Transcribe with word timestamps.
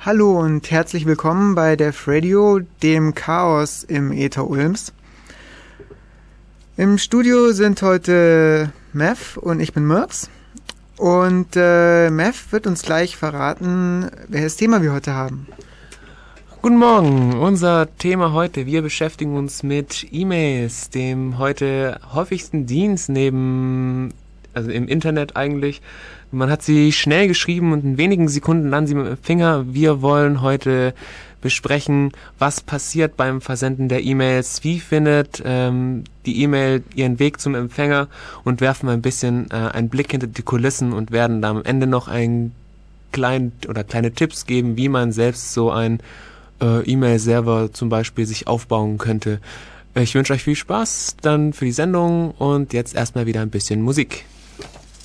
Hallo 0.00 0.38
und 0.38 0.70
herzlich 0.70 1.06
willkommen 1.06 1.56
bei 1.56 1.74
Def 1.74 2.06
Radio, 2.06 2.60
dem 2.84 3.16
Chaos 3.16 3.82
im 3.82 4.12
Äther 4.12 4.48
Ulms. 4.48 4.92
Im 6.76 6.98
Studio 6.98 7.50
sind 7.50 7.82
heute 7.82 8.72
Mev 8.92 9.36
und 9.38 9.58
ich 9.58 9.72
bin 9.72 9.84
Mirks. 9.88 10.30
Und 10.96 11.48
äh, 11.56 12.10
Mev 12.10 12.52
wird 12.52 12.68
uns 12.68 12.82
gleich 12.82 13.16
verraten, 13.16 14.08
welches 14.28 14.54
Thema 14.54 14.82
wir 14.82 14.92
heute 14.92 15.14
haben. 15.14 15.48
Guten 16.62 16.76
Morgen, 16.76 17.32
unser 17.32 17.88
Thema 17.96 18.32
heute. 18.32 18.66
Wir 18.66 18.82
beschäftigen 18.82 19.34
uns 19.36 19.64
mit 19.64 20.06
E-Mails, 20.12 20.90
dem 20.90 21.38
heute 21.38 22.00
häufigsten 22.14 22.66
Dienst 22.66 23.08
neben, 23.08 24.14
also 24.54 24.70
im 24.70 24.88
Internet 24.88 25.36
eigentlich. 25.36 25.80
Man 26.30 26.50
hat 26.50 26.62
sie 26.62 26.92
schnell 26.92 27.28
geschrieben 27.28 27.72
und 27.72 27.84
in 27.84 27.98
wenigen 27.98 28.28
Sekunden 28.28 28.68
landen 28.68 28.88
sie 28.88 28.94
mit 28.94 29.06
dem 29.06 29.16
Finger. 29.16 29.64
Wir 29.72 30.02
wollen 30.02 30.42
heute 30.42 30.94
besprechen, 31.40 32.12
was 32.38 32.60
passiert 32.60 33.16
beim 33.16 33.40
Versenden 33.40 33.88
der 33.88 34.02
E-Mails, 34.02 34.64
wie 34.64 34.80
findet 34.80 35.42
ähm, 35.44 36.04
die 36.26 36.42
E-Mail 36.42 36.82
ihren 36.94 37.18
Weg 37.18 37.40
zum 37.40 37.54
Empfänger 37.54 38.08
und 38.44 38.60
werfen 38.60 38.88
ein 38.88 39.02
bisschen 39.02 39.50
äh, 39.50 39.54
einen 39.54 39.88
Blick 39.88 40.10
hinter 40.10 40.26
die 40.26 40.42
Kulissen 40.42 40.92
und 40.92 41.12
werden 41.12 41.40
da 41.40 41.50
am 41.50 41.62
Ende 41.64 41.86
noch 41.86 42.08
ein 42.08 42.52
klein 43.12 43.52
oder 43.68 43.84
kleine 43.84 44.12
Tipps 44.12 44.46
geben, 44.46 44.76
wie 44.76 44.88
man 44.88 45.12
selbst 45.12 45.52
so 45.52 45.70
ein 45.70 46.00
äh, 46.60 46.82
E-Mail-Server 46.82 47.72
zum 47.72 47.88
Beispiel 47.88 48.26
sich 48.26 48.46
aufbauen 48.46 48.98
könnte. 48.98 49.40
Ich 49.94 50.14
wünsche 50.14 50.32
euch 50.32 50.44
viel 50.44 50.56
Spaß 50.56 51.16
dann 51.22 51.52
für 51.52 51.64
die 51.64 51.72
Sendung 51.72 52.32
und 52.32 52.72
jetzt 52.72 52.94
erstmal 52.94 53.26
wieder 53.26 53.40
ein 53.40 53.50
bisschen 53.50 53.80
Musik. 53.82 54.24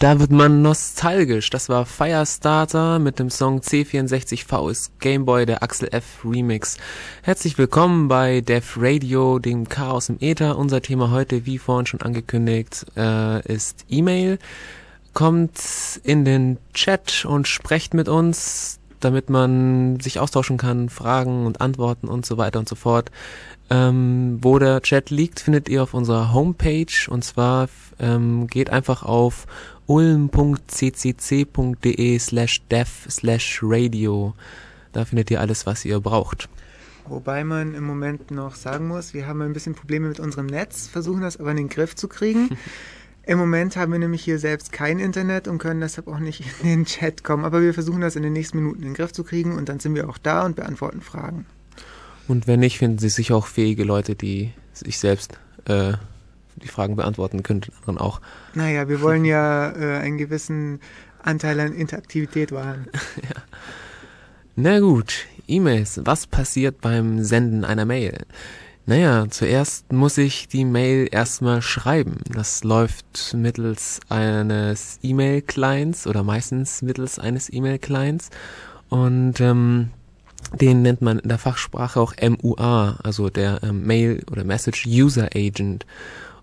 Da 0.00 0.18
wird 0.18 0.30
man 0.30 0.62
nostalgisch. 0.62 1.50
Das 1.50 1.68
war 1.68 1.84
Firestarter 1.84 2.98
mit 2.98 3.18
dem 3.18 3.28
Song 3.28 3.60
C64V 3.60 4.70
ist 4.70 4.98
Gameboy, 4.98 5.44
der 5.44 5.62
Axel 5.62 5.90
F 5.92 6.24
Remix. 6.24 6.78
Herzlich 7.20 7.58
willkommen 7.58 8.08
bei 8.08 8.40
Def 8.40 8.78
Radio, 8.80 9.38
dem 9.38 9.68
Chaos 9.68 10.08
im 10.08 10.16
Äther. 10.18 10.56
Unser 10.56 10.80
Thema 10.80 11.10
heute, 11.10 11.44
wie 11.44 11.58
vorhin 11.58 11.84
schon 11.84 12.00
angekündigt, 12.00 12.86
äh, 12.96 13.46
ist 13.46 13.84
E-Mail. 13.90 14.38
Kommt 15.12 15.60
in 16.02 16.24
den 16.24 16.56
Chat 16.72 17.26
und 17.26 17.46
sprecht 17.46 17.92
mit 17.92 18.08
uns, 18.08 18.80
damit 19.00 19.28
man 19.28 20.00
sich 20.00 20.18
austauschen 20.18 20.56
kann, 20.56 20.88
Fragen 20.88 21.44
und 21.44 21.60
Antworten 21.60 22.08
und 22.08 22.24
so 22.24 22.38
weiter 22.38 22.58
und 22.58 22.70
so 22.70 22.74
fort. 22.74 23.10
Ähm, 23.68 24.38
wo 24.40 24.58
der 24.58 24.80
Chat 24.80 25.10
liegt, 25.10 25.40
findet 25.40 25.68
ihr 25.68 25.82
auf 25.82 25.92
unserer 25.92 26.32
Homepage 26.32 26.86
und 27.10 27.22
zwar 27.22 27.68
ähm, 28.00 28.46
geht 28.46 28.70
einfach 28.70 29.02
auf 29.02 29.46
ulm.ccc.de 29.90 31.38
slash 32.18 32.62
dev 32.70 32.88
slash 33.10 33.60
radio. 33.60 34.34
Da 34.92 35.04
findet 35.04 35.32
ihr 35.32 35.40
alles, 35.40 35.66
was 35.66 35.84
ihr 35.84 35.98
braucht. 35.98 36.48
Wobei 37.08 37.42
man 37.42 37.74
im 37.74 37.82
Moment 37.82 38.30
noch 38.30 38.54
sagen 38.54 38.86
muss, 38.86 39.14
wir 39.14 39.26
haben 39.26 39.42
ein 39.42 39.52
bisschen 39.52 39.74
Probleme 39.74 40.06
mit 40.06 40.20
unserem 40.20 40.46
Netz, 40.46 40.86
versuchen 40.86 41.22
das 41.22 41.40
aber 41.40 41.50
in 41.50 41.56
den 41.56 41.68
Griff 41.68 41.96
zu 41.96 42.06
kriegen. 42.06 42.50
Im 43.26 43.38
Moment 43.38 43.76
haben 43.76 43.92
wir 43.92 43.98
nämlich 43.98 44.22
hier 44.24 44.38
selbst 44.38 44.72
kein 44.72 44.98
Internet 44.98 45.46
und 45.46 45.58
können 45.58 45.80
deshalb 45.80 46.08
auch 46.08 46.20
nicht 46.20 46.42
in 46.62 46.68
den 46.68 46.84
Chat 46.86 47.22
kommen. 47.22 47.44
Aber 47.44 47.60
wir 47.60 47.74
versuchen 47.74 48.00
das 48.00 48.16
in 48.16 48.22
den 48.22 48.32
nächsten 48.32 48.56
Minuten 48.58 48.80
in 48.80 48.86
den 48.86 48.94
Griff 48.94 49.12
zu 49.12 49.24
kriegen 49.24 49.56
und 49.56 49.68
dann 49.68 49.78
sind 49.78 49.94
wir 49.94 50.08
auch 50.08 50.16
da 50.18 50.46
und 50.46 50.56
beantworten 50.56 51.02
Fragen. 51.02 51.44
Und 52.28 52.46
wenn 52.46 52.60
nicht, 52.60 52.78
finden 52.78 52.98
Sie 52.98 53.10
sicher 53.10 53.36
auch 53.36 53.46
fähige 53.46 53.84
Leute, 53.84 54.14
die 54.14 54.52
sich 54.72 54.98
selbst 54.98 55.38
äh, 55.66 55.94
die 56.62 56.68
Fragen 56.68 56.96
beantworten 56.96 57.42
den 57.42 57.62
anderen 57.80 57.98
auch. 57.98 58.20
Naja, 58.54 58.88
wir 58.88 59.00
wollen 59.00 59.24
ja 59.24 59.70
äh, 59.70 59.98
einen 59.98 60.18
gewissen 60.18 60.80
Anteil 61.22 61.60
an 61.60 61.72
Interaktivität 61.72 62.52
wahren. 62.52 62.88
ja. 63.22 63.42
Na 64.56 64.80
gut, 64.80 65.26
E-Mails. 65.46 66.00
Was 66.04 66.26
passiert 66.26 66.80
beim 66.80 67.22
Senden 67.24 67.64
einer 67.64 67.84
Mail? 67.84 68.26
Naja, 68.86 69.26
zuerst 69.30 69.92
muss 69.92 70.18
ich 70.18 70.48
die 70.48 70.64
Mail 70.64 71.08
erstmal 71.10 71.62
schreiben. 71.62 72.18
Das 72.32 72.64
läuft 72.64 73.34
mittels 73.34 74.00
eines 74.08 74.98
E-Mail-Clients 75.02 76.06
oder 76.06 76.24
meistens 76.24 76.82
mittels 76.82 77.18
eines 77.18 77.52
E-Mail-Clients. 77.52 78.30
Und 78.88 79.40
ähm, 79.40 79.90
den 80.60 80.82
nennt 80.82 81.02
man 81.02 81.20
in 81.20 81.28
der 81.28 81.38
Fachsprache 81.38 82.00
auch 82.00 82.14
MUA, 82.20 82.98
also 83.02 83.30
der 83.30 83.62
ähm, 83.62 83.86
Mail 83.86 84.24
oder 84.30 84.44
Message 84.44 84.86
User 84.86 85.28
Agent. 85.34 85.86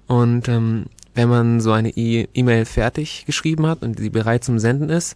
Und 0.08 0.48
ähm, 0.48 0.86
wenn 1.14 1.30
man 1.30 1.62
so 1.62 1.72
eine 1.72 1.90
e- 1.90 2.28
E-Mail 2.34 2.66
fertig 2.66 3.26
geschrieben 3.26 3.66
hat 3.68 3.82
und 3.82 4.00
sie 4.00 4.10
bereit 4.10 4.44
zum 4.44 4.60
Senden 4.60 4.90
ist, 4.90 5.16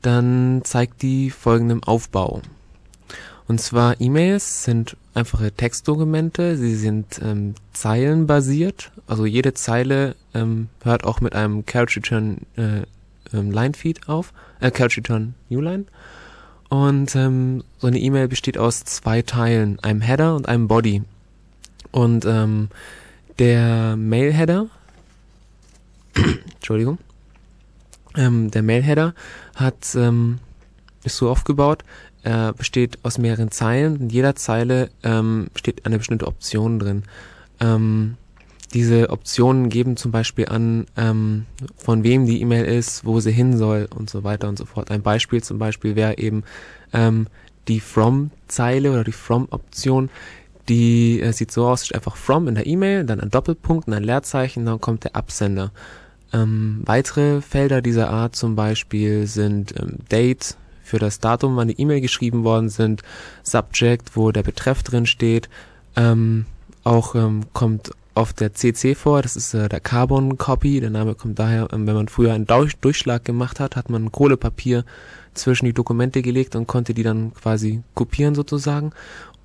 dann 0.00 0.62
zeigt 0.64 1.02
die 1.02 1.30
folgenden 1.30 1.82
Aufbau. 1.84 2.42
Und 3.48 3.60
zwar 3.60 4.00
E-Mails 4.00 4.64
sind 4.64 4.96
einfache 5.14 5.52
Textdokumente, 5.52 6.56
sie 6.56 6.74
sind 6.74 7.20
ähm, 7.22 7.54
zeilenbasiert, 7.72 8.92
also 9.06 9.26
jede 9.26 9.52
Zeile 9.52 10.16
ähm, 10.32 10.68
hört 10.82 11.04
auch 11.04 11.20
mit 11.20 11.34
einem 11.34 11.66
Couch 11.66 11.96
Return 11.96 12.38
äh, 12.56 12.82
ähm, 13.36 13.50
Line 13.50 13.74
Feed 13.74 14.08
auf, 14.08 14.32
äh, 14.60 14.70
Couch 14.70 14.96
Return 14.96 15.34
New 15.50 15.60
Line. 15.60 15.84
Und 16.68 17.14
ähm, 17.14 17.62
so 17.78 17.88
eine 17.88 17.98
E-Mail 17.98 18.28
besteht 18.28 18.56
aus 18.56 18.84
zwei 18.84 19.20
Teilen, 19.20 19.78
einem 19.80 20.00
Header 20.00 20.34
und 20.34 20.48
einem 20.48 20.68
Body. 20.68 21.02
Und 21.90 22.24
ähm, 22.24 22.68
der 23.38 23.96
Mail-Header, 23.96 24.66
Entschuldigung, 26.54 26.98
ähm, 28.16 28.50
der 28.50 28.62
Mail-Header 28.62 29.14
hat, 29.54 29.94
ähm, 29.94 30.38
ist 31.04 31.16
so 31.16 31.30
aufgebaut, 31.30 31.84
er 32.22 32.52
besteht 32.52 32.98
aus 33.02 33.18
mehreren 33.18 33.50
Zeilen. 33.50 34.00
In 34.00 34.08
jeder 34.08 34.36
Zeile 34.36 34.90
ähm, 35.02 35.48
steht 35.56 35.84
eine 35.86 35.98
bestimmte 35.98 36.26
Option 36.26 36.78
drin. 36.78 37.02
Ähm, 37.60 38.16
diese 38.72 39.10
Optionen 39.10 39.68
geben 39.68 39.96
zum 39.96 40.12
Beispiel 40.12 40.46
an, 40.46 40.86
ähm, 40.96 41.46
von 41.76 42.04
wem 42.04 42.24
die 42.26 42.40
E-Mail 42.40 42.64
ist, 42.64 43.04
wo 43.04 43.20
sie 43.20 43.32
hin 43.32 43.58
soll 43.58 43.88
und 43.94 44.08
so 44.08 44.24
weiter 44.24 44.48
und 44.48 44.56
so 44.56 44.64
fort. 44.64 44.90
Ein 44.90 45.02
Beispiel 45.02 45.42
zum 45.42 45.58
Beispiel 45.58 45.96
wäre 45.96 46.16
eben 46.18 46.44
ähm, 46.92 47.26
die 47.68 47.80
From-Zeile 47.80 48.92
oder 48.92 49.04
die 49.04 49.12
From-Option. 49.12 50.08
Die 50.68 51.20
äh, 51.20 51.32
sieht 51.32 51.50
so 51.50 51.66
aus, 51.66 51.90
einfach 51.92 52.16
From 52.16 52.48
in 52.48 52.54
der 52.54 52.66
E-Mail, 52.66 53.04
dann 53.04 53.20
ein 53.20 53.30
Doppelpunkt 53.30 53.88
und 53.88 53.94
ein 53.94 54.04
Leerzeichen, 54.04 54.64
dann 54.64 54.80
kommt 54.80 55.04
der 55.04 55.16
Absender. 55.16 55.72
Ähm, 56.32 56.82
weitere 56.84 57.40
Felder 57.40 57.82
dieser 57.82 58.10
Art 58.10 58.36
zum 58.36 58.56
Beispiel 58.56 59.26
sind 59.26 59.74
ähm, 59.78 59.98
Date 60.10 60.56
für 60.82 60.98
das 60.98 61.20
Datum, 61.20 61.56
wann 61.56 61.68
die 61.68 61.80
E-Mail 61.80 62.00
geschrieben 62.00 62.44
worden 62.44 62.68
sind, 62.68 63.02
Subject, 63.42 64.16
wo 64.16 64.30
der 64.30 64.42
Betreff 64.42 64.82
drin 64.82 65.06
steht, 65.06 65.48
ähm, 65.96 66.46
auch 66.84 67.14
ähm, 67.14 67.44
kommt 67.52 67.92
auf 68.14 68.32
der 68.32 68.52
CC 68.52 68.94
vor, 68.94 69.22
das 69.22 69.36
ist 69.36 69.54
äh, 69.54 69.68
der 69.68 69.80
Carbon 69.80 70.36
Copy, 70.36 70.80
der 70.80 70.90
Name 70.90 71.14
kommt 71.14 71.38
daher, 71.38 71.68
ähm, 71.72 71.86
wenn 71.86 71.94
man 71.94 72.08
früher 72.08 72.32
einen 72.32 72.46
Durch 72.46 72.76
Durchschlag 72.76 73.24
gemacht 73.24 73.60
hat, 73.60 73.76
hat 73.76 73.88
man 73.90 74.12
Kohlepapier 74.12 74.84
zwischen 75.34 75.64
die 75.64 75.72
Dokumente 75.72 76.20
gelegt 76.20 76.54
und 76.56 76.66
konnte 76.66 76.92
die 76.92 77.02
dann 77.02 77.32
quasi 77.32 77.82
kopieren 77.94 78.34
sozusagen. 78.34 78.92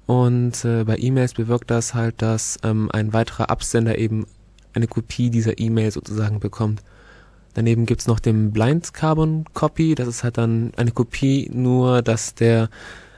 Und 0.08 0.66
äh, 0.66 0.86
bei 0.86 0.98
E-Mails 0.98 1.34
bewirkt 1.34 1.70
das 1.70 1.94
halt, 1.94 2.22
dass 2.22 2.58
ähm, 2.64 2.90
ein 2.92 3.14
weiterer 3.14 3.50
Absender 3.52 3.98
eben 3.98 4.26
eine 4.74 4.88
Kopie 4.88 5.30
dieser 5.30 5.60
E-Mail 5.60 5.92
sozusagen 5.92 6.40
bekommt. 6.40 6.82
Daneben 7.54 7.86
gibt's 7.86 8.08
noch 8.08 8.20
den 8.20 8.52
Blind 8.52 8.94
Carbon 8.94 9.46
Copy, 9.54 9.96
das 9.96 10.08
ist 10.08 10.24
halt 10.24 10.38
dann 10.38 10.72
eine 10.78 10.92
Kopie, 10.92 11.50
nur 11.52 12.02
dass 12.02 12.36
der 12.36 12.70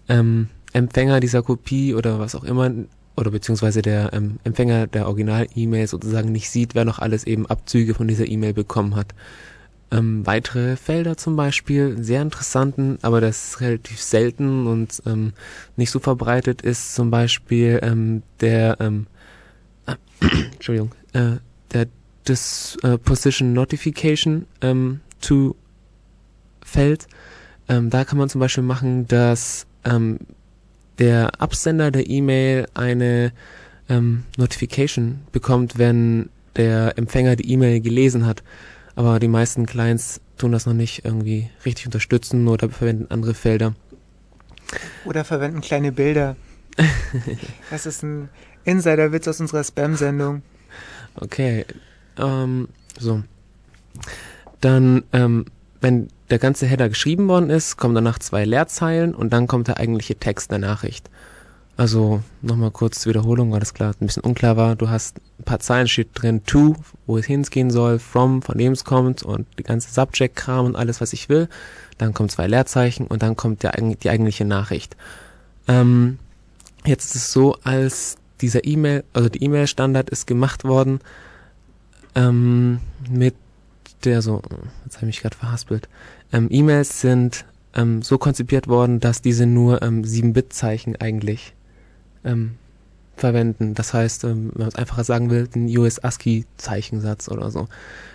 ähm, 0.07 0.47
Empfänger 0.73 1.19
dieser 1.19 1.43
Kopie 1.43 1.93
oder 1.93 2.19
was 2.19 2.35
auch 2.35 2.43
immer 2.43 2.71
oder 3.17 3.31
beziehungsweise 3.31 3.81
der 3.81 4.13
ähm, 4.13 4.39
Empfänger 4.43 4.87
der 4.87 5.07
Original-E-Mail 5.07 5.87
sozusagen 5.87 6.31
nicht 6.31 6.49
sieht, 6.49 6.73
wer 6.73 6.85
noch 6.85 6.99
alles 6.99 7.25
eben 7.25 7.45
Abzüge 7.47 7.93
von 7.93 8.07
dieser 8.07 8.27
E-Mail 8.27 8.53
bekommen 8.53 8.95
hat. 8.95 9.13
Ähm, 9.91 10.25
weitere 10.25 10.75
Felder 10.75 11.17
zum 11.17 11.35
Beispiel, 11.35 12.03
sehr 12.03 12.21
interessanten, 12.21 12.99
aber 13.01 13.21
das 13.21 13.59
relativ 13.59 13.99
selten 13.99 14.67
und 14.67 15.01
ähm, 15.07 15.33
nicht 15.77 15.89
so 15.89 15.99
verbreitet 15.99 16.61
ist 16.61 16.93
zum 16.93 17.09
Beispiel 17.09 17.79
ähm, 17.81 18.21
der 18.39 18.77
ähm, 18.79 19.07
äh, 19.87 19.95
Entschuldigung, 20.53 20.91
äh, 21.13 21.37
der 21.73 21.87
Dis, 22.27 22.77
äh, 22.83 22.99
Position 22.99 23.53
Notification 23.53 24.45
ähm, 24.61 24.99
to 25.21 25.55
Feld. 26.61 27.07
Ähm, 27.67 27.89
da 27.89 28.03
kann 28.03 28.19
man 28.19 28.29
zum 28.29 28.39
Beispiel 28.39 28.63
machen, 28.63 29.07
dass 29.07 29.65
ähm, 29.85 30.19
der 30.99 31.41
Absender 31.41 31.89
der 31.89 32.07
E-Mail 32.07 32.67
eine 32.75 33.31
ähm, 33.89 34.25
Notification 34.37 35.21
bekommt, 35.31 35.77
wenn 35.77 36.29
der 36.55 36.97
Empfänger 36.97 37.35
die 37.35 37.51
E-Mail 37.51 37.81
gelesen 37.81 38.25
hat. 38.25 38.43
Aber 38.99 39.17
die 39.21 39.29
meisten 39.29 39.65
Clients 39.65 40.19
tun 40.37 40.51
das 40.51 40.65
noch 40.65 40.73
nicht 40.73 41.05
irgendwie 41.05 41.49
richtig 41.63 41.85
unterstützen 41.85 42.45
oder 42.49 42.69
verwenden 42.69 43.09
andere 43.09 43.33
Felder. 43.33 43.73
Oder 45.05 45.23
verwenden 45.23 45.61
kleine 45.61 45.93
Bilder. 45.93 46.35
das 47.71 47.85
ist 47.85 48.03
ein 48.03 48.27
Insider-Witz 48.65 49.25
aus 49.29 49.39
unserer 49.39 49.63
Spam-Sendung. 49.63 50.41
Okay, 51.15 51.65
ähm, 52.17 52.67
so. 52.99 53.23
Dann, 54.59 55.05
ähm, 55.13 55.45
wenn 55.79 56.09
der 56.29 56.39
ganze 56.39 56.65
Header 56.65 56.89
geschrieben 56.89 57.29
worden 57.29 57.49
ist, 57.49 57.77
kommen 57.77 57.95
danach 57.95 58.19
zwei 58.19 58.43
Leerzeilen 58.43 59.15
und 59.15 59.31
dann 59.31 59.47
kommt 59.47 59.69
der 59.69 59.77
eigentliche 59.77 60.15
Text 60.15 60.51
der 60.51 60.59
Nachricht. 60.59 61.09
Also 61.79 62.21
nochmal 62.41 62.71
kurz 62.71 62.99
zur 62.99 63.11
Wiederholung, 63.11 63.53
weil 63.53 63.61
das 63.61 63.73
klar 63.73 63.95
ein 64.01 64.05
bisschen 64.05 64.25
unklar 64.25 64.57
war. 64.57 64.75
Du 64.75 64.89
hast 64.89 65.15
ein 65.39 65.45
paar 65.45 65.61
Zeilen 65.61 65.87
steht 65.87 66.09
drin, 66.13 66.43
to, 66.43 66.75
wo 67.05 67.17
es 67.17 67.25
hingehen 67.25 67.71
soll, 67.71 67.99
from, 67.99 68.41
von 68.41 68.57
dem 68.57 68.73
es 68.73 68.83
kommt 68.83 69.23
und 69.23 69.47
die 69.57 69.63
ganze 69.63 69.89
Subject-Kram 69.89 70.65
und 70.65 70.75
alles, 70.75 70.99
was 70.99 71.13
ich 71.13 71.29
will. 71.29 71.47
Dann 71.97 72.13
kommen 72.13 72.27
zwei 72.27 72.47
Leerzeichen 72.47 73.07
und 73.07 73.23
dann 73.23 73.37
kommt 73.37 73.63
der, 73.63 73.71
die 73.71 74.09
eigentliche 74.09 74.43
Nachricht. 74.43 74.97
Ähm, 75.69 76.19
jetzt 76.83 77.15
ist 77.15 77.15
es 77.15 77.31
so, 77.31 77.55
als 77.63 78.17
dieser 78.41 78.65
E-Mail, 78.65 79.05
also 79.13 79.29
die 79.29 79.41
E-Mail-Standard 79.41 80.09
ist 80.09 80.27
gemacht 80.27 80.65
worden 80.65 80.99
ähm, 82.13 82.81
mit 83.09 83.35
der 84.03 84.21
so, 84.21 84.41
jetzt 84.83 84.97
habe 84.97 85.05
ich 85.05 85.15
mich 85.15 85.21
gerade 85.21 85.37
verhaspelt. 85.37 85.87
Ähm, 86.33 86.49
E-Mails 86.51 86.99
sind 86.99 87.45
ähm, 87.73 88.01
so 88.01 88.17
konzipiert 88.17 88.67
worden, 88.67 88.99
dass 88.99 89.21
diese 89.21 89.45
nur 89.45 89.81
ähm, 89.81 90.01
7-Bit-Zeichen 90.01 90.97
eigentlich 90.97 91.53
ähm, 92.23 92.55
verwenden. 93.15 93.73
Das 93.75 93.93
heißt, 93.93 94.23
ähm, 94.23 94.51
wenn 94.53 94.59
man 94.59 94.67
es 94.69 94.75
einfacher 94.75 95.03
sagen 95.03 95.29
will, 95.29 95.47
den 95.47 95.65
US 95.77 95.99
ASCII-Zeichensatz 96.03 97.29
oder 97.29 97.51
so. 97.51 97.67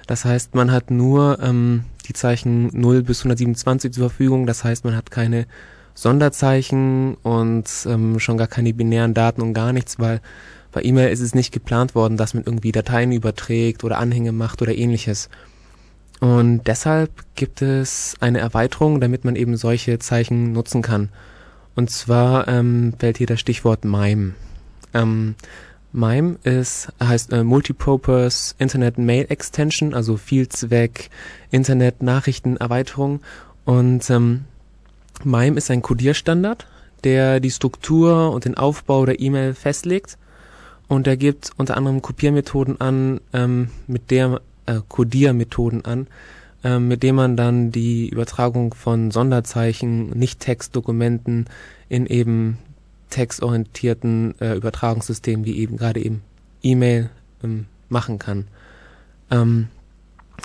Das 0.06 0.24
heißt, 0.24 0.54
man 0.54 0.72
hat 0.72 0.90
nur 0.90 1.38
ähm, 1.40 1.84
die 2.08 2.12
Zeichen 2.12 2.68
0 2.72 3.02
bis 3.02 3.20
127 3.20 3.92
zur 3.92 4.10
Verfügung. 4.10 4.46
Das 4.46 4.64
heißt, 4.64 4.84
man 4.84 4.96
hat 4.96 5.10
keine 5.10 5.46
Sonderzeichen 5.94 7.14
und 7.22 7.66
ähm, 7.86 8.18
schon 8.18 8.36
gar 8.36 8.48
keine 8.48 8.74
binären 8.74 9.14
Daten 9.14 9.42
und 9.42 9.54
gar 9.54 9.72
nichts, 9.72 9.98
weil 9.98 10.20
bei 10.72 10.82
E-Mail 10.82 11.12
ist 11.12 11.20
es 11.20 11.36
nicht 11.36 11.52
geplant 11.52 11.94
worden, 11.94 12.16
dass 12.16 12.34
man 12.34 12.42
irgendwie 12.44 12.72
Dateien 12.72 13.12
überträgt 13.12 13.84
oder 13.84 13.98
Anhänge 13.98 14.32
macht 14.32 14.60
oder 14.60 14.74
ähnliches. 14.74 15.28
Und 16.20 16.62
deshalb 16.66 17.10
gibt 17.36 17.62
es 17.62 18.16
eine 18.20 18.40
Erweiterung, 18.40 19.00
damit 19.00 19.24
man 19.24 19.36
eben 19.36 19.56
solche 19.56 19.98
Zeichen 20.00 20.52
nutzen 20.52 20.82
kann. 20.82 21.10
Und 21.74 21.90
zwar 21.90 22.48
ähm, 22.48 22.94
fällt 22.98 23.18
hier 23.18 23.26
das 23.26 23.40
Stichwort 23.40 23.84
MIME. 23.84 24.34
Ähm, 24.92 25.34
MIME 25.92 26.38
ist, 26.42 26.92
heißt 27.02 27.32
äh, 27.32 27.44
Multipurpose 27.44 28.54
Internet 28.58 28.98
Mail 28.98 29.26
Extension, 29.28 29.94
also 29.94 30.16
Vielzweck 30.16 31.10
Internet 31.50 32.02
Nachrichten 32.02 32.56
Erweiterung. 32.56 33.20
Und 33.64 34.08
ähm, 34.10 34.44
MIME 35.22 35.56
ist 35.56 35.70
ein 35.70 35.82
Codierstandard, 35.82 36.66
der 37.04 37.40
die 37.40 37.50
Struktur 37.50 38.32
und 38.32 38.44
den 38.44 38.56
Aufbau 38.56 39.06
der 39.06 39.20
E-Mail 39.20 39.54
festlegt. 39.54 40.18
Und 40.88 41.06
er 41.06 41.16
gibt 41.16 41.52
unter 41.56 41.76
anderem 41.76 42.02
Kopiermethoden 42.02 42.80
an, 42.80 43.20
ähm, 43.32 43.68
mit 43.86 44.10
der 44.10 44.40
äh, 44.66 44.80
Codiermethoden 44.88 45.84
an, 45.84 46.08
mit 46.64 47.02
dem 47.02 47.16
man 47.16 47.36
dann 47.36 47.72
die 47.72 48.08
Übertragung 48.08 48.72
von 48.74 49.10
Sonderzeichen, 49.10 50.10
Nicht-Textdokumenten 50.10 51.46
in 51.88 52.06
eben 52.06 52.58
textorientierten 53.10 54.34
äh, 54.40 54.54
Übertragungssystemen 54.56 55.44
wie 55.44 55.58
eben 55.58 55.76
gerade 55.76 56.00
eben 56.00 56.22
E-Mail 56.62 57.10
ähm, 57.44 57.66
machen 57.88 58.18
kann. 58.18 58.48
Ähm, 59.30 59.68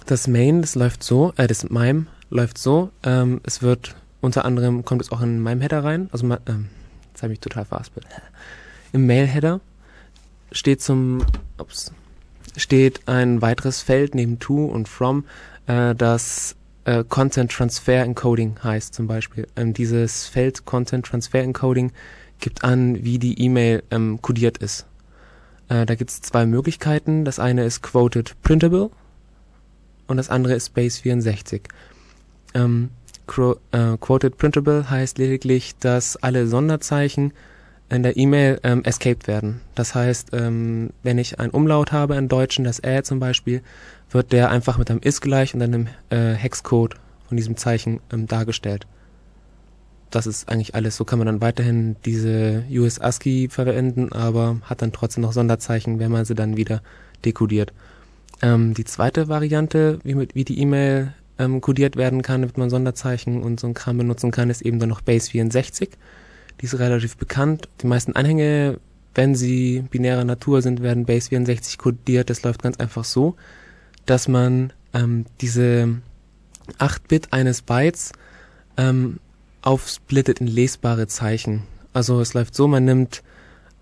das 0.06 0.28
Main, 0.28 0.62
das 0.62 0.76
läuft 0.76 1.04
so, 1.04 1.34
äh, 1.38 1.48
das 1.48 1.70
MIME 1.70 2.06
läuft 2.30 2.58
so, 2.58 2.92
ähm, 3.04 3.42
es 3.44 3.62
wird 3.62 3.96
unter 4.22 4.46
anderem, 4.46 4.86
kommt 4.86 5.02
es 5.02 5.12
auch 5.12 5.22
in 5.22 5.42
MIME-Header 5.42 5.84
rein, 5.84 6.10
also 6.12 6.26
ähm, 6.46 6.68
jetzt 7.12 7.24
habe 7.24 7.34
ich 7.34 7.40
total 7.40 7.66
verhaspelt. 7.66 8.06
Im 8.92 9.08
Mail-Header 9.08 9.62
steht 10.52 10.82
zum, 10.82 11.26
ups, 11.58 11.92
steht 12.56 13.08
ein 13.08 13.42
weiteres 13.42 13.82
Feld 13.82 14.14
neben 14.16 14.40
to 14.40 14.66
und 14.66 14.88
from, 14.88 15.26
äh, 15.70 15.96
das 15.96 16.56
äh, 16.86 17.04
Content 17.08 17.52
Transfer 17.52 18.04
Encoding 18.04 18.58
heißt 18.64 18.94
zum 18.94 19.08
Beispiel. 19.08 19.48
Ähm, 19.56 19.74
dieses 19.74 20.26
Feld 20.26 20.66
Content 20.66 21.06
Transfer 21.06 21.42
Encoding 21.42 21.92
gibt 22.40 22.64
an, 22.64 23.04
wie 23.04 23.20
die 23.20 23.40
E-Mail 23.42 23.84
ähm, 23.92 24.20
codiert 24.22 24.58
ist. 24.58 24.88
Äh, 25.68 25.86
da 25.86 25.96
gibt 25.96 26.10
es 26.10 26.22
zwei 26.22 26.46
Möglichkeiten. 26.46 27.24
Das 27.24 27.40
eine 27.40 27.64
ist 27.64 27.84
Quoted 27.84 28.36
Printable 28.42 28.90
und 30.08 30.18
das 30.18 30.30
andere 30.30 30.56
ist 30.56 30.74
Base 30.74 31.02
64. 31.02 31.62
Ähm, 32.56 32.90
äh, 33.72 33.98
Quoted 34.00 34.38
Printable 34.38 34.90
heißt 34.90 35.20
lediglich, 35.20 35.76
dass 35.78 36.18
alle 36.18 36.48
Sonderzeichen 36.48 37.32
in 37.90 38.04
der 38.04 38.18
E-Mail 38.18 38.60
ähm, 38.64 38.84
escaped 38.86 39.28
werden. 39.28 39.62
Das 39.76 39.94
heißt, 39.94 40.30
ähm, 40.34 40.92
wenn 41.04 41.18
ich 41.18 41.40
ein 41.40 41.50
Umlaut 41.50 41.92
habe 41.92 42.16
in 42.16 42.28
Deutschen, 42.28 42.64
das 42.64 42.84
Ä 42.84 43.04
zum 43.04 43.20
Beispiel, 43.20 43.62
wird 44.12 44.32
der 44.32 44.50
einfach 44.50 44.78
mit 44.78 44.90
einem 44.90 45.02
is 45.02 45.22
gleich 45.22 45.54
und 45.54 45.62
einem 45.62 45.88
äh, 46.10 46.34
Hexcode 46.34 46.96
von 47.28 47.38
diesem 47.38 47.58
Zeichen 47.58 48.00
ähm, 48.12 48.28
dargestellt. 48.28 48.88
Das 50.10 50.26
ist 50.26 50.50
eigentlich 50.50 50.74
alles. 50.74 50.96
So 50.96 51.06
kann 51.06 51.20
man 51.20 51.28
dann 51.28 51.42
weiterhin 51.42 51.96
diese 52.06 52.64
US 52.72 53.00
ASCII 53.00 53.48
verwenden, 53.50 54.12
aber 54.12 54.58
hat 54.64 54.82
dann 54.82 54.92
trotzdem 54.92 55.22
noch 55.22 55.34
Sonderzeichen, 55.34 56.00
wenn 56.00 56.12
man 56.12 56.26
sie 56.26 56.34
dann 56.34 56.58
wieder 56.58 56.82
dekodiert. 57.24 57.74
Ähm, 58.42 58.74
die 58.74 58.86
zweite 58.86 59.28
Variante, 59.28 60.00
wie, 60.04 60.16
mit, 60.16 60.34
wie 60.34 60.46
die 60.46 60.60
E-Mail 60.60 61.14
ähm, 61.38 61.62
kodiert 61.62 61.96
werden 61.96 62.24
kann, 62.24 62.42
damit 62.42 62.58
man 62.58 62.72
Sonderzeichen 62.72 63.44
und 63.44 63.60
so 63.60 63.68
ein 63.68 63.76
Kram 63.76 63.98
benutzen 63.98 64.32
kann, 64.32 64.50
ist 64.50 64.62
eben 64.62 64.80
dann 64.80 64.90
noch 64.90 65.02
Base 65.02 65.30
64 65.30 65.92
die 66.60 66.66
ist 66.66 66.80
relativ 66.80 67.18
bekannt. 67.18 67.70
Die 67.82 67.88
meisten 67.88 68.16
Anhänge, 68.16 68.80
wenn 69.16 69.36
sie 69.36 69.84
binärer 69.90 70.26
Natur 70.26 70.62
sind, 70.62 70.82
werden 70.82 71.06
Base 71.06 71.30
64 71.30 71.78
kodiert. 71.78 72.30
Das 72.30 72.44
läuft 72.44 72.62
ganz 72.62 72.78
einfach 72.78 73.06
so, 73.06 73.36
dass 74.10 74.28
man 74.28 74.74
ähm, 74.94 75.26
diese 75.40 75.98
8-Bit 76.80 77.32
eines 77.32 77.62
Bytes 77.62 78.12
ähm, 78.78 79.20
aufsplittet 79.62 80.42
in 80.42 80.48
lesbare 80.48 81.08
Zeichen. 81.08 81.64
Also 81.94 82.20
es 82.22 82.34
läuft 82.34 82.56
so, 82.56 82.68
man 82.68 82.86
nimmt 82.86 83.24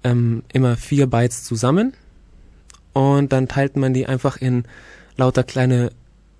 ähm, 0.03 0.43
immer 0.51 0.75
vier 0.75 1.07
Bytes 1.07 1.43
zusammen 1.43 1.93
und 2.93 3.31
dann 3.31 3.47
teilt 3.47 3.77
man 3.77 3.93
die 3.93 4.07
einfach 4.07 4.37
in 4.37 4.63
lauter 5.15 5.43
kleine 5.43 5.91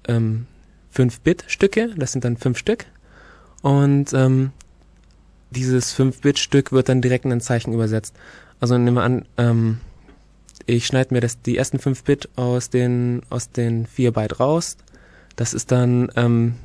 ähm, 0.08 0.48
5-Bit-Stücke, 0.96 1.94
das 1.96 2.12
sind 2.12 2.26
dann 2.26 2.38
fünf 2.38 2.58
Stück. 2.58 2.86
Und 3.62 4.14
ähm, 4.14 4.52
dieses 5.52 5.98
5-Bit-Stück 5.98 6.72
wird 6.72 6.90
dann 6.90 7.02
direkt 7.02 7.26
in 7.26 7.32
ein 7.32 7.42
Zeichen 7.42 7.74
übersetzt. 7.74 8.16
Also 8.60 8.78
nehmen 8.78 8.96
wir 8.96 9.04
an, 9.04 9.26
ähm, 9.38 9.80
ich 10.68 10.86
schneide 10.86 11.14
mir 11.14 11.22
das, 11.22 11.42
die 11.42 11.58
ersten 11.58 11.80
5 11.80 12.04
Bit 12.04 12.30
aus 12.36 12.70
den, 12.70 13.22
aus 13.30 13.52
den 13.52 13.88
4 13.88 14.12
Byte 14.12 14.40
raus. 14.40 14.78
Das 15.36 15.54
ist 15.54 15.72
dann 15.72 16.12
ähm, 16.16 16.56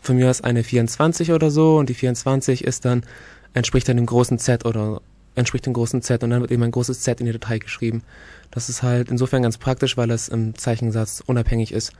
von 0.00 0.16
mir 0.16 0.30
aus 0.30 0.40
eine 0.40 0.64
24 0.64 1.32
oder 1.32 1.50
so 1.50 1.76
und 1.76 1.88
die 1.88 1.94
24 1.94 2.64
ist 2.64 2.84
dann, 2.84 3.04
entspricht 3.52 3.88
dann 3.88 3.98
dem 3.98 4.06
großen 4.06 4.38
Z 4.38 4.64
oder 4.64 5.02
entspricht 5.34 5.66
dem 5.66 5.74
großen 5.74 6.00
Z 6.00 6.24
und 6.24 6.30
dann 6.30 6.40
wird 6.40 6.50
eben 6.50 6.62
ein 6.62 6.70
großes 6.70 7.02
Z 7.02 7.20
in 7.20 7.26
die 7.26 7.32
Datei 7.32 7.58
geschrieben. 7.58 8.02
Das 8.50 8.70
ist 8.70 8.82
halt 8.82 9.10
insofern 9.10 9.42
ganz 9.42 9.58
praktisch, 9.58 9.96
weil 9.96 10.10
es 10.10 10.28
im 10.28 10.56
Zeichensatz 10.56 11.22
unabhängig 11.26 11.72
ist. 11.72 11.92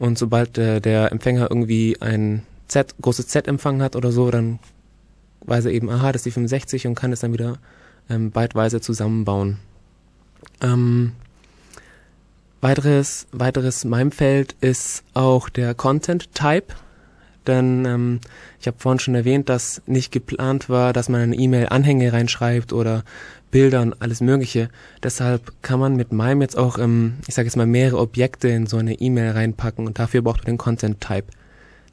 Und 0.00 0.18
sobald 0.18 0.58
äh, 0.58 0.80
der 0.80 1.12
Empfänger 1.12 1.48
irgendwie 1.50 2.00
ein 2.00 2.42
Z, 2.66 2.96
großes 3.00 3.28
Z 3.28 3.46
empfangen 3.46 3.82
hat 3.82 3.94
oder 3.94 4.10
so, 4.10 4.30
dann 4.30 4.58
weiß 5.46 5.66
er 5.66 5.72
eben, 5.72 5.88
aha, 5.88 6.10
das 6.10 6.20
ist 6.20 6.26
die 6.26 6.30
65 6.32 6.86
und 6.88 6.94
kann 6.96 7.12
es 7.12 7.20
dann 7.20 7.32
wieder 7.32 7.58
ähm, 8.08 8.32
byteweise 8.32 8.80
zusammenbauen. 8.80 9.58
Ähm, 10.60 11.12
weiteres, 12.60 13.26
weiteres 13.32 13.84
MIME-Feld 13.84 14.56
ist 14.60 15.04
auch 15.14 15.48
der 15.48 15.74
Content-Type. 15.74 16.74
Denn 17.46 17.84
ähm, 17.86 18.20
ich 18.60 18.66
habe 18.66 18.76
vorhin 18.78 18.98
schon 18.98 19.14
erwähnt, 19.14 19.48
dass 19.48 19.82
nicht 19.86 20.12
geplant 20.12 20.68
war, 20.68 20.92
dass 20.92 21.08
man 21.08 21.22
eine 21.22 21.36
E-Mail-Anhänge 21.36 22.12
reinschreibt 22.12 22.72
oder 22.72 23.02
Bilder 23.50 23.82
und 23.82 24.00
alles 24.00 24.20
Mögliche. 24.20 24.68
Deshalb 25.02 25.52
kann 25.62 25.80
man 25.80 25.96
mit 25.96 26.12
MIME 26.12 26.44
jetzt 26.44 26.56
auch, 26.56 26.78
ähm, 26.78 27.14
ich 27.26 27.34
sage 27.34 27.46
jetzt 27.46 27.56
mal, 27.56 27.66
mehrere 27.66 27.98
Objekte 27.98 28.48
in 28.48 28.66
so 28.66 28.76
eine 28.76 28.94
E-Mail 28.94 29.32
reinpacken 29.32 29.86
und 29.86 29.98
dafür 29.98 30.22
braucht 30.22 30.40
man 30.40 30.52
den 30.52 30.58
Content-Type. 30.58 31.26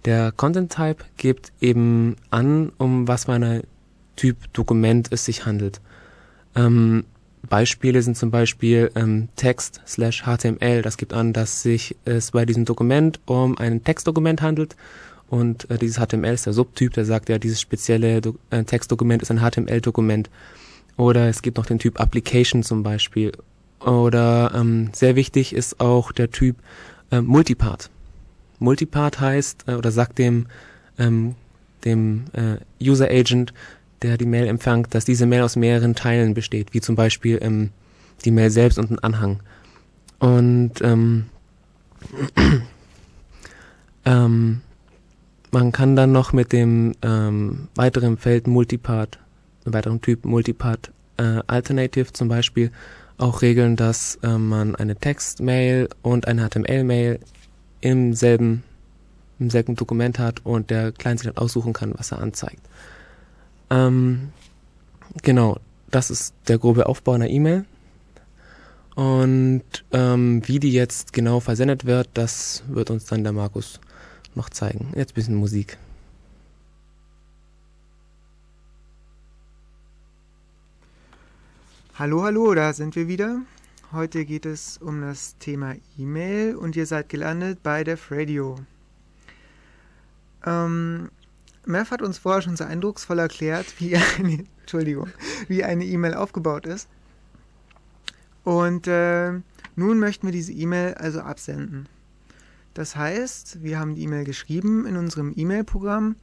Der 0.05 0.31
Content 0.31 0.71
Type 0.71 1.03
gibt 1.17 1.51
eben 1.59 2.15
an, 2.29 2.71
um 2.77 3.07
was 3.07 3.25
für 3.25 3.33
ein 3.33 3.63
Typ 4.15 4.37
Dokument 4.53 5.07
es 5.11 5.25
sich 5.25 5.45
handelt. 5.45 5.81
Ähm, 6.55 7.05
Beispiele 7.47 8.01
sind 8.01 8.17
zum 8.17 8.31
Beispiel 8.31 8.91
ähm, 8.95 9.29
Text 9.35 9.81
slash 9.87 10.23
HTML. 10.23 10.81
Das 10.81 10.97
gibt 10.97 11.13
an, 11.13 11.33
dass 11.33 11.61
sich 11.61 11.95
es 12.05 12.31
bei 12.31 12.45
diesem 12.45 12.65
Dokument 12.65 13.19
um 13.25 13.57
ein 13.57 13.83
Textdokument 13.83 14.41
handelt. 14.41 14.75
Und 15.29 15.69
äh, 15.69 15.77
dieses 15.77 15.97
HTML 15.97 16.33
ist 16.33 16.45
der 16.45 16.53
Subtyp, 16.53 16.93
der 16.93 17.05
sagt 17.05 17.29
ja, 17.29 17.37
dieses 17.37 17.59
spezielle 17.59 18.21
Do 18.21 18.35
äh, 18.49 18.63
Textdokument 18.63 19.21
ist 19.21 19.31
ein 19.31 19.39
HTML-Dokument. 19.39 20.29
Oder 20.95 21.27
es 21.27 21.41
gibt 21.41 21.57
noch 21.57 21.65
den 21.65 21.79
Typ 21.79 21.99
Application 21.99 22.63
zum 22.63 22.83
Beispiel. 22.83 23.31
Oder 23.79 24.51
ähm, 24.55 24.89
sehr 24.93 25.15
wichtig 25.15 25.53
ist 25.53 25.79
auch 25.79 26.11
der 26.11 26.31
Typ 26.31 26.57
äh, 27.11 27.21
Multipart. 27.21 27.89
Multipart 28.59 29.19
heißt 29.19 29.65
äh, 29.67 29.73
oder 29.73 29.91
sagt 29.91 30.17
dem, 30.17 30.47
ähm, 30.97 31.35
dem 31.85 32.25
äh, 32.33 32.57
User 32.83 33.09
Agent, 33.09 33.53
der 34.01 34.17
die 34.17 34.25
Mail 34.25 34.47
empfängt, 34.47 34.93
dass 34.93 35.05
diese 35.05 35.25
Mail 35.25 35.41
aus 35.41 35.55
mehreren 35.55 35.95
Teilen 35.95 36.33
besteht, 36.33 36.73
wie 36.73 36.81
zum 36.81 36.95
Beispiel 36.95 37.39
ähm, 37.41 37.71
die 38.25 38.31
Mail 38.31 38.49
selbst 38.49 38.77
und 38.77 38.91
ein 38.91 38.99
Anhang. 38.99 39.39
Und 40.19 40.81
ähm, 40.81 41.25
ähm, 44.05 44.61
man 45.51 45.71
kann 45.71 45.95
dann 45.95 46.11
noch 46.11 46.33
mit 46.33 46.51
dem 46.51 46.93
ähm, 47.01 47.67
weiteren 47.75 48.17
Feld 48.17 48.47
Multipart, 48.47 49.19
weiteren 49.65 50.01
Typ 50.01 50.25
Multipart 50.25 50.91
äh, 51.17 51.41
Alternative 51.47 52.13
zum 52.13 52.27
Beispiel 52.27 52.71
auch 53.17 53.41
regeln, 53.41 53.75
dass 53.75 54.19
äh, 54.23 54.37
man 54.37 54.75
eine 54.75 54.95
Textmail 54.95 55.89
und 56.01 56.27
eine 56.27 56.47
HTML-Mail 56.47 57.19
im 57.81 58.13
selben, 58.13 58.63
im 59.39 59.49
selben 59.49 59.75
Dokument 59.75 60.19
hat 60.19 60.45
und 60.45 60.69
der 60.69 60.91
Client 60.91 61.19
sich 61.19 61.31
dann 61.31 61.41
aussuchen 61.43 61.73
kann, 61.73 61.93
was 61.97 62.11
er 62.11 62.19
anzeigt. 62.19 62.61
Ähm, 63.69 64.31
genau, 65.23 65.57
das 65.91 66.09
ist 66.09 66.33
der 66.47 66.57
grobe 66.57 66.87
Aufbau 66.87 67.13
einer 67.13 67.29
E-Mail. 67.29 67.65
Und 68.95 69.63
ähm, 69.91 70.41
wie 70.47 70.59
die 70.59 70.73
jetzt 70.73 71.13
genau 71.13 71.39
versendet 71.39 71.85
wird, 71.85 72.09
das 72.15 72.63
wird 72.67 72.89
uns 72.89 73.05
dann 73.05 73.23
der 73.23 73.33
Markus 73.33 73.79
noch 74.33 74.49
zeigen. 74.49 74.91
Jetzt 74.95 75.13
bisschen 75.13 75.35
Musik. 75.35 75.77
Hallo, 81.99 82.23
hallo, 82.23 82.53
da 82.53 82.73
sind 82.73 82.95
wir 82.95 83.07
wieder. 83.07 83.41
Heute 83.91 84.25
geht 84.25 84.45
es 84.45 84.77
um 84.77 85.01
das 85.01 85.37
Thema 85.37 85.75
E-Mail 85.97 86.55
und 86.55 86.75
ihr 86.75 86.85
seid 86.85 87.09
gelandet 87.09 87.63
bei 87.63 87.83
Def 87.83 88.11
Radio. 88.11 88.55
Ähm, 90.45 91.09
Mev 91.67 91.91
hat 91.91 92.01
uns 92.01 92.17
vorher 92.17 92.41
schon 92.41 92.55
so 92.55 92.63
eindrucksvoll 92.63 93.19
erklärt, 93.19 93.79
wie 93.79 93.95
eine, 93.95 94.45
Entschuldigung, 94.61 95.09
wie 95.47 95.63
eine 95.63 95.85
E-Mail 95.85 96.13
aufgebaut 96.13 96.65
ist. 96.65 96.87
Und 98.43 98.87
äh, 98.87 99.33
nun 99.75 99.99
möchten 99.99 100.27
wir 100.27 100.31
diese 100.31 100.53
E-Mail 100.53 100.93
also 100.95 101.21
absenden. 101.21 101.87
Das 102.73 102.95
heißt, 102.95 103.63
wir 103.63 103.79
haben 103.79 103.95
die 103.95 104.03
E-Mail 104.03 104.23
geschrieben 104.23 104.85
in 104.85 104.97
unserem 104.97 105.33
E-Mail-Programm 105.35 106.15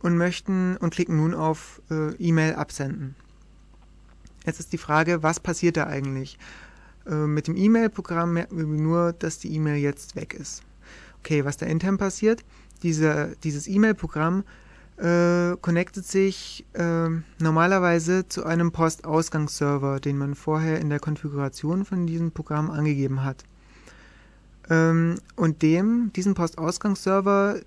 und 0.00 0.16
möchten 0.16 0.76
und 0.76 0.92
klicken 0.92 1.16
nun 1.16 1.32
auf 1.32 1.80
äh, 1.90 2.14
E-Mail 2.16 2.54
absenden. 2.54 3.14
Jetzt 4.44 4.60
ist 4.60 4.72
die 4.72 4.78
Frage, 4.78 5.22
was 5.22 5.38
passiert 5.40 5.76
da 5.76 5.86
eigentlich? 5.86 6.38
Äh, 7.06 7.14
mit 7.14 7.46
dem 7.46 7.56
E-Mail-Programm 7.56 8.32
merken 8.32 8.58
wir 8.58 8.66
nur, 8.66 9.12
dass 9.12 9.38
die 9.38 9.54
E-Mail 9.54 9.76
jetzt 9.76 10.16
weg 10.16 10.34
ist. 10.34 10.62
Okay, 11.20 11.44
was 11.44 11.56
da 11.56 11.66
intern 11.66 11.98
passiert? 11.98 12.44
Diese, 12.82 13.36
dieses 13.44 13.68
E-Mail-Programm 13.68 14.42
äh, 14.98 15.56
connectet 15.60 16.06
sich 16.06 16.64
äh, 16.74 17.08
normalerweise 17.38 18.28
zu 18.28 18.44
einem 18.44 18.72
Postausgangsserver, 18.72 20.00
den 20.00 20.18
man 20.18 20.34
vorher 20.34 20.80
in 20.80 20.90
der 20.90 21.00
Konfiguration 21.00 21.84
von 21.84 22.06
diesem 22.06 22.32
Programm 22.32 22.70
angegeben 22.70 23.24
hat. 23.24 23.44
Ähm, 24.70 25.16
und 25.36 25.62
dem, 25.62 26.12
diesen 26.14 26.34
Postausgangsserver, 26.34 27.60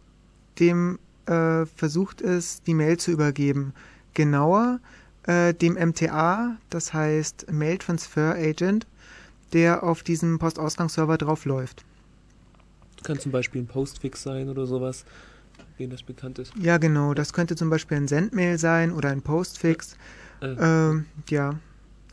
dem 0.59 0.99
äh, 1.25 1.65
versucht 1.65 2.21
es, 2.21 2.61
die 2.61 2.73
Mail 2.73 2.97
zu 2.97 3.11
übergeben. 3.11 3.73
Genauer 4.13 4.79
äh, 5.23 5.53
dem 5.53 5.73
MTA, 5.73 6.57
das 6.69 6.93
heißt 6.93 7.51
Mail 7.51 7.77
Transfer 7.77 8.35
Agent, 8.35 8.87
der 9.53 9.83
auf 9.83 10.03
diesem 10.03 10.39
Postausgangsserver 10.39 11.17
drauf 11.17 11.45
läuft. 11.45 11.83
Kann 13.03 13.19
zum 13.19 13.31
Beispiel 13.31 13.61
ein 13.61 13.67
Postfix 13.67 14.23
sein 14.23 14.49
oder 14.49 14.65
sowas, 14.65 15.05
wen 15.77 15.89
das 15.89 16.03
bekannt 16.03 16.39
ist. 16.39 16.53
Ja, 16.59 16.77
genau. 16.77 17.13
Das 17.13 17.33
könnte 17.33 17.55
zum 17.55 17.69
Beispiel 17.69 17.97
ein 17.97 18.07
Sendmail 18.07 18.57
sein 18.57 18.91
oder 18.91 19.09
ein 19.09 19.21
Postfix. 19.21 19.95
Äh. 20.41 20.55
Ähm, 20.59 21.05
ja. 21.29 21.59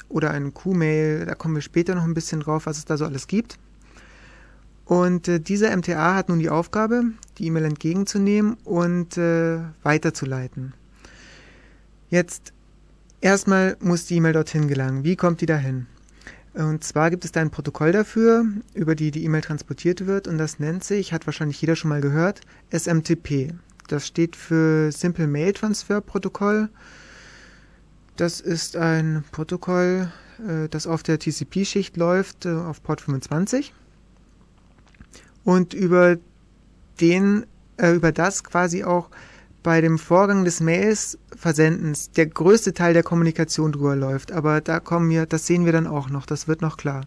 Oder 0.09 0.31
ein 0.33 0.53
Q-Mail. 0.53 1.27
Da 1.27 1.35
kommen 1.35 1.55
wir 1.55 1.63
später 1.63 1.95
noch 1.95 2.05
ein 2.05 2.15
bisschen 2.15 2.41
drauf, 2.41 2.67
was 2.67 2.79
es 2.79 2.85
da 2.85 2.97
so 2.97 3.05
alles 3.05 3.27
gibt. 3.27 3.59
Und 4.85 5.29
äh, 5.29 5.41
dieser 5.41 5.75
MTA 5.75 6.15
hat 6.15 6.29
nun 6.29 6.39
die 6.39 6.51
Aufgabe, 6.51 7.05
die 7.39 7.47
E-Mail 7.47 7.65
entgegenzunehmen 7.65 8.57
und 8.65 9.17
äh, 9.17 9.61
weiterzuleiten. 9.83 10.75
Jetzt 12.11 12.53
erstmal 13.21 13.77
muss 13.81 14.07
die 14.07 14.17
E-Mail 14.17 14.35
dorthin 14.35 14.69
gelangen. 14.69 15.05
Wie 15.05 15.17
kommt 15.17 15.41
die 15.41 15.47
dahin? 15.47 15.87
Und 16.55 16.85
zwar 16.85 17.11
gibt 17.11 17.25
es 17.25 17.33
da 17.33 17.41
ein 17.41 17.51
Protokoll 17.51 17.93
dafür, 17.93 18.45
über 18.75 18.95
die 18.95 19.11
die 19.11 19.25
E-Mail 19.25 19.41
transportiert 19.41 20.07
wird 20.07 20.29
und 20.29 20.37
das 20.37 20.59
nennt 20.59 20.85
sich, 20.85 21.13
hat 21.13 21.27
wahrscheinlich 21.27 21.61
jeder 21.61 21.77
schon 21.77 21.89
mal 21.89 22.03
gehört, 22.03 22.43
SMTP. 22.71 23.55
Das 23.89 24.07
steht 24.07 24.37
für 24.37 24.93
Simple 24.93 25.27
Mail 25.27 25.55
Transfer 25.55 26.01
Protokoll. 26.01 26.69
Das 28.17 28.41
ist 28.41 28.77
ein 28.77 29.25
Protokoll, 29.33 30.13
äh, 30.47 30.69
das 30.69 30.87
auf 30.87 31.03
der 31.03 31.19
TCP-Schicht 31.19 31.97
läuft, 31.97 32.45
äh, 32.45 32.51
auf 32.51 32.83
Port 32.83 33.01
25 33.01 33.73
und 35.45 35.73
über 35.73 36.19
den, 37.01 37.47
äh, 37.79 37.95
über 37.95 38.13
das 38.13 38.45
quasi 38.45 38.85
auch 38.85 39.09
bei 39.63 39.81
dem 39.81 39.99
Vorgang 39.99 40.45
des 40.45 40.61
Mails-Versendens 40.61 42.11
der 42.11 42.27
größte 42.27 42.75
Teil 42.75 42.95
der 42.95 43.03
Kommunikation 43.03 43.73
drüber 43.73 43.97
läuft. 43.97 44.33
Aber 44.33 44.61
da 44.61 44.81
kommen 44.81 45.09
wir, 45.11 45.27
das 45.27 45.47
sehen 45.47 45.65
wir 45.65 45.73
dann 45.73 45.87
auch 45.87 46.11
noch, 46.11 46.27
das 46.27 46.49
wird 46.49 46.63
noch 46.63 46.77
klar. 46.77 47.03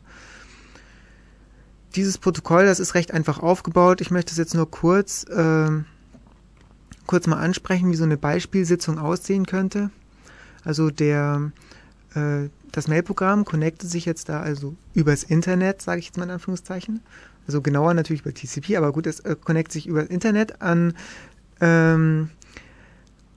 Dieses 1.95 2.17
Protokoll, 2.17 2.65
das 2.65 2.79
ist 2.79 2.95
recht 2.95 3.13
einfach 3.13 3.39
aufgebaut. 3.39 4.01
Ich 4.01 4.11
möchte 4.11 4.31
es 4.31 4.37
jetzt 4.37 4.53
nur 4.53 4.69
kurz, 4.69 5.23
äh, 5.25 5.69
kurz 7.07 7.27
mal 7.27 7.37
ansprechen, 7.37 7.91
wie 7.91 7.95
so 7.95 8.03
eine 8.03 8.17
Beispielsitzung 8.17 8.99
aussehen 8.99 9.45
könnte. 9.45 9.91
Also 10.63 10.89
der, 10.89 11.51
äh, 12.15 12.49
das 12.71 12.87
Mailprogramm 12.87 13.45
connectet 13.45 13.89
sich 13.89 14.05
jetzt 14.05 14.27
da 14.27 14.41
also 14.41 14.75
übers 14.93 15.23
Internet, 15.23 15.81
sage 15.81 15.99
ich 15.99 16.07
jetzt 16.07 16.17
mal 16.17 16.25
in 16.25 16.31
Anführungszeichen. 16.31 17.01
Also 17.47 17.61
genauer 17.61 17.93
natürlich 17.93 18.23
über 18.23 18.33
TCP, 18.33 18.75
aber 18.75 18.91
gut, 18.91 19.07
es 19.07 19.19
äh, 19.21 19.35
connectet 19.41 19.73
sich 19.73 19.87
über 19.87 20.09
Internet 20.09 20.61
an 20.61 20.93
ähm, 21.61 22.29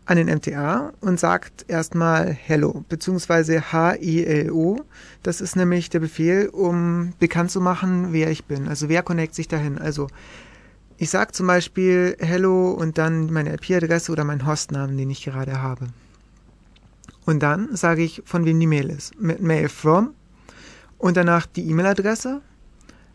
an 0.09 0.17
den 0.17 0.35
MTA 0.35 0.95
und 1.01 1.21
sagt 1.21 1.67
erstmal 1.69 2.33
Hello 2.33 2.83
beziehungsweise 2.89 3.73
H-I-L-O. 3.73 4.81
Das 5.23 5.43
ist 5.43 5.55
nämlich 5.55 5.91
der 5.91 6.01
Befehl, 6.01 6.49
um 6.49 7.13
bekannt 7.19 7.51
zu 7.51 7.61
machen, 7.61 8.11
wer 8.13 8.31
ich 8.31 8.47
bin. 8.47 8.69
Also 8.69 8.89
wer 8.89 9.03
connect 9.03 9.35
sich 9.35 9.49
dahin. 9.49 9.79
Also 9.79 10.09
ich 10.97 11.11
sage 11.11 11.33
zum 11.33 11.47
Beispiel 11.47 12.17
Hello 12.21 12.71
und 12.71 12.97
dann 12.97 13.31
meine 13.31 13.53
IP-Adresse 13.53 14.11
oder 14.11 14.25
meinen 14.25 14.47
Hostnamen, 14.47 14.97
den 14.97 15.11
ich 15.11 15.23
gerade 15.23 15.61
habe. 15.61 15.89
Und 17.27 17.43
dann 17.43 17.77
sage 17.77 18.03
ich, 18.03 18.23
von 18.25 18.47
wem 18.47 18.59
die 18.59 18.67
Mail 18.67 18.89
ist. 18.89 19.21
Mit 19.21 19.43
Mail 19.43 19.69
from 19.69 20.15
und 20.97 21.19
danach 21.19 21.45
die 21.45 21.69
E-Mail-Adresse, 21.69 22.41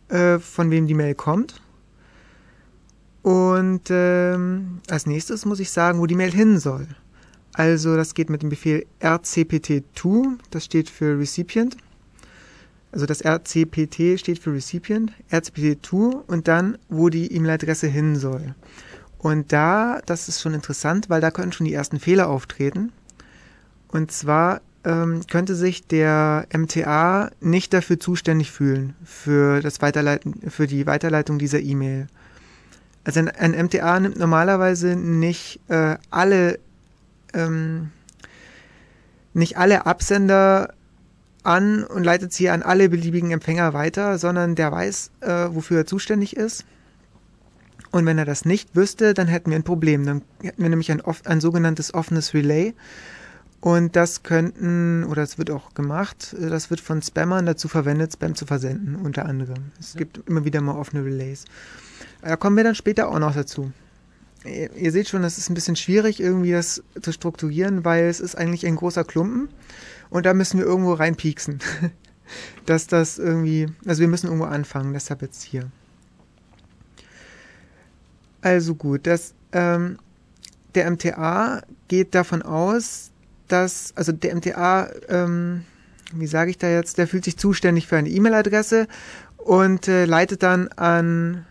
äh, 0.09 0.37
von 0.37 0.69
wem 0.69 0.85
die 0.85 0.93
Mail 0.93 1.15
kommt 1.15 1.62
und 3.23 3.83
ähm, 3.89 4.81
als 4.89 5.05
nächstes 5.05 5.45
muss 5.45 5.59
ich 5.59 5.71
sagen, 5.71 5.99
wo 5.99 6.05
die 6.05 6.15
Mail 6.15 6.31
hin 6.31 6.59
soll. 6.59 6.87
Also 7.53 7.95
das 7.95 8.13
geht 8.13 8.29
mit 8.29 8.41
dem 8.41 8.49
Befehl 8.49 8.85
rcpt2, 9.01 10.37
das 10.51 10.65
steht 10.65 10.89
für 10.89 11.17
Recipient. 11.17 11.77
Also 12.91 13.05
das 13.05 13.23
rcpt 13.23 14.19
steht 14.19 14.39
für 14.39 14.53
Recipient, 14.53 15.13
rcpt2 15.31 16.25
und 16.27 16.47
dann, 16.47 16.77
wo 16.89 17.09
die 17.09 17.33
E-Mail-Adresse 17.33 17.87
hin 17.87 18.15
soll. 18.17 18.55
Und 19.17 19.53
da, 19.53 20.01
das 20.05 20.27
ist 20.27 20.41
schon 20.41 20.53
interessant, 20.53 21.09
weil 21.09 21.21
da 21.21 21.31
können 21.31 21.53
schon 21.53 21.65
die 21.65 21.73
ersten 21.73 21.99
Fehler 21.99 22.27
auftreten. 22.27 22.91
Und 23.87 24.11
zwar 24.11 24.61
ähm, 24.83 25.21
könnte 25.31 25.55
sich 25.55 25.87
der 25.87 26.45
MTA 26.53 27.31
nicht 27.39 27.73
dafür 27.73 27.99
zuständig 27.99 28.51
fühlen, 28.51 28.95
für, 29.05 29.61
das 29.61 29.81
Weiterleiten, 29.81 30.51
für 30.51 30.67
die 30.67 30.85
Weiterleitung 30.85 31.39
dieser 31.39 31.61
E-Mail. 31.61 32.07
Also 33.03 33.19
ein, 33.19 33.29
ein 33.29 33.65
MTA 33.65 33.99
nimmt 33.99 34.17
normalerweise 34.17 34.95
nicht 34.95 35.59
äh, 35.69 35.97
alle 36.09 36.59
ähm, 37.33 37.91
nicht 39.33 39.57
alle 39.57 39.85
Absender 39.85 40.73
an 41.43 41.83
und 41.83 42.03
leitet 42.03 42.33
sie 42.33 42.49
an 42.49 42.61
alle 42.61 42.89
beliebigen 42.89 43.31
Empfänger 43.31 43.73
weiter, 43.73 44.17
sondern 44.17 44.55
der 44.55 44.71
weiß, 44.71 45.11
äh, 45.21 45.47
wofür 45.49 45.79
er 45.79 45.85
zuständig 45.85 46.37
ist. 46.37 46.65
Und 47.91 48.05
wenn 48.05 48.17
er 48.17 48.25
das 48.25 48.45
nicht 48.45 48.75
wüsste, 48.75 49.13
dann 49.13 49.27
hätten 49.27 49.51
wir 49.51 49.57
ein 49.57 49.63
Problem. 49.63 50.05
Dann 50.05 50.21
hätten 50.41 50.61
wir 50.61 50.69
nämlich 50.69 50.91
ein, 50.91 51.01
ein 51.25 51.41
sogenanntes 51.41 51.93
offenes 51.93 52.33
Relay. 52.33 52.73
Und 53.59 53.95
das 53.95 54.23
könnten, 54.23 55.03
oder 55.05 55.21
es 55.21 55.37
wird 55.37 55.49
auch 55.51 55.73
gemacht, 55.73 56.35
äh, 56.39 56.49
das 56.49 56.69
wird 56.69 56.79
von 56.79 57.01
Spammern 57.01 57.45
dazu 57.45 57.67
verwendet, 57.67 58.13
Spam 58.13 58.35
zu 58.35 58.45
versenden, 58.45 58.95
unter 58.95 59.25
anderem. 59.25 59.71
Es 59.79 59.95
gibt 59.95 60.27
immer 60.27 60.45
wieder 60.45 60.61
mal 60.61 60.75
offene 60.75 61.03
Relays. 61.05 61.45
Da 62.23 62.37
kommen 62.37 62.55
wir 62.55 62.63
dann 62.63 62.75
später 62.75 63.09
auch 63.09 63.19
noch 63.19 63.35
dazu. 63.35 63.71
Ihr, 64.45 64.91
seht 64.91 65.07
schon, 65.07 65.21
das 65.21 65.37
ist 65.37 65.49
ein 65.49 65.53
bisschen 65.53 65.75
schwierig, 65.75 66.19
irgendwie 66.19 66.51
das 66.51 66.83
zu 67.01 67.11
strukturieren, 67.11 67.85
weil 67.85 68.05
es 68.05 68.19
ist 68.19 68.35
eigentlich 68.35 68.65
ein 68.65 68.75
großer 68.75 69.05
Klumpen 69.05 69.49
und 70.09 70.25
da 70.25 70.33
müssen 70.33 70.57
wir 70.57 70.65
irgendwo 70.65 70.93
reinpieksen. 70.93 71.59
Dass 72.65 72.87
das 72.87 73.19
irgendwie, 73.19 73.67
also 73.85 74.01
wir 74.01 74.07
müssen 74.07 74.27
irgendwo 74.27 74.45
anfangen, 74.45 74.93
deshalb 74.93 75.21
jetzt 75.21 75.43
hier. 75.43 75.69
Also 78.41 78.75
gut, 78.75 79.05
das, 79.05 79.33
ähm, 79.51 79.97
der 80.75 80.89
MTA 80.89 81.61
geht 81.87 82.15
davon 82.15 82.41
aus, 82.41 83.11
dass, 83.47 83.93
also 83.95 84.11
der 84.11 84.35
MTA, 84.35 84.89
ähm, 85.09 85.63
wie 86.13 86.27
sage 86.27 86.51
ich 86.51 86.57
da 86.57 86.69
jetzt, 86.69 86.97
der 86.97 87.07
fühlt 87.07 87.25
sich 87.25 87.37
zuständig 87.37 87.87
für 87.87 87.97
eine 87.97 88.09
E-Mail-Adresse 88.09 88.87
und 89.37 89.87
äh, 89.87 90.05
leitet 90.05 90.43
dann 90.43 90.69
an 90.69 91.45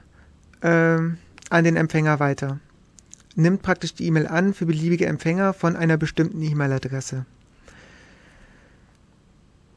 an 0.68 1.64
den 1.64 1.76
Empfänger 1.76 2.20
weiter. 2.20 2.58
Nimmt 3.34 3.62
praktisch 3.62 3.94
die 3.94 4.06
E-Mail 4.06 4.26
an 4.26 4.54
für 4.54 4.66
beliebige 4.66 5.06
Empfänger 5.06 5.52
von 5.54 5.76
einer 5.76 5.96
bestimmten 5.96 6.42
E-Mail-Adresse. 6.42 7.24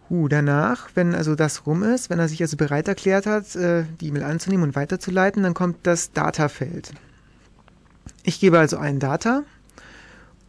Huh, 0.09 0.27
danach, 0.27 0.89
wenn 0.93 1.15
also 1.15 1.33
das 1.35 1.65
rum 1.65 1.81
ist, 1.81 2.09
wenn 2.09 2.19
er 2.19 2.27
sich 2.27 2.41
also 2.41 2.57
bereit 2.57 2.87
erklärt 2.87 3.25
hat, 3.25 3.55
äh, 3.55 3.85
die 3.99 4.07
E-Mail 4.07 4.23
anzunehmen 4.23 4.63
und 4.63 4.75
weiterzuleiten, 4.75 5.41
dann 5.41 5.55
kommt 5.55 5.77
das 5.83 6.11
Data-Feld. 6.11 6.91
Ich 8.23 8.39
gebe 8.39 8.59
also 8.59 8.77
einen 8.77 8.99
Data 8.99 9.43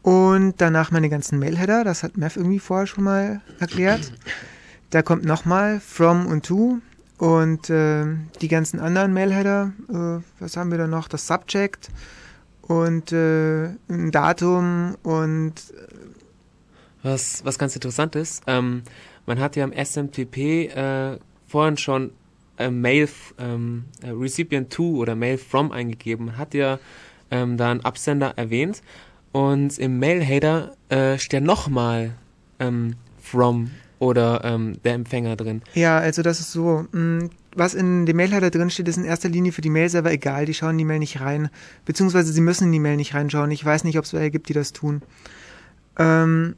und 0.03 0.55
danach 0.59 0.91
meine 0.91 1.09
ganzen 1.09 1.39
Mail-Header, 1.39 1.85
das 1.85 2.03
hat 2.03 2.19
Mev 2.19 2.37
irgendwie 2.37 2.59
vorher 2.59 2.87
schon 2.87 3.05
mal 3.05 3.41
erklärt. 3.59 4.13
Da 4.91 5.03
kommt 5.03 5.25
nochmal 5.25 5.81
from 5.81 6.27
und 6.27 6.45
to, 6.45 6.81
und 7.19 7.71
äh, 7.71 8.05
die 8.41 8.49
ganzen 8.49 8.81
anderen 8.81 9.13
Mailheader, 9.13 9.73
äh, 9.89 10.23
was 10.41 10.57
haben 10.57 10.71
wir 10.71 10.79
da 10.79 10.87
noch? 10.87 11.09
Das 11.09 11.27
Subject 11.27 11.89
und 12.63 13.13
äh, 13.13 13.67
ein 13.89 14.11
Datum 14.11 14.97
und 15.03 15.55
äh, 15.55 15.87
was, 17.03 17.45
was 17.45 17.59
ganz 17.59 17.75
interessant 17.75 18.17
ist, 18.17 18.43
ähm, 18.47 18.83
man 19.27 19.39
hat 19.41 19.57
ja 19.57 19.65
im 19.65 19.73
SMTP 19.73 20.67
äh, 20.67 21.19
vorhin 21.47 21.77
schon 21.77 22.13
äh, 22.59 22.71
Mail 22.71 23.09
ähm, 23.39 23.85
äh, 24.03 24.11
Recipient 24.11 24.73
to 24.73 24.97
oder 24.97 25.15
Mail 25.15 25.39
from 25.39 25.73
eingegeben, 25.73 26.37
hat 26.37 26.55
ja 26.55 26.79
ähm, 27.31 27.57
da 27.57 27.71
einen 27.71 27.81
Absender 27.85 28.35
erwähnt 28.37 28.83
und 29.33 29.79
im 29.79 29.99
Mail-Header 29.99 30.73
äh, 30.89 31.19
steht 31.19 31.43
nochmal 31.43 32.15
ähm, 32.59 32.97
from 33.21 33.71
oder 33.99 34.43
ähm, 34.45 34.75
der 34.85 34.95
Empfänger 34.95 35.37
drin? 35.37 35.63
Ja, 35.75 35.99
also 35.99 36.23
das 36.23 36.41
ist 36.41 36.53
so. 36.53 36.87
Mh, 36.93 37.31
was 37.57 37.73
in 37.73 38.05
dem 38.05 38.17
Mailheader 38.17 38.51
drin 38.51 38.69
steht, 38.69 38.87
ist 38.87 38.99
in 38.99 39.07
erster 39.07 39.31
Linie 39.31 39.51
für 39.51 39.63
die 39.63 39.71
Mail-Server 39.71 40.13
egal. 40.13 40.45
Die 40.45 40.53
schauen 40.53 40.73
in 40.73 40.79
die 40.79 40.85
Mail 40.85 40.99
nicht 40.99 41.21
rein. 41.21 41.49
Beziehungsweise 41.87 42.31
sie 42.31 42.43
müssen 42.43 42.65
in 42.65 42.73
die 42.73 42.79
Mail 42.79 42.97
nicht 42.97 43.15
reinschauen. 43.15 43.51
Ich 43.51 43.65
weiß 43.65 43.85
nicht, 43.85 43.99
ob 43.99 44.05
es 44.05 44.13
welche 44.13 44.31
gibt, 44.31 44.51
die 44.51 44.53
das 44.53 44.75
tun. 44.75 45.01
Ähm, 45.99 46.55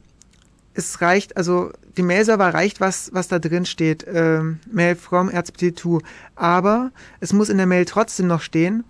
es 0.73 0.99
reicht, 1.01 1.37
also 1.37 1.71
die 1.95 2.03
Mail-Server 2.03 2.53
reicht, 2.53 2.81
was, 2.81 3.11
was 3.13 3.29
da 3.29 3.39
drin 3.39 3.65
steht. 3.65 4.05
Ähm, 4.11 4.59
Mail 4.69 4.95
from 4.95 5.29
RCPT2. 5.29 6.01
Aber 6.35 6.91
es 7.21 7.31
muss 7.31 7.47
in 7.47 7.57
der 7.57 7.65
Mail 7.65 7.85
trotzdem 7.85 8.27
noch 8.27 8.41
stehen, 8.41 8.83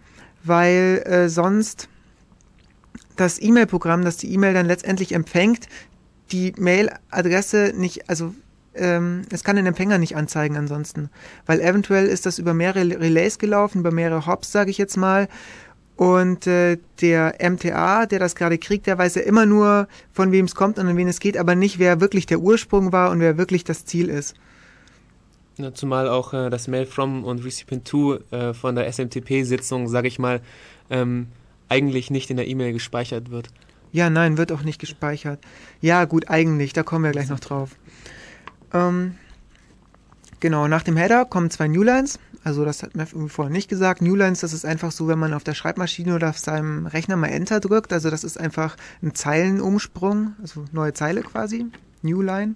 weil 0.43 1.03
äh, 1.05 1.29
sonst 1.29 1.89
das 3.15 3.41
E-Mail-Programm, 3.41 4.03
das 4.03 4.17
die 4.17 4.33
E-Mail 4.33 4.53
dann 4.53 4.65
letztendlich 4.65 5.13
empfängt, 5.13 5.67
die 6.31 6.53
Mail-Adresse 6.57 7.73
nicht, 7.75 8.09
also 8.09 8.33
ähm, 8.75 9.23
es 9.31 9.43
kann 9.43 9.55
den 9.55 9.65
Empfänger 9.65 9.97
nicht 9.97 10.15
anzeigen 10.15 10.57
ansonsten, 10.57 11.09
weil 11.45 11.59
eventuell 11.59 12.05
ist 12.05 12.25
das 12.25 12.39
über 12.39 12.53
mehrere 12.53 12.99
Relays 12.99 13.39
gelaufen, 13.39 13.79
über 13.79 13.91
mehrere 13.91 14.25
Hops, 14.25 14.51
sage 14.51 14.71
ich 14.71 14.77
jetzt 14.77 14.97
mal. 14.97 15.27
Und 15.95 16.47
äh, 16.47 16.77
der 17.01 17.35
MTA, 17.41 18.05
der 18.05 18.19
das 18.19 18.35
gerade 18.35 18.57
kriegt, 18.57 18.87
der 18.87 18.97
weiß 18.97 19.15
ja 19.15 19.23
immer 19.23 19.45
nur, 19.45 19.89
von 20.13 20.31
wem 20.31 20.45
es 20.45 20.55
kommt 20.55 20.79
und 20.79 20.87
an 20.87 20.95
wen 20.95 21.09
es 21.09 21.19
geht, 21.19 21.37
aber 21.37 21.55
nicht, 21.55 21.77
wer 21.77 21.99
wirklich 21.99 22.25
der 22.25 22.39
Ursprung 22.39 22.93
war 22.93 23.11
und 23.11 23.19
wer 23.19 23.37
wirklich 23.37 23.65
das 23.65 23.83
Ziel 23.83 24.07
ist. 24.07 24.35
Ja, 25.57 25.73
zumal 25.73 26.07
auch 26.07 26.33
äh, 26.33 26.49
das 26.49 26.69
Mail 26.69 26.85
from 26.85 27.25
und 27.25 27.43
Recipient 27.43 27.85
to 27.85 28.19
äh, 28.31 28.53
von 28.53 28.75
der 28.75 28.87
SMTP-Sitzung, 28.87 29.89
sage 29.89 30.07
ich 30.07 30.19
mal, 30.19 30.39
ähm, 30.89 31.27
eigentlich 31.67 32.09
nicht 32.11 32.29
in 32.29 32.37
der 32.37 32.47
E-Mail 32.47 32.71
gespeichert 32.71 33.29
wird. 33.29 33.49
Ja, 33.91 34.09
nein, 34.09 34.37
wird 34.37 34.51
auch 34.51 34.61
nicht 34.61 34.79
gespeichert. 34.79 35.39
Ja, 35.81 36.05
gut, 36.05 36.29
eigentlich, 36.29 36.73
da 36.73 36.83
kommen 36.83 37.05
wir 37.05 37.11
gleich 37.11 37.29
noch 37.29 37.39
drauf. 37.39 37.71
Ähm, 38.73 39.15
genau, 40.39 40.67
nach 40.67 40.83
dem 40.83 40.97
Header 40.97 41.25
kommen 41.25 41.49
zwei 41.49 41.67
Newlines. 41.67 42.19
Also 42.43 42.63
das 42.63 42.83
hat 42.83 42.95
mir 42.95 43.05
vorher 43.05 43.51
nicht 43.51 43.69
gesagt. 43.69 44.01
Newlines, 44.01 44.39
das 44.39 44.53
ist 44.53 44.65
einfach 44.65 44.91
so, 44.91 45.07
wenn 45.07 45.19
man 45.19 45.33
auf 45.33 45.43
der 45.43 45.53
Schreibmaschine 45.53 46.15
oder 46.15 46.29
auf 46.29 46.39
seinem 46.39 46.85
Rechner 46.85 47.17
mal 47.17 47.27
Enter 47.27 47.59
drückt. 47.59 47.91
Also 47.91 48.09
das 48.09 48.23
ist 48.23 48.39
einfach 48.39 48.77
ein 49.01 49.13
Zeilenumsprung, 49.13 50.35
also 50.41 50.65
neue 50.71 50.93
Zeile 50.93 51.21
quasi. 51.21 51.65
Newline. 52.01 52.55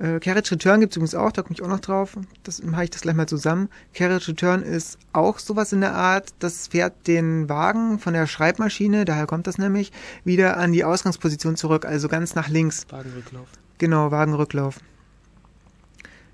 Äh, 0.00 0.18
Carriage 0.18 0.52
Return 0.52 0.80
gibt 0.80 0.94
es 0.94 0.96
übrigens 0.96 1.14
auch, 1.14 1.30
da 1.30 1.42
komme 1.42 1.54
ich 1.54 1.62
auch 1.62 1.68
noch 1.68 1.80
drauf. 1.80 2.16
Das 2.42 2.62
mache 2.62 2.84
ich 2.84 2.90
das 2.90 3.02
gleich 3.02 3.14
mal 3.14 3.28
zusammen. 3.28 3.68
Carriage 3.92 4.28
Return 4.28 4.62
ist 4.62 4.98
auch 5.12 5.38
sowas 5.38 5.72
in 5.72 5.82
der 5.82 5.94
Art, 5.94 6.30
das 6.38 6.68
fährt 6.68 7.06
den 7.06 7.48
Wagen 7.50 7.98
von 7.98 8.14
der 8.14 8.26
Schreibmaschine, 8.26 9.04
daher 9.04 9.26
kommt 9.26 9.46
das 9.46 9.58
nämlich, 9.58 9.92
wieder 10.24 10.56
an 10.56 10.72
die 10.72 10.84
Ausgangsposition 10.84 11.56
zurück, 11.56 11.84
also 11.84 12.08
ganz 12.08 12.34
nach 12.34 12.48
links. 12.48 12.86
Wagenrücklauf. 12.88 13.48
Genau, 13.76 14.10
Wagenrücklauf. 14.10 14.80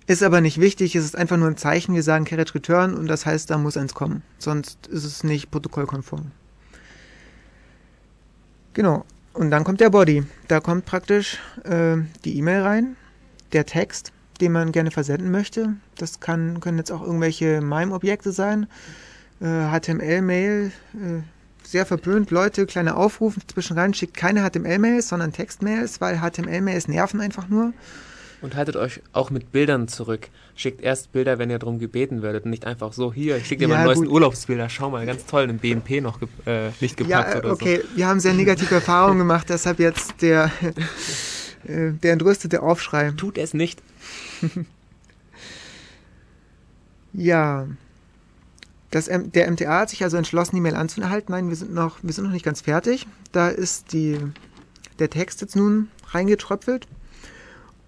Ist 0.07 0.22
aber 0.22 0.40
nicht 0.40 0.61
wichtig, 0.61 0.94
es 0.94 1.05
ist 1.05 1.16
einfach 1.16 1.37
nur 1.37 1.48
ein 1.48 1.57
Zeichen, 1.57 1.92
wir 1.96 2.05
sagen 2.05 2.24
Carriage 2.24 2.55
Return 2.55 2.94
und 2.94 3.09
das 3.09 3.26
heißt, 3.26 3.50
da 3.50 3.59
muss 3.59 3.76
eins 3.76 3.94
kommen. 3.94 4.22
Sonst 4.38 4.87
ist 4.87 5.02
es 5.02 5.24
nicht 5.24 5.50
protokollkonform. 5.50 6.31
Genau. 8.74 9.05
Und 9.33 9.50
dann 9.50 9.64
kommt 9.64 9.81
der 9.81 9.90
Body. 9.90 10.24
Da 10.46 10.61
kommt 10.61 10.87
praktisch 10.87 11.38
äh, 11.64 11.96
die 12.24 12.38
E-Mail 12.38 12.62
rein 12.62 12.96
der 13.52 13.66
Text, 13.66 14.12
den 14.40 14.52
man 14.52 14.72
gerne 14.72 14.90
versenden 14.90 15.30
möchte. 15.30 15.76
Das 15.96 16.20
kann, 16.20 16.61
können 16.61 16.78
jetzt 16.78 16.92
auch 16.92 17.02
irgendwelche 17.02 17.61
MIME-Objekte 17.61 18.32
sein. 18.32 18.66
Äh, 19.40 19.68
HTML-Mail, 19.70 20.72
äh, 20.94 21.22
sehr 21.62 21.87
verpönt. 21.87 22.30
Leute, 22.30 22.66
kleine 22.66 22.96
Aufrufe 22.96 23.40
zwischen 23.46 23.78
rein, 23.78 23.92
schickt 23.94 24.16
keine 24.16 24.48
HTML-Mails, 24.48 25.09
sondern 25.09 25.32
Textmails, 25.32 26.00
weil 26.00 26.20
HTML-Mails 26.20 26.88
nerven 26.88 27.20
einfach 27.20 27.48
nur. 27.48 27.72
Und 28.42 28.54
haltet 28.54 28.76
euch 28.76 29.00
auch 29.12 29.30
mit 29.30 29.50
Bildern 29.50 29.88
zurück. 29.88 30.28
Schickt 30.54 30.82
erst 30.82 31.12
Bilder, 31.12 31.38
wenn 31.38 31.50
ihr 31.50 31.59
darum 31.59 31.78
gebeten 31.78 32.22
werdet 32.22 32.44
und 32.44 32.50
nicht 32.50 32.66
einfach 32.66 32.92
so, 32.92 33.12
hier, 33.12 33.38
ich 33.38 33.46
schicke 33.46 33.64
dir 33.66 33.70
ja, 33.70 33.78
mal 33.78 33.85
neuesten 33.85 34.09
Urlaubsbilder, 34.09 34.68
schau 34.68 34.90
mal, 34.90 35.06
ganz 35.06 35.24
toll, 35.24 35.44
im 35.48 35.59
BNP 35.59 36.00
noch 36.00 36.20
ge 36.20 36.28
äh, 36.44 36.70
nicht 36.80 36.96
gepackt 36.96 37.35
ja, 37.35 37.38
oder 37.38 37.52
okay. 37.52 37.76
so. 37.76 37.82
Okay, 37.82 37.96
wir 37.96 38.06
haben 38.06 38.20
sehr 38.20 38.35
negative 38.35 38.74
Erfahrungen 38.74 39.18
gemacht, 39.18 39.48
deshalb 39.48 39.78
jetzt 39.80 40.20
der 40.20 40.50
äh, 41.66 41.92
der 41.92 42.12
entrüstete 42.12 42.62
Aufschrei. 42.62 43.11
Tut 43.12 43.38
es 43.38 43.55
nicht. 43.55 43.83
ja. 47.12 47.66
Das, 48.90 49.07
der 49.07 49.50
MTA 49.50 49.81
hat 49.81 49.90
sich 49.90 50.02
also 50.05 50.16
entschlossen, 50.16 50.55
die 50.55 50.61
Mail 50.61 50.76
anzuhalten. 50.76 51.33
Nein, 51.33 51.48
wir 51.48 51.57
sind 51.57 51.74
noch, 51.74 51.98
wir 52.02 52.12
sind 52.12 52.24
noch 52.24 52.33
nicht 52.33 52.44
ganz 52.44 52.61
fertig. 52.62 53.07
Da 53.33 53.48
ist 53.48 53.92
die, 53.92 54.18
der 54.98 55.11
Text 55.11 55.40
jetzt 55.40 55.57
nun 55.57 55.88
reingetröpfelt. 56.09 56.87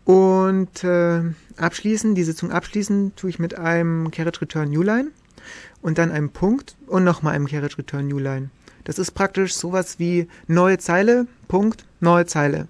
Und 0.05 0.85
äh, 0.85 1.23
abschließen, 1.57 2.14
die 2.14 2.25
Sitzung 2.25 2.51
abschließen, 2.51 3.14
tue 3.14 3.31
ich 3.31 3.38
mit 3.38 3.59
einem 3.59 4.11
Carriage 4.11 4.41
Return 4.41 4.71
Newline 4.71 5.11
und 5.83 5.99
dann 5.99 6.11
einem 6.11 6.31
Punkt 6.31 6.77
und 6.87 7.05
nochmal 7.05 7.35
einem 7.35 7.47
Carriage 7.47 7.79
Return 7.79 8.09
Newline. 8.09 8.51
Das 8.85 8.99
ist 8.99 9.11
praktisch 9.11 9.55
sowas 9.55 9.99
wie 9.99 10.27
neue 10.47 10.79
Zeile, 10.79 11.27
Punkt, 11.47 11.85
neue 12.01 12.25
Zeile. 12.25 12.69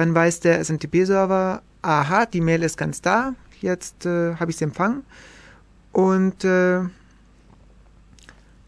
Dann 0.00 0.14
weiß 0.14 0.40
der 0.40 0.64
SMTP-Server, 0.64 1.60
aha, 1.82 2.24
die 2.24 2.40
Mail 2.40 2.62
ist 2.62 2.78
ganz 2.78 3.02
da, 3.02 3.34
jetzt 3.60 4.06
äh, 4.06 4.34
habe 4.36 4.50
ich 4.50 4.56
sie 4.56 4.64
empfangen. 4.64 5.04
Und, 5.92 6.42
äh, 6.42 6.80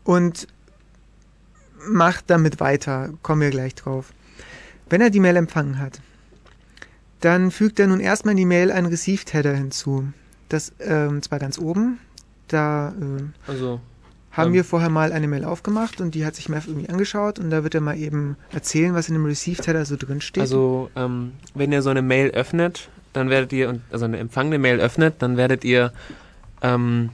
und 0.04 0.46
macht 1.88 2.28
damit 2.28 2.60
weiter, 2.60 3.14
kommen 3.22 3.40
wir 3.40 3.48
gleich 3.48 3.74
drauf. 3.74 4.12
Wenn 4.90 5.00
er 5.00 5.08
die 5.08 5.20
Mail 5.20 5.36
empfangen 5.36 5.78
hat, 5.78 6.02
dann 7.20 7.50
fügt 7.50 7.80
er 7.80 7.86
nun 7.86 8.00
erstmal 8.00 8.32
in 8.32 8.36
die 8.36 8.44
Mail 8.44 8.70
einen 8.70 8.88
Received 8.88 9.32
Header 9.32 9.54
hinzu. 9.54 10.12
Das 10.50 10.74
ähm, 10.80 11.22
zwar 11.22 11.38
ganz 11.38 11.58
oben, 11.58 11.98
da 12.48 12.90
äh, 12.90 13.50
also 13.50 13.80
haben 14.32 14.48
ähm, 14.48 14.54
wir 14.54 14.64
vorher 14.64 14.88
mal 14.88 15.12
eine 15.12 15.28
Mail 15.28 15.44
aufgemacht 15.44 16.00
und 16.00 16.14
die 16.14 16.24
hat 16.26 16.34
sich 16.34 16.48
Mev 16.48 16.66
irgendwie 16.66 16.88
angeschaut 16.88 17.38
und 17.38 17.50
da 17.50 17.62
wird 17.62 17.74
er 17.74 17.80
mal 17.80 17.96
eben 17.96 18.36
erzählen, 18.52 18.94
was 18.94 19.08
in 19.08 19.14
dem 19.14 19.24
Received-Header 19.24 19.84
so 19.84 19.96
drin 19.96 20.20
steht. 20.20 20.40
Also, 20.40 20.90
ähm, 20.96 21.32
wenn 21.54 21.72
ihr 21.72 21.82
so 21.82 21.90
eine 21.90 22.02
Mail 22.02 22.30
öffnet, 22.30 22.88
dann 23.12 23.28
werdet 23.30 23.52
ihr, 23.52 23.80
also 23.90 24.06
eine 24.06 24.18
empfangene 24.18 24.58
Mail 24.58 24.80
öffnet, 24.80 25.16
dann 25.18 25.36
werdet 25.36 25.64
ihr 25.64 25.92
ähm, 26.62 27.10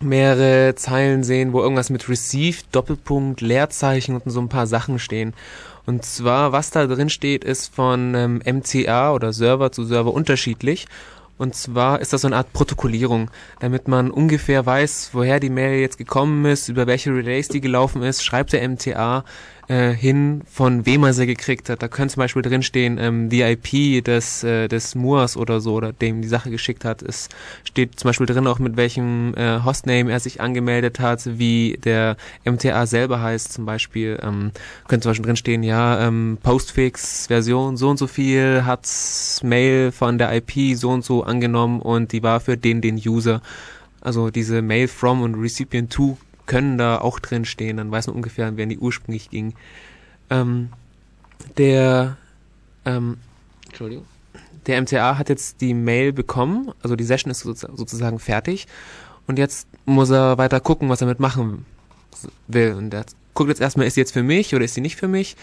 mehrere 0.00 0.74
Zeilen 0.74 1.24
sehen, 1.24 1.52
wo 1.52 1.60
irgendwas 1.60 1.90
mit 1.90 2.08
Received, 2.08 2.66
Doppelpunkt, 2.72 3.40
Leerzeichen 3.40 4.16
und 4.16 4.30
so 4.30 4.40
ein 4.40 4.48
paar 4.48 4.66
Sachen 4.66 4.98
stehen. 4.98 5.34
Und 5.84 6.04
zwar, 6.04 6.52
was 6.52 6.70
da 6.70 6.86
drin 6.86 7.08
steht, 7.08 7.42
ist 7.44 7.74
von 7.74 8.14
ähm, 8.14 8.42
MCA 8.44 9.12
oder 9.12 9.32
Server 9.32 9.72
zu 9.72 9.84
Server 9.84 10.12
unterschiedlich. 10.12 10.86
Und 11.42 11.56
zwar 11.56 12.00
ist 12.00 12.12
das 12.12 12.20
so 12.20 12.28
eine 12.28 12.36
Art 12.36 12.52
Protokollierung, 12.52 13.28
damit 13.58 13.88
man 13.88 14.12
ungefähr 14.12 14.64
weiß, 14.64 15.10
woher 15.12 15.40
die 15.40 15.50
Mail 15.50 15.80
jetzt 15.80 15.98
gekommen 15.98 16.44
ist, 16.44 16.68
über 16.68 16.86
welche 16.86 17.10
Relays 17.10 17.48
die 17.48 17.60
gelaufen 17.60 18.04
ist, 18.04 18.22
schreibt 18.22 18.52
der 18.52 18.68
MTA 18.68 19.24
äh, 19.72 19.94
hin, 19.94 20.42
von 20.50 20.84
wem 20.84 21.02
er 21.04 21.14
sie 21.14 21.26
gekriegt 21.26 21.70
hat. 21.70 21.82
Da 21.82 21.88
könnte 21.88 22.14
zum 22.14 22.20
Beispiel 22.20 22.42
drinstehen, 22.42 22.98
ähm, 22.98 23.30
die 23.30 23.40
IP 23.40 24.04
des, 24.04 24.44
äh, 24.44 24.68
des 24.68 24.94
Moors 24.94 25.36
oder 25.36 25.60
so, 25.60 25.74
oder 25.74 25.94
dem 25.94 26.20
die 26.20 26.28
Sache 26.28 26.50
geschickt 26.50 26.84
hat. 26.84 27.00
Es 27.00 27.30
steht 27.64 27.98
zum 27.98 28.10
Beispiel 28.10 28.26
drin 28.26 28.46
auch, 28.46 28.58
mit 28.58 28.76
welchem 28.76 29.34
äh, 29.34 29.60
Hostname 29.64 30.12
er 30.12 30.20
sich 30.20 30.42
angemeldet 30.42 31.00
hat, 31.00 31.38
wie 31.38 31.78
der 31.82 32.16
MTA 32.44 32.84
selber 32.84 33.22
heißt. 33.22 33.50
Zum 33.50 33.64
Beispiel 33.64 34.18
ähm, 34.22 34.52
könnte 34.88 35.04
zum 35.04 35.10
Beispiel 35.10 35.26
drinstehen, 35.26 35.62
ja, 35.62 36.06
ähm, 36.06 36.36
Postfix-Version 36.42 37.78
so 37.78 37.88
und 37.88 37.96
so 37.96 38.06
viel 38.06 38.64
hat 38.66 38.86
Mail 39.42 39.90
von 39.90 40.18
der 40.18 40.34
IP 40.36 40.76
so 40.76 40.90
und 40.90 41.02
so 41.02 41.24
angenommen 41.24 41.80
und 41.80 42.12
die 42.12 42.22
war 42.22 42.40
für 42.40 42.58
den, 42.58 42.82
den 42.82 42.96
User. 42.96 43.40
Also 44.02 44.30
diese 44.30 44.60
Mail 44.60 44.88
from 44.88 45.22
und 45.22 45.36
Recipient 45.36 45.90
to 45.90 46.18
können 46.46 46.78
da 46.78 46.98
auch 46.98 47.18
drin 47.18 47.44
stehen, 47.44 47.76
dann 47.76 47.90
weiß 47.90 48.08
man 48.08 48.16
ungefähr, 48.16 48.46
an 48.46 48.56
wen 48.56 48.68
die 48.68 48.78
ursprünglich 48.78 49.30
ging. 49.30 49.54
Ähm, 50.30 50.70
der, 51.56 52.16
ähm, 52.84 53.18
Entschuldigung. 53.66 54.04
Der 54.66 54.80
MTA 54.80 55.18
hat 55.18 55.28
jetzt 55.28 55.60
die 55.60 55.74
Mail 55.74 56.12
bekommen, 56.12 56.72
also 56.82 56.94
die 56.94 57.04
Session 57.04 57.30
ist 57.30 57.40
sozusagen 57.40 58.20
fertig 58.20 58.68
und 59.26 59.38
jetzt 59.38 59.66
muss 59.86 60.10
er 60.10 60.38
weiter 60.38 60.60
gucken, 60.60 60.88
was 60.88 61.00
er 61.00 61.06
damit 61.06 61.20
machen 61.20 61.66
will. 62.46 62.74
Und 62.74 62.94
er 62.94 63.04
guckt 63.34 63.48
jetzt 63.48 63.60
erstmal, 63.60 63.86
ist 63.86 63.94
sie 63.94 64.00
jetzt 64.00 64.12
für 64.12 64.22
mich 64.22 64.54
oder 64.54 64.64
ist 64.64 64.74
sie 64.74 64.80
nicht 64.80 64.96
für 64.96 65.08
mich? 65.08 65.36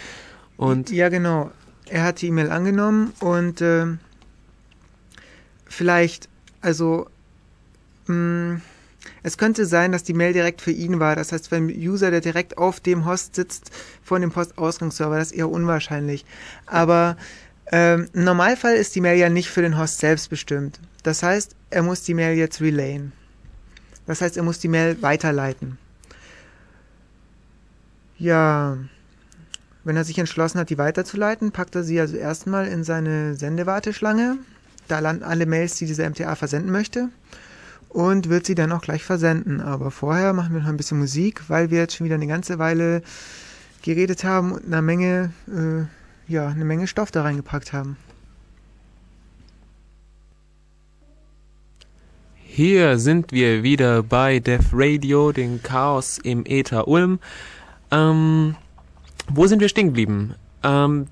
Und 0.57 0.89
ja, 0.89 1.09
genau. 1.09 1.51
Er 1.87 2.03
hat 2.03 2.21
die 2.21 2.27
E-Mail 2.27 2.51
angenommen 2.51 3.13
und 3.19 3.61
äh, 3.61 3.85
vielleicht, 5.65 6.29
also 6.61 7.07
mh, 8.07 8.15
mm, 8.15 8.61
es 9.23 9.37
könnte 9.37 9.65
sein, 9.65 9.91
dass 9.91 10.03
die 10.03 10.13
Mail 10.13 10.33
direkt 10.33 10.61
für 10.61 10.71
ihn 10.71 10.99
war. 10.99 11.15
Das 11.15 11.31
heißt, 11.31 11.51
wenn 11.51 11.67
ein 11.67 11.77
User, 11.77 12.11
der 12.11 12.21
direkt 12.21 12.57
auf 12.57 12.79
dem 12.79 13.05
Host 13.05 13.35
sitzt, 13.35 13.71
von 14.03 14.21
dem 14.21 14.31
Postausgangsserver, 14.31 15.17
das 15.17 15.31
ist 15.31 15.37
eher 15.37 15.49
unwahrscheinlich. 15.49 16.25
Aber 16.65 17.17
ähm, 17.71 18.07
im 18.13 18.23
Normalfall 18.23 18.75
ist 18.75 18.95
die 18.95 19.01
Mail 19.01 19.17
ja 19.17 19.29
nicht 19.29 19.49
für 19.49 19.61
den 19.61 19.77
Host 19.77 19.99
selbst 19.99 20.29
bestimmt. 20.29 20.79
Das 21.03 21.23
heißt, 21.23 21.55
er 21.69 21.83
muss 21.83 22.03
die 22.03 22.13
Mail 22.13 22.37
jetzt 22.37 22.61
relayen. 22.61 23.11
Das 24.05 24.21
heißt, 24.21 24.37
er 24.37 24.43
muss 24.43 24.59
die 24.59 24.69
Mail 24.69 25.01
weiterleiten. 25.01 25.77
Ja, 28.17 28.77
wenn 29.83 29.95
er 29.95 30.03
sich 30.03 30.17
entschlossen 30.17 30.59
hat, 30.59 30.69
die 30.69 30.77
weiterzuleiten, 30.77 31.51
packt 31.51 31.75
er 31.75 31.83
sie 31.83 31.99
also 31.99 32.17
erstmal 32.17 32.67
in 32.67 32.83
seine 32.83 33.35
Sendewarteschlange. 33.35 34.37
da 34.87 34.99
landen 34.99 35.23
alle 35.23 35.45
Mails, 35.45 35.75
die 35.75 35.85
dieser 35.85 36.09
MTA 36.09 36.35
versenden 36.35 36.71
möchte 36.71 37.09
und 37.89 38.29
wird 38.29 38.45
sie 38.45 38.55
dann 38.55 38.71
auch 38.71 38.81
gleich 38.81 39.03
versenden. 39.03 39.61
Aber 39.61 39.91
vorher 39.91 40.33
machen 40.33 40.53
wir 40.53 40.61
noch 40.61 40.69
ein 40.69 40.77
bisschen 40.77 40.99
Musik, 40.99 41.49
weil 41.49 41.71
wir 41.71 41.79
jetzt 41.79 41.95
schon 41.95 42.05
wieder 42.05 42.15
eine 42.15 42.27
ganze 42.27 42.59
Weile 42.59 43.01
geredet 43.81 44.23
haben 44.23 44.51
und 44.51 44.65
eine 44.65 44.81
Menge, 44.81 45.33
äh, 45.47 46.31
ja, 46.31 46.47
eine 46.47 46.65
Menge 46.65 46.87
Stoff 46.87 47.11
da 47.11 47.23
reingepackt 47.23 47.73
haben. 47.73 47.97
Hier 52.35 52.99
sind 52.99 53.31
wir 53.31 53.63
wieder 53.63 54.03
bei 54.03 54.39
Def 54.39 54.71
Radio, 54.73 55.31
den 55.31 55.63
Chaos 55.63 56.17
im 56.17 56.45
Äther 56.45 56.87
Ulm. 56.87 57.19
Ähm, 57.91 58.55
wo 59.29 59.47
sind 59.47 59.61
wir 59.61 59.69
stehen 59.69 59.87
geblieben? 59.87 60.35
Ähm, 60.63 61.07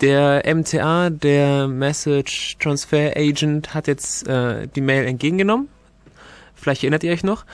der 0.00 0.42
MTA, 0.44 1.10
der 1.10 1.68
Message 1.68 2.58
Transfer 2.58 3.16
Agent, 3.16 3.72
hat 3.72 3.86
jetzt 3.86 4.28
äh, 4.28 4.68
die 4.68 4.82
Mail 4.82 5.06
entgegengenommen. 5.06 5.68
Vielleicht 6.66 6.82
erinnert 6.82 7.04
ihr 7.04 7.12
euch 7.12 7.22
noch. 7.22 7.44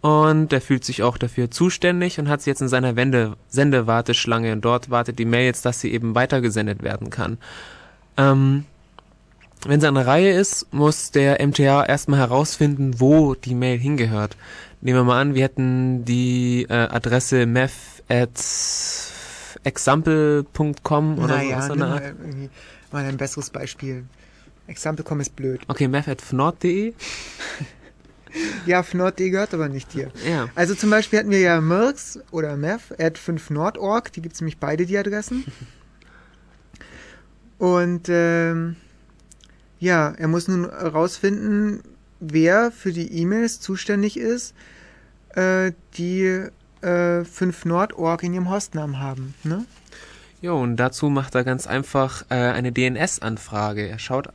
Und 0.00 0.52
er 0.52 0.60
fühlt 0.60 0.84
sich 0.84 1.02
auch 1.02 1.18
dafür 1.18 1.50
zuständig 1.50 2.20
und 2.20 2.28
hat 2.28 2.40
sie 2.40 2.50
jetzt 2.50 2.62
in 2.62 2.68
seiner 2.68 2.94
Wende 2.94 3.36
Sendewarteschlange. 3.48 4.52
Und 4.52 4.64
dort 4.64 4.90
wartet 4.90 5.18
die 5.18 5.24
Mail 5.24 5.46
jetzt, 5.46 5.64
dass 5.64 5.80
sie 5.80 5.92
eben 5.92 6.14
weitergesendet 6.14 6.84
werden 6.84 7.10
kann. 7.10 7.38
Ähm, 8.16 8.64
wenn 9.66 9.80
sie 9.80 9.88
an 9.88 9.96
der 9.96 10.06
Reihe 10.06 10.30
ist, 10.30 10.72
muss 10.72 11.10
der 11.10 11.44
MTA 11.44 11.84
erstmal 11.84 12.20
herausfinden, 12.20 13.00
wo 13.00 13.34
die 13.34 13.56
Mail 13.56 13.76
hingehört. 13.76 14.36
Nehmen 14.80 15.00
wir 15.00 15.04
mal 15.04 15.20
an, 15.20 15.34
wir 15.34 15.42
hätten 15.42 16.04
die 16.04 16.66
äh, 16.70 16.72
Adresse 16.72 17.46
meth 17.46 17.72
at 18.08 18.30
example.com 19.64 21.18
oder 21.18 21.38
naja, 21.38 21.62
so. 21.62 21.74
Nimm 21.74 21.88
mal, 21.88 22.14
mal 22.92 23.04
ein 23.04 23.16
besseres 23.16 23.50
Beispiel. 23.50 24.04
Example.com 24.68 25.18
ist 25.18 25.34
blöd. 25.34 25.60
Okay, 25.66 25.88
meth 25.88 26.06
at 26.06 26.22
fnord.de. 26.22 26.94
ja, 28.66 28.82
fnord.de 28.82 29.30
gehört 29.30 29.54
aber 29.54 29.68
nicht 29.68 29.92
hier. 29.92 30.10
Ja. 30.28 30.48
Also 30.54 30.74
zum 30.74 30.90
Beispiel 30.90 31.18
hatten 31.18 31.30
wir 31.30 31.40
ja 31.40 31.60
Mirks 31.60 32.18
oder 32.30 32.56
meth 32.56 33.00
at 33.00 33.18
5nord.org, 33.18 34.12
die 34.12 34.22
gibt 34.22 34.34
es 34.34 34.40
nämlich 34.40 34.58
beide, 34.58 34.86
die 34.86 34.98
Adressen. 34.98 35.44
Und 37.58 38.08
ähm, 38.08 38.76
ja, 39.78 40.14
er 40.16 40.28
muss 40.28 40.48
nun 40.48 40.70
herausfinden, 40.70 41.82
wer 42.20 42.70
für 42.70 42.92
die 42.92 43.20
E-Mails 43.20 43.60
zuständig 43.60 44.16
ist, 44.16 44.54
äh, 45.34 45.72
die 45.94 46.46
äh, 46.80 47.20
5nord.org 47.20 48.22
in 48.22 48.34
ihrem 48.34 48.50
Hostnamen 48.50 48.98
haben. 48.98 49.34
Ne? 49.44 49.66
Jo, 50.40 50.58
und 50.58 50.76
dazu 50.76 51.10
macht 51.10 51.34
er 51.34 51.44
ganz 51.44 51.66
einfach 51.66 52.24
äh, 52.30 52.34
eine 52.34 52.72
DNS-Anfrage. 52.72 53.86
Er 53.86 53.98
schaut 53.98 54.30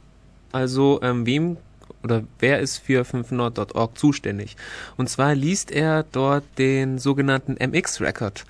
also, 0.52 1.00
ähm, 1.02 1.26
wem 1.26 1.58
oder 2.06 2.24
wer 2.40 2.60
ist 2.60 2.78
für 2.78 3.04
5nord.org 3.04 3.98
zuständig. 3.98 4.56
Und 4.96 5.10
zwar 5.10 5.36
liest 5.36 5.72
er 5.72 6.04
dort 6.04 6.46
den 6.58 7.00
sogenannten 7.00 7.58
MX-Record. 7.60 8.46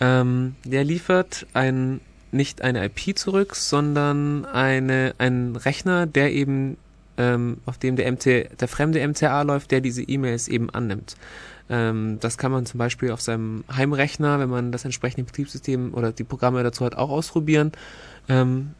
Ähm, 0.00 0.54
der 0.64 0.84
liefert 0.84 1.46
ein 1.52 2.00
nicht 2.32 2.62
eine 2.62 2.84
IP 2.84 3.18
zurück, 3.18 3.56
sondern 3.56 4.44
eine, 4.46 5.14
ein 5.18 5.56
Rechner, 5.56 6.06
der 6.06 6.32
eben, 6.32 6.76
ähm, 7.18 7.58
auf 7.66 7.76
dem 7.76 7.96
der, 7.96 8.10
MT, 8.10 8.60
der 8.60 8.68
fremde 8.68 9.06
MTA 9.06 9.42
läuft, 9.42 9.72
der 9.72 9.80
diese 9.80 10.02
E-Mails 10.02 10.48
eben 10.48 10.70
annimmt. 10.70 11.16
Ähm, 11.68 12.18
das 12.20 12.38
kann 12.38 12.52
man 12.52 12.66
zum 12.66 12.78
Beispiel 12.78 13.10
auf 13.10 13.20
seinem 13.20 13.64
Heimrechner, 13.74 14.38
wenn 14.38 14.48
man 14.48 14.72
das 14.72 14.84
entsprechende 14.84 15.24
Betriebssystem 15.24 15.92
oder 15.92 16.12
die 16.12 16.24
Programme 16.24 16.62
dazu 16.62 16.84
hat, 16.84 16.96
auch 16.96 17.10
ausprobieren. 17.10 17.72
Ähm, 18.28 18.74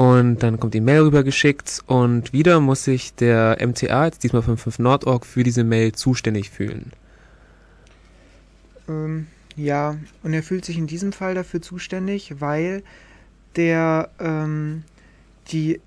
und 0.00 0.38
dann 0.38 0.58
kommt 0.58 0.72
die 0.72 0.80
Mail 0.80 1.02
rübergeschickt 1.02 1.82
und 1.86 2.32
wieder 2.32 2.58
muss 2.60 2.84
sich 2.84 3.14
der 3.16 3.58
MTA, 3.60 4.06
jetzt 4.06 4.22
diesmal 4.22 4.40
von 4.40 4.56
5nord.org, 4.56 5.26
für 5.26 5.42
diese 5.42 5.62
Mail 5.62 5.92
zuständig 5.92 6.48
fühlen. 6.48 6.92
Ähm, 8.88 9.26
ja, 9.56 9.98
und 10.22 10.32
er 10.32 10.42
fühlt 10.42 10.64
sich 10.64 10.78
in 10.78 10.86
diesem 10.86 11.12
Fall 11.12 11.34
dafür 11.34 11.60
zuständig, 11.60 12.40
weil 12.40 12.82
der 13.56 14.08
ähm, 14.18 14.84
die 15.48 15.82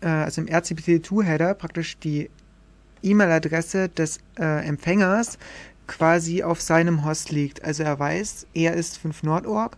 äh, 0.00 0.08
also 0.08 0.40
im 0.40 0.48
RCPT2-Header 0.48 1.54
praktisch 1.54 1.96
die 1.96 2.28
E-Mail-Adresse 3.04 3.88
des 3.88 4.18
äh, 4.36 4.66
Empfängers 4.66 5.38
quasi 5.86 6.42
auf 6.42 6.60
seinem 6.60 7.04
Host 7.04 7.30
liegt. 7.30 7.62
Also 7.62 7.84
er 7.84 8.00
weiß, 8.00 8.48
er 8.52 8.74
ist 8.74 8.98
5nord.org 8.98 9.76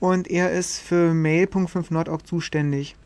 und 0.00 0.30
er 0.30 0.52
ist 0.52 0.78
für 0.78 1.14
mail.5nord.org 1.14 2.26
zuständig. 2.26 2.96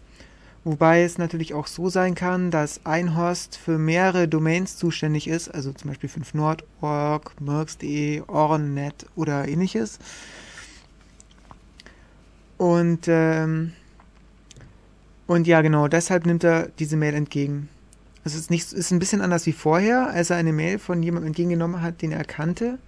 Wobei 0.65 1.03
es 1.03 1.19
natürlich 1.19 1.55
auch 1.55 1.67
so 1.67 1.89
sein 1.89 2.15
kann, 2.15 2.53
dass 2.53 2.87
ein 2.87 3.17
Host 3.17 3.57
für 3.57 3.79
mehrere 3.79 4.29
Domains 4.29 4.77
zuständig 4.77 5.27
ist, 5.27 5.49
also 5.49 5.73
zum 5.73 5.91
Beispiel 5.91 6.09
5nord.org, 6.09 7.41
merx.de, 7.41 8.23
ornet 8.29 9.07
oder 9.17 9.49
ähnliches. 9.49 9.99
Und, 12.59 13.07
ähm, 13.09 13.73
und 15.27 15.49
ja, 15.49 15.63
genau, 15.63 15.89
deshalb 15.89 16.27
nimmt 16.27 16.45
er 16.45 16.69
diese 16.79 16.97
Mail 16.97 17.15
entgegen. 17.15 17.69
Es 18.25 18.37
ist, 18.37 18.51
nicht, 18.51 18.73
ist 18.73 18.93
ein 18.93 19.01
bisschen 19.01 19.21
anders 19.21 19.47
wie 19.47 19.53
vorher, 19.53 20.11
als 20.11 20.31
er 20.31 20.37
eine 20.37 20.53
Mail 20.53 20.79
von 20.79 21.03
jemandem 21.03 21.29
entgegengenommen 21.29 21.83
hat, 21.83 22.03
den 22.03 22.13
er 22.13 22.23
kannte 22.23 22.79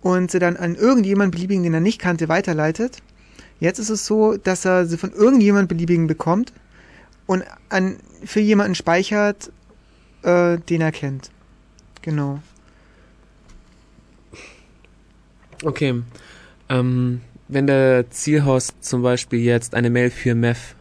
und 0.00 0.30
sie 0.30 0.38
dann 0.38 0.56
an 0.56 0.76
irgendjemand 0.76 1.32
beliebigen, 1.32 1.64
den 1.64 1.74
er 1.74 1.80
nicht 1.80 2.00
kannte, 2.00 2.28
weiterleitet. 2.28 3.02
Jetzt 3.60 3.78
ist 3.78 3.90
es 3.90 4.06
so, 4.06 4.36
dass 4.36 4.64
er 4.64 4.86
sie 4.86 4.96
von 4.96 5.12
irgendjemand 5.12 5.68
beliebigen 5.68 6.06
bekommt 6.06 6.52
und 7.26 7.44
an, 7.68 7.98
für 8.24 8.40
jemanden 8.40 8.74
speichert, 8.74 9.52
äh, 10.22 10.58
den 10.58 10.80
er 10.80 10.92
kennt. 10.92 11.30
Genau. 12.02 12.40
Okay. 15.62 16.02
Ähm, 16.70 17.20
wenn 17.48 17.66
der 17.66 18.10
Zielhost 18.10 18.82
zum 18.82 19.02
Beispiel 19.02 19.40
jetzt 19.40 19.74
eine 19.74 19.90
Mail 19.90 20.10
für 20.10 20.34
Meth 20.34 20.74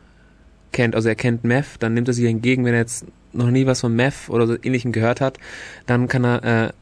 kennt, 0.72 0.96
also 0.96 1.10
er 1.10 1.16
kennt 1.16 1.44
Meth, 1.44 1.78
dann 1.80 1.94
nimmt 1.94 2.08
er 2.08 2.14
sie 2.14 2.28
entgegen. 2.28 2.64
Wenn 2.64 2.74
er 2.74 2.82
jetzt 2.82 3.06
noch 3.34 3.52
nie 3.52 3.66
was 3.66 3.82
von 3.82 3.94
Meth 3.96 4.30
oder 4.30 4.48
so 4.48 4.56
ähnlichem 4.56 4.92
gehört 4.92 5.20
hat, 5.20 5.38
dann 5.86 6.08
kann 6.08 6.24
er 6.24 6.44
äh, 6.68 6.74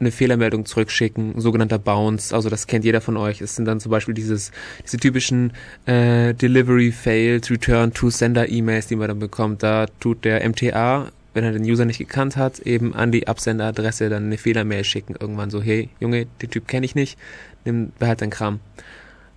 eine 0.00 0.10
Fehlermeldung 0.10 0.66
zurückschicken, 0.66 1.40
sogenannter 1.40 1.78
Bounce. 1.78 2.34
Also 2.34 2.50
das 2.50 2.66
kennt 2.66 2.84
jeder 2.84 3.00
von 3.00 3.16
euch. 3.16 3.40
Es 3.40 3.56
sind 3.56 3.64
dann 3.64 3.80
zum 3.80 3.90
Beispiel 3.90 4.14
dieses, 4.14 4.50
diese 4.84 4.98
typischen 4.98 5.52
äh, 5.86 6.34
Delivery 6.34 6.92
Failed, 6.92 7.50
Return 7.50 7.92
to 7.92 8.10
Sender 8.10 8.48
E-Mails, 8.48 8.88
die 8.88 8.96
man 8.96 9.08
dann 9.08 9.18
bekommt. 9.18 9.62
Da 9.62 9.86
tut 10.00 10.24
der 10.24 10.46
MTA, 10.48 11.10
wenn 11.32 11.44
er 11.44 11.52
den 11.52 11.64
User 11.64 11.84
nicht 11.84 11.98
gekannt 11.98 12.36
hat, 12.36 12.60
eben 12.60 12.94
an 12.94 13.12
die 13.12 13.28
Absenderadresse 13.28 14.08
dann 14.08 14.26
eine 14.26 14.38
Fehlermail 14.38 14.84
schicken. 14.84 15.14
Irgendwann 15.18 15.50
so, 15.50 15.62
hey 15.62 15.88
Junge, 16.00 16.26
den 16.42 16.50
Typ 16.50 16.68
kenne 16.68 16.86
ich 16.86 16.94
nicht, 16.94 17.18
nimm 17.64 17.92
behalt 17.98 18.20
dein 18.20 18.30
Kram. 18.30 18.60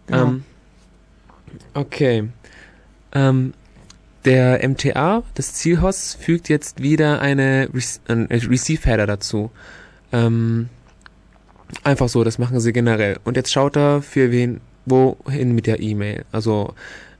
Genau. 0.07 0.27
Ähm, 0.27 0.43
okay. 1.73 2.29
Ähm, 3.13 3.53
der 4.25 4.67
MTA 4.67 5.23
des 5.37 5.53
Zielhosts 5.53 6.15
fügt 6.15 6.49
jetzt 6.49 6.81
wieder 6.81 7.21
eine 7.21 7.69
Re 7.73 8.27
Receive-Header 8.29 9.07
dazu. 9.07 9.51
Ähm, 10.11 10.69
einfach 11.83 12.09
so, 12.09 12.23
das 12.23 12.37
machen 12.37 12.59
sie 12.59 12.73
generell. 12.73 13.17
Und 13.23 13.37
jetzt 13.37 13.51
schaut 13.51 13.75
er, 13.75 14.01
für 14.01 14.31
wen, 14.31 14.61
wohin 14.85 15.53
mit 15.53 15.67
der 15.67 15.79
E-Mail. 15.79 16.25
Also, 16.31 16.73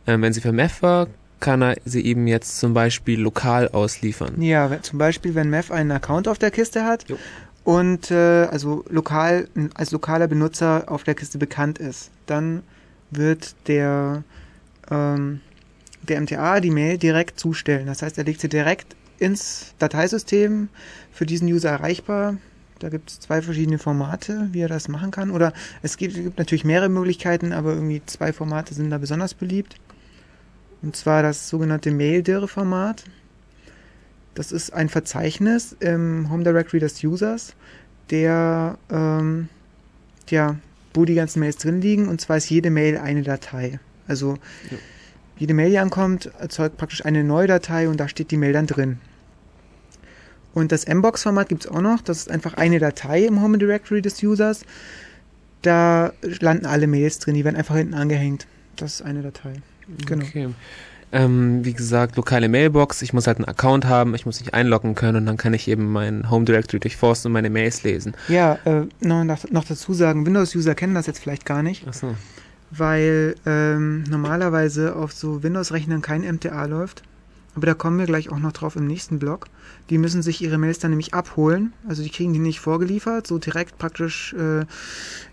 ähm, 0.06 0.21
wenn 0.21 0.34
sie 0.34 0.41
für 0.41 0.52
Meth 0.52 0.82
war, 0.82 1.08
kann 1.39 1.62
er 1.62 1.76
sie 1.86 2.04
eben 2.06 2.28
jetzt 2.28 2.60
zum 2.60 2.73
Beispiel 2.73 3.19
lokal 3.19 3.69
ausliefern. 3.69 4.41
Ja, 4.41 4.69
wenn, 4.69 4.84
zum 4.84 4.97
Beispiel, 4.97 5.36
wenn 5.36 5.50
Mev 5.50 5.71
einen 5.71 5.91
Account 5.91 6.28
auf 6.28 6.39
der 6.39 6.52
Kiste 6.52 6.84
hat 6.84 7.08
Jo. 7.08 7.17
und 7.63 8.10
äh, 8.10 8.15
also 8.45 8.84
lokal 8.89 9.47
als 9.76 9.91
lokaler 9.91 10.28
Benutzer 10.28 10.86
auf 10.88 11.04
der 11.04 11.13
Kiste 11.13 11.38
bekannt 11.38 11.78
ist, 11.78 12.10
dann 12.26 12.63
wird 13.12 13.56
der 13.67 14.23
ähm, 14.89 15.41
der 16.04 16.21
MTA 16.21 16.60
die 16.60 16.71
Mail 16.71 16.97
direkt 16.97 17.39
zustellen. 17.39 17.88
Das 17.88 18.02
heißt, 18.02 18.17
er 18.17 18.23
legt 18.23 18.41
sie 18.41 18.50
direkt 18.50 18.95
ins 19.19 19.73
Dateisystem 19.80 20.69
für 21.12 21.26
diesen 21.26 21.47
User 21.47 21.69
erreichbar. 21.69 22.38
Da 22.80 22.90
gibt 22.90 23.10
es 23.10 23.20
zwei 23.20 23.42
verschiedene 23.42 23.80
Formate, 23.80 24.50
wie 24.52 24.62
er 24.62 24.68
das 24.68 24.88
machen 24.88 25.12
kann. 25.12 25.32
Oder 25.32 25.54
es 25.82 25.98
gibt, 25.98 26.16
es 26.16 26.24
gibt 26.24 26.38
natürlich 26.38 26.66
mehrere 26.66 26.90
Möglichkeiten, 26.90 27.54
aber 27.54 27.74
irgendwie 27.74 28.02
zwei 28.06 28.32
Formate 28.34 28.74
sind 28.74 28.90
da 28.92 28.98
besonders 28.98 29.34
beliebt. 29.34 29.76
Und 30.82 30.96
zwar 30.96 31.24
das 31.24 31.50
sogenannte 31.50 31.92
Mail-Dir-Format. 31.92 33.04
Das 34.36 34.52
ist 34.52 34.72
ein 34.72 34.90
Verzeichnis 34.90 35.76
im 35.80 36.30
Home 36.30 36.44
Directory 36.44 36.80
des 36.80 37.04
Users, 37.04 37.56
der, 38.12 38.78
ähm, 38.92 39.50
ja, 40.30 40.58
wo 40.94 41.06
die 41.06 41.16
ganzen 41.16 41.40
Mails 41.40 41.58
drin 41.58 41.82
liegen. 41.82 42.08
Und 42.08 42.22
zwar 42.22 42.38
ist 42.38 42.50
jede 42.50 42.70
Mail 42.70 42.98
eine 42.98 43.24
Datei. 43.24 43.80
Also 44.08 44.36
Ja. 44.70 44.78
jede 45.40 45.54
Mail, 45.56 45.72
die 45.72 45.80
ankommt, 45.80 46.32
erzeugt 46.40 46.78
praktisch 46.78 47.04
eine 47.06 47.24
neue 47.24 47.48
Datei 47.48 47.90
und 47.90 47.98
da 48.00 48.08
steht 48.08 48.30
die 48.30 48.38
Mail 48.38 48.54
dann 48.54 48.68
drin. 48.68 49.00
Und 50.58 50.72
das 50.72 50.88
Mbox-Format 50.88 51.50
gibt 51.50 51.65
es 51.65 51.72
auch 51.72 51.82
noch. 51.82 52.02
Das 52.02 52.17
ist 52.17 52.32
einfach 52.32 52.56
eine 52.56 52.80
Datei 52.80 53.26
im 53.26 53.43
Home 53.43 53.60
Directory 53.60 54.02
des 54.02 54.24
Users. 54.24 54.62
Da 55.62 56.13
landen 56.22 56.65
alle 56.65 56.88
Mails 56.88 57.20
drin, 57.20 57.36
die 57.36 57.46
werden 57.46 57.56
einfach 57.56 57.76
hinten 57.76 57.93
angehängt. 57.93 58.48
Das 58.76 58.96
ist 58.96 59.02
eine 59.04 59.22
Datei. 59.22 59.54
Genau. 60.08 60.26
Okay. 60.26 60.50
Ähm, 61.12 61.63
wie 61.63 61.74
gesagt, 61.74 62.15
lokale 62.15 62.50
Mailbox. 62.50 63.04
Ich 63.04 63.13
muss 63.13 63.28
halt 63.28 63.38
einen 63.38 63.46
Account 63.46 63.86
haben, 63.86 64.15
ich 64.15 64.26
muss 64.26 64.39
mich 64.39 64.56
einloggen 64.56 64.96
können 64.96 65.17
und 65.17 65.26
dann 65.28 65.38
kann 65.38 65.54
ich 65.54 65.67
eben 65.67 65.91
mein 65.91 66.32
Home 66.32 66.46
Directory 66.46 66.80
durchforsten 66.80 67.30
und 67.30 67.34
meine 67.34 67.52
Mails 67.52 67.84
lesen. 67.84 68.15
Ja, 68.28 68.58
äh, 68.65 68.88
noch, 69.00 69.52
noch 69.52 69.63
dazu 69.63 69.93
sagen, 69.93 70.26
Windows-User 70.26 70.74
kennen 70.74 70.96
das 70.96 71.06
jetzt 71.06 71.20
vielleicht 71.20 71.46
gar 71.46 71.62
nicht, 71.62 71.88
Achso. 71.88 72.15
weil 72.72 73.36
ähm, 73.46 74.06
normalerweise 74.10 74.96
auf 74.96 75.13
so 75.13 75.43
Windows-Rechnern 75.43 76.02
kein 76.02 76.22
MTA 76.24 76.65
läuft. 76.65 77.04
Aber 77.58 77.65
da 77.65 77.74
kommen 77.74 77.98
wir 77.98 78.06
gleich 78.06 78.30
auch 78.30 78.38
noch 78.38 78.52
drauf 78.52 78.76
im 78.76 78.86
nächsten 78.86 79.17
Blog. 79.17 79.48
Die 79.89 79.98
müssen 79.98 80.22
sich 80.22 80.43
ihre 80.43 80.60
Mails 80.60 80.78
dann 80.78 80.91
nämlich 80.91 81.15
abholen. 81.15 81.74
Also 81.88 82.04
die 82.04 82.12
kriegen 82.12 82.32
die 82.32 82.38
nicht 82.39 82.60
vorgeliefert, 82.60 83.26
so 83.26 83.39
direkt 83.39 83.80
praktisch 83.80 84.36
äh, 84.36 84.60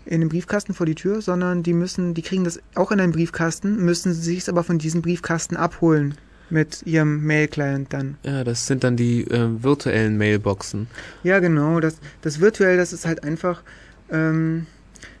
in 0.07 0.21
den 0.21 0.29
Briefkasten 0.29 0.73
vor 0.73 0.87
die 0.87 0.95
Tür, 0.95 1.21
sondern 1.21 1.61
die 1.61 1.73
müssen, 1.73 2.15
die 2.15 2.23
kriegen 2.23 2.43
das 2.43 2.59
auch 2.73 2.91
in 2.91 2.99
einen 2.99 3.11
Briefkasten, 3.11 3.77
müssen 3.85 4.11
sich 4.15 4.39
es 4.39 4.49
aber 4.49 4.63
von 4.63 4.79
diesem 4.79 5.03
Briefkasten 5.03 5.55
abholen 5.55 6.15
mit 6.49 6.81
ihrem 6.87 7.23
Mail-Client 7.27 7.93
dann. 7.93 8.17
Ja, 8.23 8.43
das 8.43 8.65
sind 8.65 8.83
dann 8.83 8.97
die 8.97 9.21
ähm, 9.25 9.63
virtuellen 9.63 10.17
Mailboxen. 10.17 10.87
Ja, 11.21 11.37
genau. 11.37 11.79
Das, 11.79 11.99
das 12.23 12.39
virtuell, 12.39 12.75
das 12.75 12.91
ist 12.91 13.05
halt 13.05 13.23
einfach, 13.23 13.61
ähm, 14.09 14.65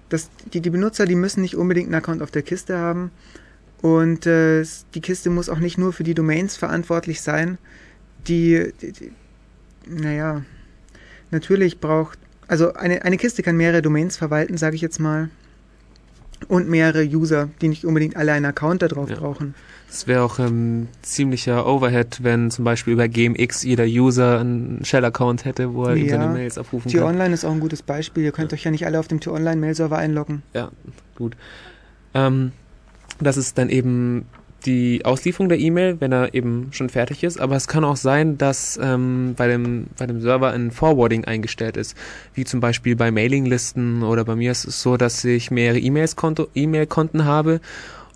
das, 0.09 0.31
die, 0.51 0.59
die 0.59 0.71
Benutzer, 0.71 1.05
die 1.05 1.13
müssen 1.13 1.41
nicht 1.41 1.55
unbedingt 1.55 1.85
einen 1.85 1.95
Account 1.95 2.23
auf 2.23 2.31
der 2.31 2.41
Kiste 2.41 2.79
haben. 2.79 3.11
Und 3.85 4.25
äh, 4.25 4.63
die 4.95 4.99
Kiste 4.99 5.29
muss 5.29 5.47
auch 5.47 5.59
nicht 5.59 5.77
nur 5.77 5.93
für 5.93 6.03
die 6.03 6.15
Domains 6.15 6.57
verantwortlich 6.57 7.21
sein. 7.21 7.59
Die, 8.27 8.73
die, 8.81 8.91
die 8.91 9.11
naja, 9.87 10.41
natürlich 11.29 11.79
braucht, 11.79 12.17
also 12.47 12.73
eine, 12.73 13.03
eine 13.05 13.17
Kiste 13.17 13.43
kann 13.43 13.55
mehrere 13.57 13.83
Domains 13.83 14.17
verwalten, 14.17 14.57
sage 14.57 14.75
ich 14.75 14.81
jetzt 14.81 14.99
mal. 14.99 15.29
Und 16.47 16.67
mehrere 16.67 17.03
User, 17.03 17.49
die 17.61 17.67
nicht 17.67 17.85
unbedingt 17.85 18.15
alle 18.17 18.31
einen 18.33 18.45
Account 18.47 18.81
da 18.81 18.87
drauf 18.87 19.11
Ja. 19.11 19.17
brauchen. 19.17 19.53
Es 19.87 20.07
wäre 20.07 20.23
auch 20.23 20.39
ähm, 20.39 20.87
ziemlicher 21.03 21.67
Overhead, 21.67 22.23
wenn 22.23 22.49
zum 22.49 22.65
Beispiel 22.65 22.93
über 22.93 23.07
GMX 23.07 23.61
jeder 23.61 23.85
User 23.85 24.39
einen 24.39 24.83
Shell-Account 24.83 25.45
hätte, 25.45 25.75
wo 25.75 25.85
er 25.85 25.95
Ja. 25.95 26.17
seine 26.17 26.33
Mails 26.33 26.57
abrufen 26.57 26.91
kann. 26.91 27.01
T-Online 27.01 27.35
ist 27.35 27.45
auch 27.45 27.51
ein 27.51 27.59
gutes 27.59 27.83
Beispiel. 27.83 28.23
Ihr 28.23 28.31
könnt 28.31 28.51
euch 28.51 28.63
ja 28.63 28.71
nicht 28.71 28.87
alle 28.87 28.97
auf 28.99 29.07
dem 29.07 29.19
T-Online-Mail-Server 29.19 29.95
einloggen. 29.95 30.41
Ja, 30.55 30.71
gut. 31.15 31.37
Ähm, 32.15 32.51
das 33.19 33.37
ist 33.37 33.57
dann 33.57 33.69
eben 33.69 34.25
die 34.65 35.05
Auslieferung 35.05 35.49
der 35.49 35.59
E-Mail, 35.59 35.97
wenn 35.99 36.11
er 36.11 36.33
eben 36.33 36.69
schon 36.71 36.89
fertig 36.89 37.23
ist. 37.23 37.39
Aber 37.39 37.55
es 37.55 37.67
kann 37.67 37.83
auch 37.83 37.95
sein, 37.95 38.37
dass 38.37 38.79
ähm, 38.81 39.35
bei, 39.37 39.47
dem, 39.47 39.87
bei 39.97 40.07
dem 40.07 40.21
Server 40.21 40.51
ein 40.51 40.71
Forwarding 40.71 41.25
eingestellt 41.25 41.77
ist. 41.77 41.95
Wie 42.33 42.45
zum 42.45 42.59
Beispiel 42.59 42.95
bei 42.95 43.11
Mailinglisten 43.11 44.03
oder 44.03 44.25
bei 44.25 44.35
mir 44.35 44.51
ist 44.51 44.65
es 44.65 44.81
so, 44.81 44.97
dass 44.97 45.23
ich 45.23 45.51
mehrere 45.51 45.79
E-Mail-Konten 45.79 47.25
habe 47.25 47.61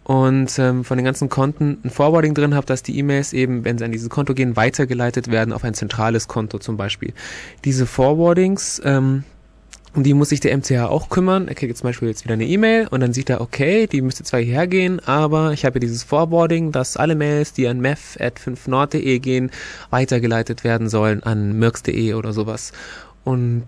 und 0.03 0.57
ähm, 0.57 0.83
von 0.83 0.97
den 0.97 1.05
ganzen 1.05 1.29
Konten 1.29 1.77
ein 1.83 1.91
Forwarding 1.91 2.33
drin 2.33 2.55
habe, 2.55 2.65
dass 2.65 2.81
die 2.81 2.97
E-Mails 2.97 3.31
eben, 3.31 3.63
wenn 3.63 3.77
sie 3.77 3.85
an 3.85 3.91
dieses 3.91 4.09
Konto 4.09 4.33
gehen, 4.33 4.55
weitergeleitet 4.55 5.29
werden 5.29 5.53
auf 5.53 5.63
ein 5.63 5.75
zentrales 5.75 6.27
Konto 6.27 6.57
zum 6.57 6.77
Beispiel. 6.77 7.13
Diese 7.63 7.85
Forwardings, 7.85 8.81
ähm, 8.83 9.23
um 9.95 10.03
die 10.03 10.13
muss 10.13 10.29
sich 10.29 10.39
der 10.39 10.55
MCH 10.55 10.83
auch 10.89 11.09
kümmern. 11.09 11.47
Er 11.47 11.55
kriegt 11.55 11.69
jetzt 11.69 11.79
zum 11.79 11.89
Beispiel 11.89 12.07
jetzt 12.09 12.23
wieder 12.23 12.33
eine 12.33 12.45
E-Mail 12.45 12.87
und 12.89 12.99
dann 12.99 13.13
sieht 13.13 13.29
er, 13.29 13.41
okay, 13.41 13.87
die 13.87 14.01
müsste 14.01 14.23
zwar 14.23 14.39
hierher 14.39 14.67
gehen, 14.67 14.99
aber 15.05 15.51
ich 15.53 15.65
habe 15.65 15.73
hier 15.73 15.81
dieses 15.87 16.03
Forwarding, 16.03 16.71
dass 16.71 16.95
alle 16.97 17.15
Mails, 17.15 17.53
die 17.53 17.67
an 17.67 17.79
mef.5nord.de 17.79 19.19
gehen, 19.19 19.51
weitergeleitet 19.89 20.63
werden 20.63 20.89
sollen 20.89 21.23
an 21.23 21.57
mirks.de 21.57 22.13
oder 22.13 22.33
sowas. 22.33 22.71
Und 23.23 23.63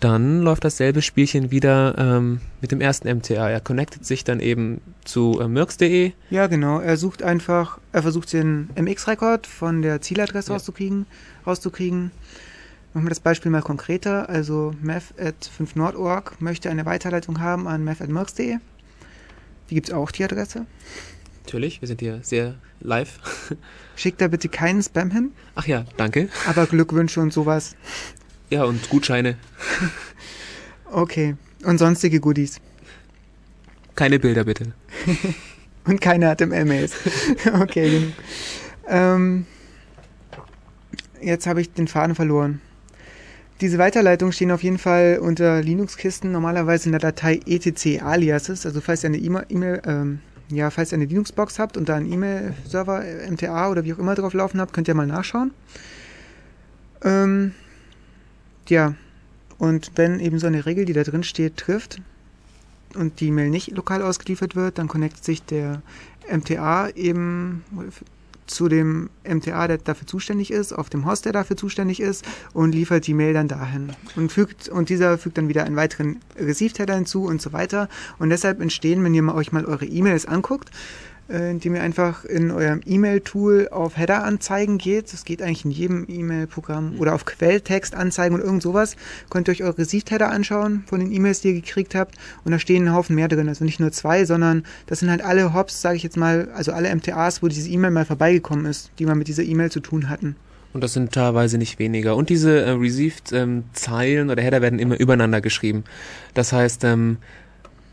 dann 0.00 0.42
läuft 0.42 0.64
dasselbe 0.64 1.00
Spielchen 1.00 1.52
wieder 1.52 1.94
ähm, 1.96 2.40
mit 2.60 2.72
dem 2.72 2.80
ersten 2.80 3.08
MTA. 3.08 3.50
Er 3.50 3.60
connectet 3.60 4.04
sich 4.04 4.24
dann 4.24 4.40
eben 4.40 4.80
zu 5.04 5.38
äh, 5.40 5.46
mirks.de. 5.46 6.12
Ja, 6.30 6.48
genau. 6.48 6.80
Er 6.80 6.96
sucht 6.96 7.22
einfach, 7.22 7.78
er 7.92 8.02
versucht 8.02 8.32
den 8.32 8.68
MX-Rekord 8.74 9.46
von 9.46 9.80
der 9.80 10.00
Zieladresse 10.00 10.50
Ja. 10.50 10.56
rauszukriegen, 10.56 11.06
rauszukriegen. 11.46 12.10
Machen 12.94 13.06
wir 13.06 13.10
das 13.10 13.20
Beispiel 13.20 13.50
mal 13.50 13.62
konkreter. 13.62 14.28
Also 14.28 14.74
meth 14.80 15.18
at 15.18 15.50
5nord.org 15.58 16.40
möchte 16.40 16.68
eine 16.70 16.84
Weiterleitung 16.84 17.40
haben 17.40 17.66
an 17.66 17.84
meth.merx.de. 17.84 18.58
Die 19.70 19.74
gibt's 19.74 19.90
auch, 19.90 20.10
die 20.10 20.24
Adresse. 20.24 20.66
Natürlich, 21.44 21.80
wir 21.80 21.88
sind 21.88 22.00
hier 22.00 22.20
sehr 22.22 22.56
live. 22.80 23.18
Schickt 23.96 24.20
da 24.20 24.28
bitte 24.28 24.48
keinen 24.48 24.82
Spam 24.82 25.10
hin, 25.10 25.32
Ach 25.54 25.66
ja, 25.66 25.84
danke. 25.96 26.28
aber 26.46 26.66
Glückwünsche 26.66 27.20
und 27.20 27.32
sowas. 27.32 27.76
Ja, 28.50 28.64
und 28.64 28.88
Gutscheine. 28.90 29.36
Okay. 30.94 31.36
Und 31.64 31.78
sonstige 31.78 32.20
Goodies. 32.20 32.60
Keine 33.94 34.18
Bilder 34.18 34.44
bitte. 34.44 34.72
Und 35.86 36.02
keine 36.02 36.34
HTML-Mails. 36.34 36.92
okay. 37.60 38.12
Ähm, 38.86 39.46
jetzt 41.22 41.46
habe 41.46 41.62
ich 41.62 41.72
den 41.72 41.88
Faden 41.88 42.14
verloren. 42.14 42.60
Diese 43.62 43.78
Weiterleitungen 43.78 44.32
stehen 44.32 44.50
auf 44.50 44.64
jeden 44.64 44.78
Fall 44.78 45.20
unter 45.22 45.62
Linux-Kisten 45.62 46.32
normalerweise 46.32 46.86
in 46.86 46.92
der 46.92 47.00
Datei 47.00 47.38
etc 47.46 48.02
aliases. 48.02 48.66
Also 48.66 48.80
falls 48.80 49.04
ihr 49.04 49.10
eine 49.10 49.18
E-Mail, 49.18 49.46
E-Mail, 49.50 49.82
ähm, 49.86 50.18
ja, 50.48 50.68
falls 50.70 50.90
ihr 50.90 50.96
eine 50.96 51.04
Linux-Box 51.04 51.60
habt 51.60 51.76
und 51.76 51.88
da 51.88 51.94
einen 51.94 52.12
E-Mail-Server, 52.12 53.04
äh, 53.04 53.30
MTA 53.30 53.70
oder 53.70 53.84
wie 53.84 53.94
auch 53.94 54.00
immer 54.00 54.16
drauf 54.16 54.34
laufen 54.34 54.60
habt, 54.60 54.72
könnt 54.72 54.88
ihr 54.88 54.94
mal 54.94 55.06
nachschauen. 55.06 55.52
Ähm, 57.04 57.54
ja, 58.66 58.96
und 59.58 59.92
wenn 59.94 60.18
eben 60.18 60.40
so 60.40 60.48
eine 60.48 60.66
Regel, 60.66 60.84
die 60.84 60.92
da 60.92 61.04
drin 61.04 61.22
steht, 61.22 61.56
trifft 61.56 62.02
und 62.96 63.20
die 63.20 63.30
Mail 63.30 63.48
nicht 63.48 63.70
lokal 63.70 64.02
ausgeliefert 64.02 64.56
wird, 64.56 64.78
dann 64.78 64.88
connectet 64.88 65.24
sich 65.24 65.40
der 65.40 65.82
MTA 66.28 66.88
eben 66.96 67.62
zu 68.54 68.68
dem 68.68 69.10
MTA, 69.28 69.68
der 69.68 69.78
dafür 69.78 70.06
zuständig 70.06 70.50
ist, 70.50 70.72
auf 70.72 70.88
dem 70.88 71.06
Host, 71.06 71.24
der 71.24 71.32
dafür 71.32 71.56
zuständig 71.56 72.00
ist 72.00 72.24
und 72.52 72.72
liefert 72.74 73.06
die 73.06 73.14
Mail 73.14 73.34
dann 73.34 73.48
dahin 73.48 73.92
und 74.16 74.30
fügt 74.30 74.68
und 74.68 74.88
dieser 74.88 75.18
fügt 75.18 75.38
dann 75.38 75.48
wieder 75.48 75.64
einen 75.64 75.76
weiteren 75.76 76.20
Received-Header 76.38 76.94
hinzu 76.94 77.24
und 77.24 77.40
so 77.40 77.52
weiter. 77.52 77.88
Und 78.18 78.30
deshalb 78.30 78.60
entstehen, 78.60 79.02
wenn 79.04 79.14
ihr 79.14 79.34
euch 79.34 79.52
mal 79.52 79.64
eure 79.64 79.86
E-Mails 79.86 80.26
anguckt, 80.26 80.70
indem 81.32 81.74
ihr 81.74 81.82
einfach 81.82 82.24
in 82.24 82.50
eurem 82.50 82.80
E-Mail-Tool 82.84 83.68
auf 83.70 83.96
Header-Anzeigen 83.96 84.78
geht. 84.78 85.12
Das 85.12 85.24
geht 85.24 85.42
eigentlich 85.42 85.64
in 85.64 85.70
jedem 85.70 86.06
E-Mail-Programm. 86.08 86.98
Oder 86.98 87.14
auf 87.14 87.24
Quelltext-Anzeigen 87.24 88.34
und 88.34 88.42
irgend 88.42 88.62
sowas. 88.62 88.96
Könnt 89.30 89.48
ihr 89.48 89.52
euch 89.52 89.62
eure 89.62 89.78
Received-Header 89.78 90.30
anschauen 90.30 90.84
von 90.86 91.00
den 91.00 91.12
E-Mails, 91.12 91.40
die 91.40 91.48
ihr 91.48 91.54
gekriegt 91.54 91.94
habt. 91.94 92.16
Und 92.44 92.52
da 92.52 92.58
stehen 92.58 92.86
ein 92.86 92.94
Haufen 92.94 93.16
mehr 93.16 93.28
drin. 93.28 93.48
Also 93.48 93.64
nicht 93.64 93.80
nur 93.80 93.92
zwei, 93.92 94.24
sondern 94.24 94.64
das 94.86 95.00
sind 95.00 95.10
halt 95.10 95.22
alle 95.22 95.54
Hops, 95.54 95.80
sage 95.80 95.96
ich 95.96 96.02
jetzt 96.02 96.16
mal, 96.16 96.50
also 96.54 96.72
alle 96.72 96.94
MTAs, 96.94 97.42
wo 97.42 97.48
diese 97.48 97.68
E-Mail 97.68 97.90
mal 97.90 98.04
vorbeigekommen 98.04 98.66
ist, 98.66 98.90
die 98.98 99.06
mal 99.06 99.14
mit 99.14 99.28
dieser 99.28 99.42
E-Mail 99.42 99.70
zu 99.70 99.80
tun 99.80 100.08
hatten. 100.08 100.36
Und 100.72 100.82
das 100.82 100.94
sind 100.94 101.12
teilweise 101.12 101.58
nicht 101.58 101.78
weniger. 101.78 102.16
Und 102.16 102.30
diese 102.30 102.62
äh, 102.62 102.70
Received-Zeilen 102.70 104.26
ähm, 104.26 104.30
oder 104.30 104.42
Header 104.42 104.62
werden 104.62 104.78
immer 104.78 104.98
übereinander 104.98 105.40
geschrieben. 105.40 105.84
Das 106.34 106.52
heißt, 106.52 106.84
ähm, 106.84 107.18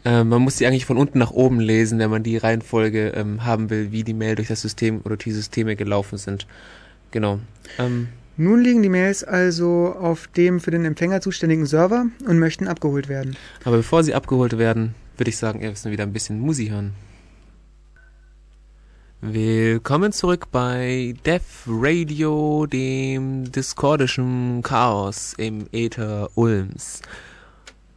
äh, 0.05 0.23
man 0.23 0.41
muss 0.41 0.57
sie 0.57 0.65
eigentlich 0.65 0.85
von 0.85 0.97
unten 0.97 1.19
nach 1.19 1.31
oben 1.31 1.59
lesen, 1.59 1.99
wenn 1.99 2.09
man 2.09 2.23
die 2.23 2.37
Reihenfolge 2.37 3.09
ähm, 3.09 3.45
haben 3.45 3.69
will, 3.69 3.91
wie 3.91 4.03
die 4.03 4.13
Mail 4.13 4.35
durch 4.35 4.47
das 4.47 4.61
System 4.61 5.01
oder 5.03 5.17
die 5.17 5.31
Systeme 5.31 5.75
gelaufen 5.75 6.17
sind. 6.17 6.47
Genau. 7.11 7.39
Ähm, 7.77 8.07
Nun 8.37 8.61
liegen 8.61 8.81
die 8.81 8.89
Mails 8.89 9.23
also 9.23 9.95
auf 9.99 10.27
dem 10.27 10.59
für 10.59 10.71
den 10.71 10.85
Empfänger 10.85 11.21
zuständigen 11.21 11.65
Server 11.65 12.05
und 12.25 12.39
möchten 12.39 12.67
abgeholt 12.67 13.09
werden. 13.09 13.35
Aber 13.65 13.77
bevor 13.77 14.03
sie 14.03 14.13
abgeholt 14.13 14.57
werden, 14.57 14.95
würde 15.17 15.29
ich 15.29 15.37
sagen, 15.37 15.61
wir 15.61 15.69
müssen 15.69 15.91
wieder 15.91 16.03
ein 16.03 16.13
bisschen 16.13 16.39
Musi 16.39 16.67
hören. 16.67 16.93
Willkommen 19.21 20.13
zurück 20.13 20.47
bei 20.49 21.13
Dev 21.25 21.43
Radio, 21.67 22.65
dem 22.67 23.51
discordischen 23.51 24.61
Chaos 24.63 25.33
im 25.37 25.65
Äther 25.73 26.29
Ulms. 26.35 27.01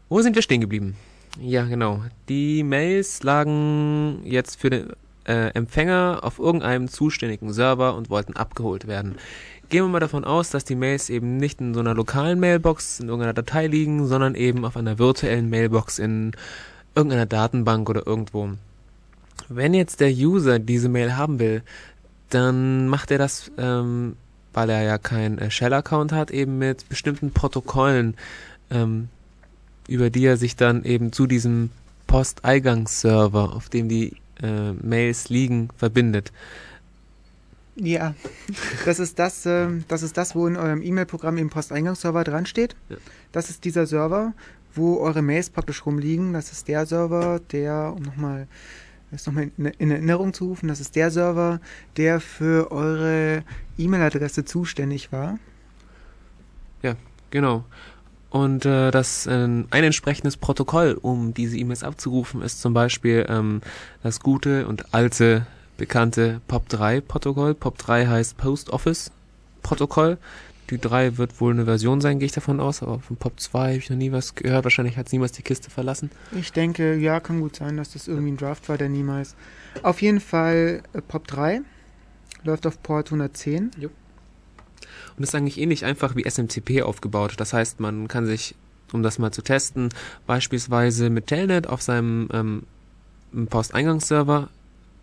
Wo 0.09 0.21
sind 0.21 0.35
wir 0.35 0.43
stehen 0.43 0.61
geblieben? 0.61 0.97
Ja, 1.41 1.65
genau. 1.65 2.03
Die 2.29 2.63
Mails 2.63 3.23
lagen 3.23 4.21
jetzt 4.25 4.61
für 4.61 4.71
den 4.71 4.91
äh, 5.25 5.49
Empfänger 5.55 6.21
auf 6.23 6.39
irgendeinem 6.39 6.89
zuständigen 6.89 7.53
Server 7.53 7.95
und 7.95 8.11
wollten 8.11 8.35
abgeholt 8.35 8.87
werden. 8.87 9.17
Gehen 9.69 9.85
wir 9.85 9.89
mal 9.89 10.01
davon 10.01 10.25
aus, 10.25 10.51
dass 10.51 10.65
die 10.65 10.75
Mails 10.75 11.09
eben 11.09 11.39
nicht 11.39 11.61
in 11.61 11.73
so 11.73 11.81
einer 11.81 11.95
lokalen 11.95 12.39
Mailbox 12.41 13.01
in 13.01 13.09
irgendeiner 13.09 13.33
Datei 13.33 13.67
liegen, 13.67 14.07
sondern 14.07 14.35
eben 14.35 14.65
auf 14.65 14.77
einer 14.77 14.99
virtuellen 14.99 15.49
Mailbox 15.49 15.99
in 15.99 16.33
irgendeiner 16.95 17.27
Datenbank 17.27 17.89
oder 17.89 18.07
irgendwo. 18.07 18.51
Wenn 19.49 19.73
jetzt 19.73 20.01
der 20.01 20.11
User 20.11 20.59
diese 20.59 20.89
Mail 20.89 21.17
haben 21.17 21.39
will, 21.39 21.63
dann 22.29 22.89
macht 22.89 23.11
er 23.11 23.19
das, 23.19 23.51
ähm, 23.57 24.17
weil 24.53 24.69
er 24.69 24.83
ja 24.83 24.99
keinen 24.99 25.39
äh, 25.39 25.51
Shell-Account 25.51 26.13
hat, 26.13 26.31
eben 26.31 26.59
mit 26.59 26.89
bestimmten 26.89 27.33
Protokollen. 27.33 28.17
Ähm, 28.71 29.09
über 29.89 30.11
die 30.11 30.25
er 30.25 30.37
sich 30.37 30.57
dann 30.57 30.85
eben 30.85 31.13
zu 31.13 31.27
diesem 31.27 31.71
Posteingangsserver, 32.07 33.55
auf 33.55 33.69
dem 33.69 33.89
die 33.89 34.17
äh, 34.43 34.73
Mails 34.73 35.29
liegen, 35.29 35.69
verbindet. 35.77 36.33
Ja, 37.75 38.15
das 38.85 38.99
ist 38.99 39.19
das, 39.19 39.47
äh, 39.47 39.69
das 39.89 40.03
ist 40.03 40.17
das, 40.17 40.35
wo 40.35 40.47
in 40.47 40.57
eurem 40.57 40.83
E-Mail-Programm 40.83 41.39
im 41.39 41.49
Posteingangsserver 41.49 42.25
dran 42.25 42.47
steht. 42.47 42.77
Ja. 42.89 42.97
Das 43.33 43.49
ist 43.49 43.65
dieser 43.65 43.87
Server, 43.87 44.35
wo 44.75 44.99
eure 44.99 45.23
Mails 45.23 45.49
praktisch 45.51 45.87
rumliegen. 45.87 46.33
Das 46.33 46.53
ist 46.53 46.69
der 46.69 46.85
Server, 46.87 47.41
der, 47.51 47.95
um 47.97 48.03
nochmal 48.03 48.47
das 49.13 49.27
nochmal 49.27 49.51
in, 49.59 49.67
in 49.67 49.91
Erinnerung 49.91 50.33
zu 50.33 50.47
rufen, 50.47 50.69
das 50.69 50.81
ist 50.81 50.97
der 50.97 51.11
Server, 51.11 51.61
der 51.99 52.19
für 52.19 52.73
eure 52.73 53.45
E-Mail-Adresse 53.77 54.45
zuständig 54.47 55.13
war. 55.13 55.39
Ja, 56.83 56.97
genau. 57.31 57.65
Und 58.33 58.65
äh, 58.65 58.91
das 58.91 59.27
äh, 59.27 59.31
ein 59.31 59.67
entsprechendes 59.71 60.39
Protokoll, 60.39 60.99
um 61.03 61.35
diese 61.35 61.59
E-Mails 61.59 61.85
abzurufen, 61.85 62.41
ist 62.41 62.63
zum 62.63 62.73
Beispiel 62.73 63.27
ähm, 63.29 63.61
das 64.03 64.21
gute 64.21 64.67
und 64.67 64.95
alte 64.95 65.47
bekannte 65.77 66.41
POP3-Protokoll. 66.49 67.53
POP3 67.53 68.09
heißt 68.09 68.39
Post 68.39 68.71
Office 68.71 69.11
Protokoll. 69.63 70.17
Die 70.71 70.79
3 70.81 71.19
wird 71.19 71.43
wohl 71.43 71.53
eine 71.53 71.67
Version 71.67 72.01
sein, 72.01 72.19
gehe 72.19 72.25
ich 72.25 72.33
davon 72.33 72.59
aus, 72.59 72.83
aber 72.83 73.01
von 73.01 73.19
POP2 73.19 73.53
habe 73.53 73.77
ich 73.77 73.91
noch 73.91 73.99
nie 73.99 74.13
was 74.13 74.35
gehört. 74.35 74.65
Wahrscheinlich 74.65 74.97
hat 74.97 75.09
es 75.09 75.13
niemals 75.13 75.33
die 75.33 75.43
Kiste 75.43 75.69
verlassen. 75.69 76.11
Ich 76.35 76.53
denke, 76.53 76.97
ja, 76.97 77.21
kann 77.21 77.41
gut 77.43 77.57
sein, 77.57 77.77
dass 77.77 77.93
das 77.93 78.09
irgendwie 78.09 78.33
ein 78.33 78.39
Draft 78.39 78.67
war, 78.71 78.79
der 78.79 78.89
niemals. 78.89 79.37
Auf 79.83 80.01
jeden 80.01 80.21
Fall 80.21 80.83
äh, 80.95 81.01
POP3 81.01 81.61
läuft 82.45 82.67
auf 82.67 82.83
Port 82.83 83.09
110. 83.09 83.73
Jupp 83.79 83.93
und 85.17 85.23
ist 85.23 85.35
eigentlich 85.35 85.61
ähnlich 85.61 85.85
einfach 85.85 86.17
wie 86.17 86.29
SMTP 86.29 86.83
aufgebaut. 86.83 87.35
Das 87.37 87.53
heißt, 87.53 87.81
man 87.81 88.09
kann 88.09 88.27
sich, 88.27 88.55
um 88.93 89.03
das 89.03 89.19
mal 89.19 89.33
zu 89.33 89.43
testen, 89.43 89.91
beispielsweise 90.27 91.11
mit 91.11 91.27
Telnet 91.27 91.67
auf 91.67 91.83
seinem 91.83 92.29
ähm, 92.33 92.63
Posteingangsserver 93.49 94.49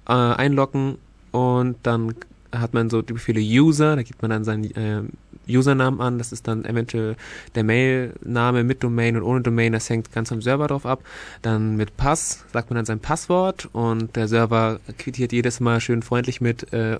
äh, 0.07 0.11
einloggen 0.11 0.97
und 1.31 1.77
dann 1.83 2.15
hat 2.51 2.73
man 2.73 2.89
so 2.89 3.01
die 3.01 3.13
Befehle 3.13 3.39
User, 3.41 3.95
da 3.95 4.03
gibt 4.03 4.21
man 4.21 4.31
dann 4.31 4.43
seinen 4.43 4.63
äh, 4.75 5.03
Usernamen 5.47 6.01
an, 6.01 6.17
das 6.17 6.31
ist 6.31 6.47
dann 6.47 6.65
eventuell 6.65 7.15
der 7.55 7.63
Mailname 7.63 8.63
mit 8.63 8.83
Domain 8.83 9.17
und 9.17 9.23
ohne 9.23 9.41
Domain, 9.41 9.73
das 9.73 9.89
hängt 9.89 10.11
ganz 10.11 10.31
am 10.31 10.41
Server 10.41 10.67
drauf 10.67 10.85
ab. 10.85 11.03
Dann 11.41 11.75
mit 11.75 11.97
Pass 11.97 12.45
sagt 12.53 12.69
man 12.69 12.75
dann 12.75 12.85
sein 12.85 12.99
Passwort 12.99 13.69
und 13.73 14.15
der 14.15 14.27
Server 14.27 14.79
quittiert 14.97 15.31
jedes 15.31 15.59
Mal 15.59 15.79
schön 15.79 16.01
freundlich 16.01 16.41
mit 16.41 16.71
äh, 16.73 16.99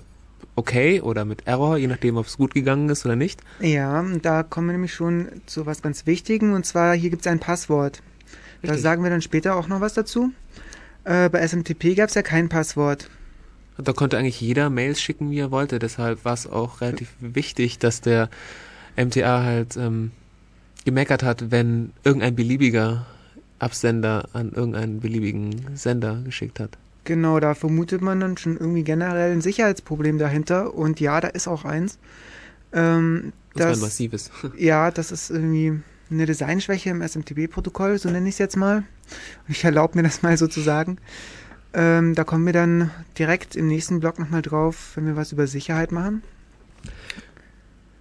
okay 0.56 1.00
oder 1.00 1.24
mit 1.24 1.46
Error, 1.46 1.76
je 1.76 1.86
nachdem, 1.86 2.16
ob 2.16 2.26
es 2.26 2.36
gut 2.36 2.54
gegangen 2.54 2.88
ist 2.88 3.04
oder 3.04 3.16
nicht. 3.16 3.40
Ja, 3.60 4.04
da 4.22 4.42
kommen 4.42 4.68
wir 4.68 4.72
nämlich 4.72 4.94
schon 4.94 5.28
zu 5.46 5.66
was 5.66 5.82
ganz 5.82 6.06
Wichtigem 6.06 6.52
und 6.52 6.66
zwar 6.66 6.94
hier 6.94 7.10
gibt 7.10 7.22
es 7.22 7.26
ein 7.30 7.40
Passwort. 7.40 8.02
Richtig. 8.62 8.70
Da 8.70 8.78
sagen 8.78 9.02
wir 9.02 9.10
dann 9.10 9.22
später 9.22 9.56
auch 9.56 9.68
noch 9.68 9.80
was 9.80 9.94
dazu. 9.94 10.32
Äh, 11.04 11.28
bei 11.28 11.46
SMTP 11.46 11.94
gab 11.96 12.08
es 12.08 12.14
ja 12.14 12.22
kein 12.22 12.48
Passwort. 12.48 13.08
Da 13.78 13.92
konnte 13.92 14.18
eigentlich 14.18 14.40
jeder 14.40 14.68
Mails 14.68 15.00
schicken, 15.00 15.30
wie 15.30 15.38
er 15.38 15.50
wollte. 15.50 15.78
Deshalb 15.78 16.24
war 16.24 16.34
es 16.34 16.46
auch 16.46 16.80
relativ 16.82 17.08
wichtig, 17.20 17.78
dass 17.78 18.02
der 18.02 18.28
MTA 18.96 19.42
halt 19.42 19.76
ähm, 19.76 20.10
gemeckert 20.84 21.22
hat, 21.22 21.50
wenn 21.50 21.92
irgendein 22.04 22.34
beliebiger 22.34 23.06
Absender 23.58 24.28
an 24.32 24.52
irgendeinen 24.52 25.00
beliebigen 25.00 25.76
Sender 25.76 26.20
geschickt 26.24 26.60
hat. 26.60 26.76
Genau, 27.10 27.40
da 27.40 27.54
vermutet 27.54 28.02
man 28.02 28.20
dann 28.20 28.36
schon 28.36 28.56
irgendwie 28.56 28.84
generell 28.84 29.32
ein 29.32 29.40
Sicherheitsproblem 29.40 30.18
dahinter. 30.18 30.74
Und 30.74 31.00
ja, 31.00 31.20
da 31.20 31.26
ist 31.26 31.48
auch 31.48 31.64
eins. 31.64 31.98
Ähm, 32.72 33.32
das, 33.54 33.66
war 33.66 33.72
ein 33.72 33.80
massives. 33.80 34.30
Ja, 34.56 34.92
das 34.92 35.10
ist 35.10 35.28
irgendwie 35.28 35.80
eine 36.08 36.26
Designschwäche 36.26 36.90
im 36.90 37.02
SMTP-Protokoll, 37.02 37.98
so 37.98 38.10
nenne 38.10 38.28
ich 38.28 38.36
es 38.36 38.38
jetzt 38.38 38.56
mal. 38.56 38.84
Ich 39.48 39.64
erlaube 39.64 39.98
mir 39.98 40.04
das 40.04 40.22
mal 40.22 40.36
so 40.36 40.46
zu 40.46 40.60
sagen. 40.60 40.98
Ähm, 41.74 42.14
da 42.14 42.22
kommen 42.22 42.46
wir 42.46 42.52
dann 42.52 42.92
direkt 43.18 43.56
im 43.56 43.66
nächsten 43.66 43.98
Blog 43.98 44.20
nochmal 44.20 44.42
drauf, 44.42 44.92
wenn 44.94 45.06
wir 45.06 45.16
was 45.16 45.32
über 45.32 45.48
Sicherheit 45.48 45.90
machen. 45.90 46.22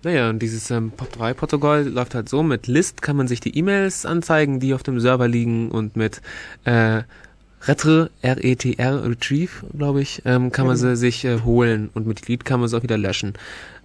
Naja, 0.04 0.30
und 0.30 0.38
dieses 0.38 0.70
ähm, 0.70 0.92
POP3-Protokoll 0.96 1.90
läuft 1.90 2.14
halt 2.14 2.30
so, 2.30 2.44
mit 2.44 2.68
List 2.68 3.02
kann 3.02 3.16
man 3.16 3.28
sich 3.28 3.40
die 3.40 3.58
E-Mails 3.58 4.06
anzeigen, 4.06 4.60
die 4.60 4.76
auf 4.76 4.84
dem 4.84 5.00
Server 5.00 5.28
liegen 5.28 5.72
und 5.72 5.96
mit 5.96 6.22
äh, 6.64 7.02
Retre, 7.68 8.10
R-E-T-R, 8.22 9.04
Retrieve, 9.04 9.52
glaube 9.78 10.02
ich, 10.02 10.22
ähm, 10.26 10.52
kann 10.52 10.68
man 10.68 10.78
sie 10.78 10.96
sich 10.96 11.26
äh, 11.26 11.42
holen 11.42 11.90
und 11.94 12.08
mit 12.08 12.28
Delete 12.28 12.44
kann 12.44 12.60
man 12.60 12.70
sie 12.70 12.78
auch 12.78 12.84
wieder 12.84 12.98
löschen. 12.98 13.34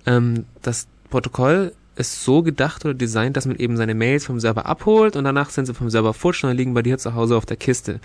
Ähm, 0.07 0.45
das 0.63 0.87
Protokoll 1.11 1.73
ist 1.97 2.25
so 2.25 2.43
gedacht 2.43 2.85
oder 2.85 2.95
designt, 2.95 3.37
dass 3.37 3.47
man 3.47 3.57
eben 3.57 3.77
seine 3.77 3.95
Mails 3.95 4.27
vom 4.27 4.41
Server 4.41 4.67
abholt 4.67 5.17
und 5.17 5.25
danach 5.25 5.51
sind 5.51 5.67
sie 5.67 5.75
vom 5.75 5.91
Server 5.91 6.15
futsch 6.15 6.45
und 6.45 6.51
dann 6.51 6.57
liegen 6.57 6.75
bei 6.75 6.83
dir 6.83 6.99
zu 6.99 7.15
Hause 7.15 7.37
auf 7.37 7.47
der 7.47 7.57
Kiste. 7.57 8.01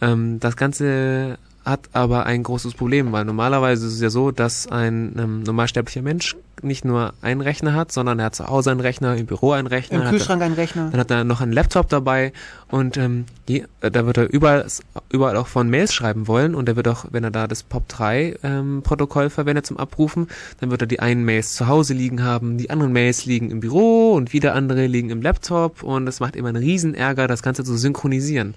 Ähm, 0.00 0.40
das 0.40 0.56
Ganze 0.56 1.38
hat 1.64 1.88
aber 1.92 2.26
ein 2.26 2.42
großes 2.42 2.74
Problem, 2.74 3.12
weil 3.12 3.24
normalerweise 3.24 3.86
ist 3.86 3.94
es 3.94 4.00
ja 4.00 4.10
so, 4.10 4.30
dass 4.30 4.66
ein 4.66 5.14
ähm, 5.18 5.42
normalsterblicher 5.42 6.02
Mensch 6.02 6.36
nicht 6.62 6.84
nur 6.84 7.12
einen 7.22 7.40
Rechner 7.40 7.74
hat, 7.74 7.92
sondern 7.92 8.18
er 8.18 8.26
hat 8.26 8.34
zu 8.34 8.46
Hause 8.46 8.70
einen 8.70 8.80
Rechner, 8.80 9.16
im 9.16 9.26
Büro 9.26 9.52
einen 9.52 9.66
Rechner. 9.66 10.02
Im 10.02 10.10
Kühlschrank 10.10 10.42
einen 10.42 10.54
Rechner. 10.54 10.90
Dann 10.90 11.00
hat 11.00 11.10
er 11.10 11.24
noch 11.24 11.40
einen 11.40 11.52
Laptop 11.52 11.88
dabei 11.88 12.32
und 12.68 12.96
ähm, 12.96 13.24
je, 13.48 13.64
äh, 13.80 13.90
da 13.90 14.06
wird 14.06 14.16
er 14.18 14.32
überall, 14.32 14.66
überall 15.10 15.36
auch 15.36 15.48
von 15.48 15.68
Mails 15.68 15.92
schreiben 15.92 16.28
wollen 16.28 16.54
und 16.54 16.68
er 16.68 16.76
wird 16.76 16.88
auch, 16.88 17.06
wenn 17.10 17.24
er 17.24 17.30
da 17.30 17.46
das 17.46 17.64
POP3-Protokoll 17.68 19.24
ähm, 19.24 19.30
verwendet 19.30 19.66
zum 19.66 19.76
Abrufen, 19.76 20.28
dann 20.60 20.70
wird 20.70 20.82
er 20.82 20.86
die 20.86 21.00
einen 21.00 21.24
Mails 21.24 21.54
zu 21.54 21.66
Hause 21.66 21.94
liegen 21.94 22.22
haben, 22.22 22.58
die 22.58 22.70
anderen 22.70 22.92
Mails 22.92 23.24
liegen 23.26 23.50
im 23.50 23.60
Büro 23.60 24.12
und 24.12 24.32
wieder 24.32 24.54
andere 24.54 24.86
liegen 24.86 25.10
im 25.10 25.22
Laptop 25.22 25.82
und 25.82 26.06
es 26.06 26.20
macht 26.20 26.36
immer 26.36 26.48
einen 26.48 26.62
riesen 26.62 26.94
Ärger, 26.94 27.26
das 27.26 27.42
Ganze 27.42 27.64
zu 27.64 27.76
synchronisieren. 27.76 28.54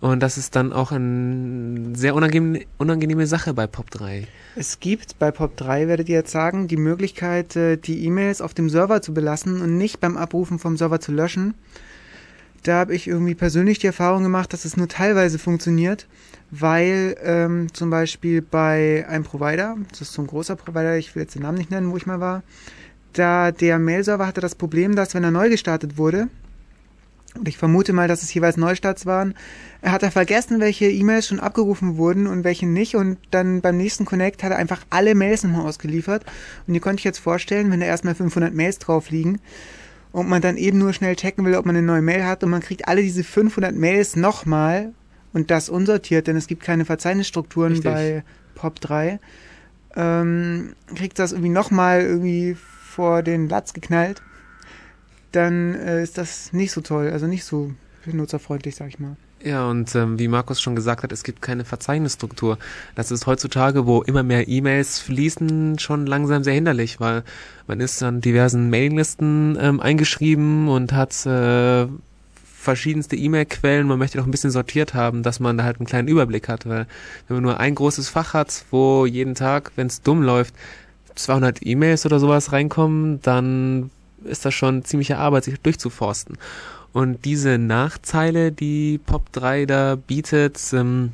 Und 0.00 0.22
das 0.22 0.36
ist 0.36 0.56
dann 0.56 0.72
auch 0.72 0.92
eine 0.92 1.96
sehr 1.96 2.14
unangenehme, 2.14 2.64
unangenehme 2.78 3.26
Sache 3.26 3.54
bei 3.54 3.64
POP3. 3.64 4.24
Es 4.54 4.80
gibt 4.80 5.18
bei 5.18 5.30
POP3, 5.30 5.88
werdet 5.88 6.08
ihr 6.08 6.16
jetzt 6.16 6.32
sagen, 6.32 6.68
die 6.68 6.76
Möglichkeit, 6.76 7.56
äh, 7.56 7.76
die 7.76 8.04
E-Mails 8.04 8.40
auf 8.40 8.54
dem 8.54 8.68
Server 8.68 9.00
zu 9.00 9.14
belassen 9.14 9.60
und 9.62 9.78
nicht 9.78 10.00
beim 10.00 10.16
Abrufen 10.16 10.58
vom 10.58 10.76
Server 10.76 11.00
zu 11.00 11.12
löschen. 11.12 11.54
Da 12.62 12.80
habe 12.80 12.94
ich 12.94 13.06
irgendwie 13.06 13.34
persönlich 13.34 13.78
die 13.78 13.86
Erfahrung 13.86 14.22
gemacht, 14.22 14.52
dass 14.52 14.64
es 14.64 14.76
nur 14.76 14.88
teilweise 14.88 15.38
funktioniert, 15.38 16.08
weil 16.50 17.16
ähm, 17.22 17.72
zum 17.72 17.90
Beispiel 17.90 18.42
bei 18.42 19.06
einem 19.08 19.24
Provider, 19.24 19.76
das 19.90 20.00
ist 20.00 20.12
so 20.12 20.22
ein 20.22 20.26
großer 20.26 20.56
Provider, 20.56 20.96
ich 20.96 21.14
will 21.14 21.22
jetzt 21.22 21.34
den 21.36 21.42
Namen 21.42 21.58
nicht 21.58 21.70
nennen, 21.70 21.90
wo 21.92 21.96
ich 21.96 22.06
mal 22.06 22.20
war, 22.20 22.42
da 23.12 23.52
der 23.52 23.78
Mail-Server 23.78 24.26
hatte 24.26 24.40
das 24.40 24.54
Problem, 24.54 24.96
dass 24.96 25.14
wenn 25.14 25.24
er 25.24 25.30
neu 25.30 25.48
gestartet 25.48 25.96
wurde, 25.96 26.28
und 27.38 27.48
ich 27.48 27.58
vermute 27.58 27.92
mal, 27.92 28.08
dass 28.08 28.22
es 28.22 28.32
jeweils 28.32 28.56
Neustarts 28.56 29.06
waren, 29.06 29.34
er 29.82 29.92
hat 29.92 30.02
er 30.02 30.10
vergessen, 30.10 30.60
welche 30.60 30.86
E-Mails 30.86 31.28
schon 31.28 31.40
abgerufen 31.40 31.96
wurden 31.96 32.26
und 32.26 32.44
welche 32.44 32.66
nicht. 32.66 32.96
Und 32.96 33.18
dann 33.30 33.60
beim 33.60 33.76
nächsten 33.76 34.04
Connect 34.04 34.42
hat 34.42 34.52
er 34.52 34.58
einfach 34.58 34.84
alle 34.90 35.14
Mails 35.14 35.44
nochmal 35.44 35.66
ausgeliefert. 35.66 36.24
Und 36.66 36.74
ihr 36.74 36.80
könnt 36.80 37.00
euch 37.00 37.04
jetzt 37.04 37.18
vorstellen, 37.18 37.70
wenn 37.70 37.80
da 37.80 37.86
erstmal 37.86 38.14
500 38.14 38.54
Mails 38.54 38.78
drauf 38.78 39.10
liegen 39.10 39.40
und 40.12 40.28
man 40.28 40.40
dann 40.40 40.56
eben 40.56 40.78
nur 40.78 40.92
schnell 40.92 41.14
checken 41.14 41.44
will, 41.44 41.54
ob 41.56 41.66
man 41.66 41.76
eine 41.76 41.86
neue 41.86 42.02
Mail 42.02 42.24
hat 42.24 42.42
und 42.42 42.50
man 42.50 42.62
kriegt 42.62 42.88
alle 42.88 43.02
diese 43.02 43.22
500 43.22 43.74
Mails 43.74 44.16
nochmal 44.16 44.92
und 45.32 45.50
das 45.50 45.68
unsortiert, 45.68 46.26
denn 46.26 46.36
es 46.36 46.46
gibt 46.46 46.62
keine 46.62 46.86
Verzeichnisstrukturen 46.86 47.72
Richtig. 47.72 47.92
bei 47.92 48.24
POP3, 48.58 49.18
ähm, 49.94 50.72
kriegt 50.94 51.18
das 51.18 51.32
irgendwie 51.32 51.50
nochmal 51.50 52.00
irgendwie 52.00 52.56
vor 52.56 53.22
den 53.22 53.48
Latz 53.50 53.74
geknallt, 53.74 54.22
dann 55.36 55.74
äh, 55.74 56.02
ist 56.02 56.18
das 56.18 56.52
nicht 56.52 56.72
so 56.72 56.80
toll, 56.80 57.10
also 57.10 57.26
nicht 57.26 57.44
so 57.44 57.72
benutzerfreundlich, 58.04 58.76
sag 58.76 58.88
ich 58.88 58.98
mal. 58.98 59.16
Ja, 59.42 59.68
und 59.68 59.94
ähm, 59.94 60.18
wie 60.18 60.28
Markus 60.28 60.60
schon 60.60 60.74
gesagt 60.74 61.02
hat, 61.02 61.12
es 61.12 61.22
gibt 61.22 61.42
keine 61.42 61.64
Verzeichnisstruktur. 61.64 62.58
Das 62.94 63.10
ist 63.10 63.26
heutzutage, 63.26 63.86
wo 63.86 64.02
immer 64.02 64.22
mehr 64.22 64.48
E-Mails 64.48 64.98
fließen, 65.00 65.78
schon 65.78 66.06
langsam 66.06 66.42
sehr 66.42 66.54
hinderlich, 66.54 67.00
weil 67.00 67.22
man 67.66 67.80
ist 67.80 68.02
an 68.02 68.20
diversen 68.20 68.70
Mailinglisten 68.70 69.58
ähm, 69.60 69.80
eingeschrieben 69.80 70.68
und 70.68 70.92
hat 70.92 71.26
äh, 71.26 71.86
verschiedenste 72.44 73.14
E-Mail-Quellen. 73.14 73.86
Man 73.86 73.98
möchte 73.98 74.18
doch 74.18 74.24
ein 74.24 74.30
bisschen 74.30 74.50
sortiert 74.50 74.94
haben, 74.94 75.22
dass 75.22 75.38
man 75.38 75.58
da 75.58 75.64
halt 75.64 75.78
einen 75.78 75.86
kleinen 75.86 76.08
Überblick 76.08 76.48
hat, 76.48 76.66
weil 76.66 76.86
wenn 77.28 77.36
man 77.36 77.42
nur 77.42 77.60
ein 77.60 77.74
großes 77.74 78.08
Fach 78.08 78.32
hat, 78.32 78.64
wo 78.70 79.04
jeden 79.06 79.34
Tag, 79.34 79.70
wenn 79.76 79.86
es 79.86 80.00
dumm 80.02 80.22
läuft, 80.22 80.54
200 81.14 81.64
E-Mails 81.64 82.06
oder 82.06 82.18
sowas 82.18 82.52
reinkommen, 82.52 83.20
dann 83.22 83.90
ist 84.26 84.44
das 84.44 84.54
schon 84.54 84.84
ziemliche 84.84 85.18
Arbeit, 85.18 85.44
sich 85.44 85.60
durchzuforsten. 85.60 86.38
Und 86.92 87.24
diese 87.24 87.58
Nachzeile, 87.58 88.52
die 88.52 89.00
POP3 89.06 89.66
da 89.66 89.96
bietet, 89.96 90.60
ähm, 90.72 91.12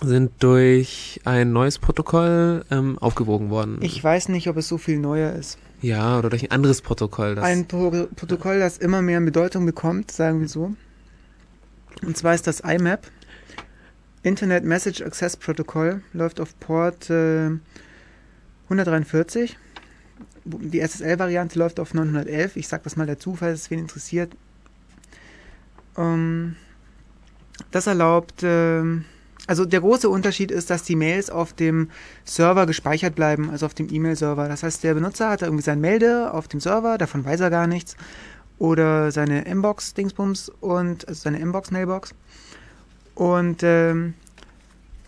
sind 0.00 0.32
durch 0.40 1.20
ein 1.24 1.52
neues 1.52 1.78
Protokoll 1.78 2.64
ähm, 2.70 2.98
aufgewogen 2.98 3.50
worden. 3.50 3.78
Ich 3.82 4.02
weiß 4.02 4.28
nicht, 4.30 4.48
ob 4.48 4.56
es 4.56 4.68
so 4.68 4.78
viel 4.78 4.98
neuer 4.98 5.32
ist. 5.32 5.58
Ja, 5.80 6.18
oder 6.18 6.30
durch 6.30 6.44
ein 6.44 6.50
anderes 6.50 6.80
Protokoll. 6.80 7.34
Das 7.34 7.44
ein 7.44 7.66
Pro 7.66 7.90
Protokoll, 7.90 8.58
das 8.58 8.78
immer 8.78 9.02
mehr 9.02 9.20
Bedeutung 9.20 9.66
bekommt, 9.66 10.10
sagen 10.10 10.40
wir 10.40 10.48
so. 10.48 10.74
Und 12.02 12.16
zwar 12.16 12.34
ist 12.34 12.46
das 12.46 12.60
IMAP. 12.60 13.06
Internet 14.22 14.64
Message 14.64 15.02
Access 15.02 15.36
Protocol 15.36 16.02
läuft 16.12 16.40
auf 16.40 16.58
Port 16.60 17.10
äh, 17.10 17.50
143. 18.64 19.58
Die 20.44 20.80
SSL-Variante 20.80 21.58
läuft 21.58 21.78
auf 21.78 21.94
911. 21.94 22.56
Ich 22.56 22.68
sage 22.68 22.82
das 22.84 22.96
mal 22.96 23.06
dazu, 23.06 23.36
falls 23.36 23.60
es 23.60 23.70
wen 23.70 23.78
interessiert. 23.78 24.32
Ähm, 25.96 26.56
das 27.70 27.86
erlaubt, 27.86 28.42
äh, 28.42 28.82
also 29.46 29.64
der 29.64 29.80
große 29.80 30.08
Unterschied 30.08 30.50
ist, 30.50 30.70
dass 30.70 30.84
die 30.84 30.96
Mails 30.96 31.30
auf 31.30 31.52
dem 31.52 31.90
Server 32.24 32.66
gespeichert 32.66 33.14
bleiben, 33.14 33.50
also 33.50 33.66
auf 33.66 33.74
dem 33.74 33.92
E-Mail-Server. 33.92 34.48
Das 34.48 34.62
heißt, 34.62 34.84
der 34.84 34.94
Benutzer 34.94 35.30
hat 35.30 35.42
irgendwie 35.42 35.62
sein 35.62 35.80
Melde 35.80 36.32
auf 36.32 36.48
dem 36.48 36.60
Server, 36.60 36.98
davon 36.98 37.24
weiß 37.24 37.40
er 37.40 37.50
gar 37.50 37.66
nichts. 37.66 37.96
Oder 38.58 39.10
seine 39.10 39.44
Inbox-Dingsbums 39.44 40.48
und 40.60 41.08
also 41.08 41.22
seine 41.22 41.40
Inbox-Mailbox. 41.40 42.14
Und 43.14 43.62
ähm, 43.62 44.14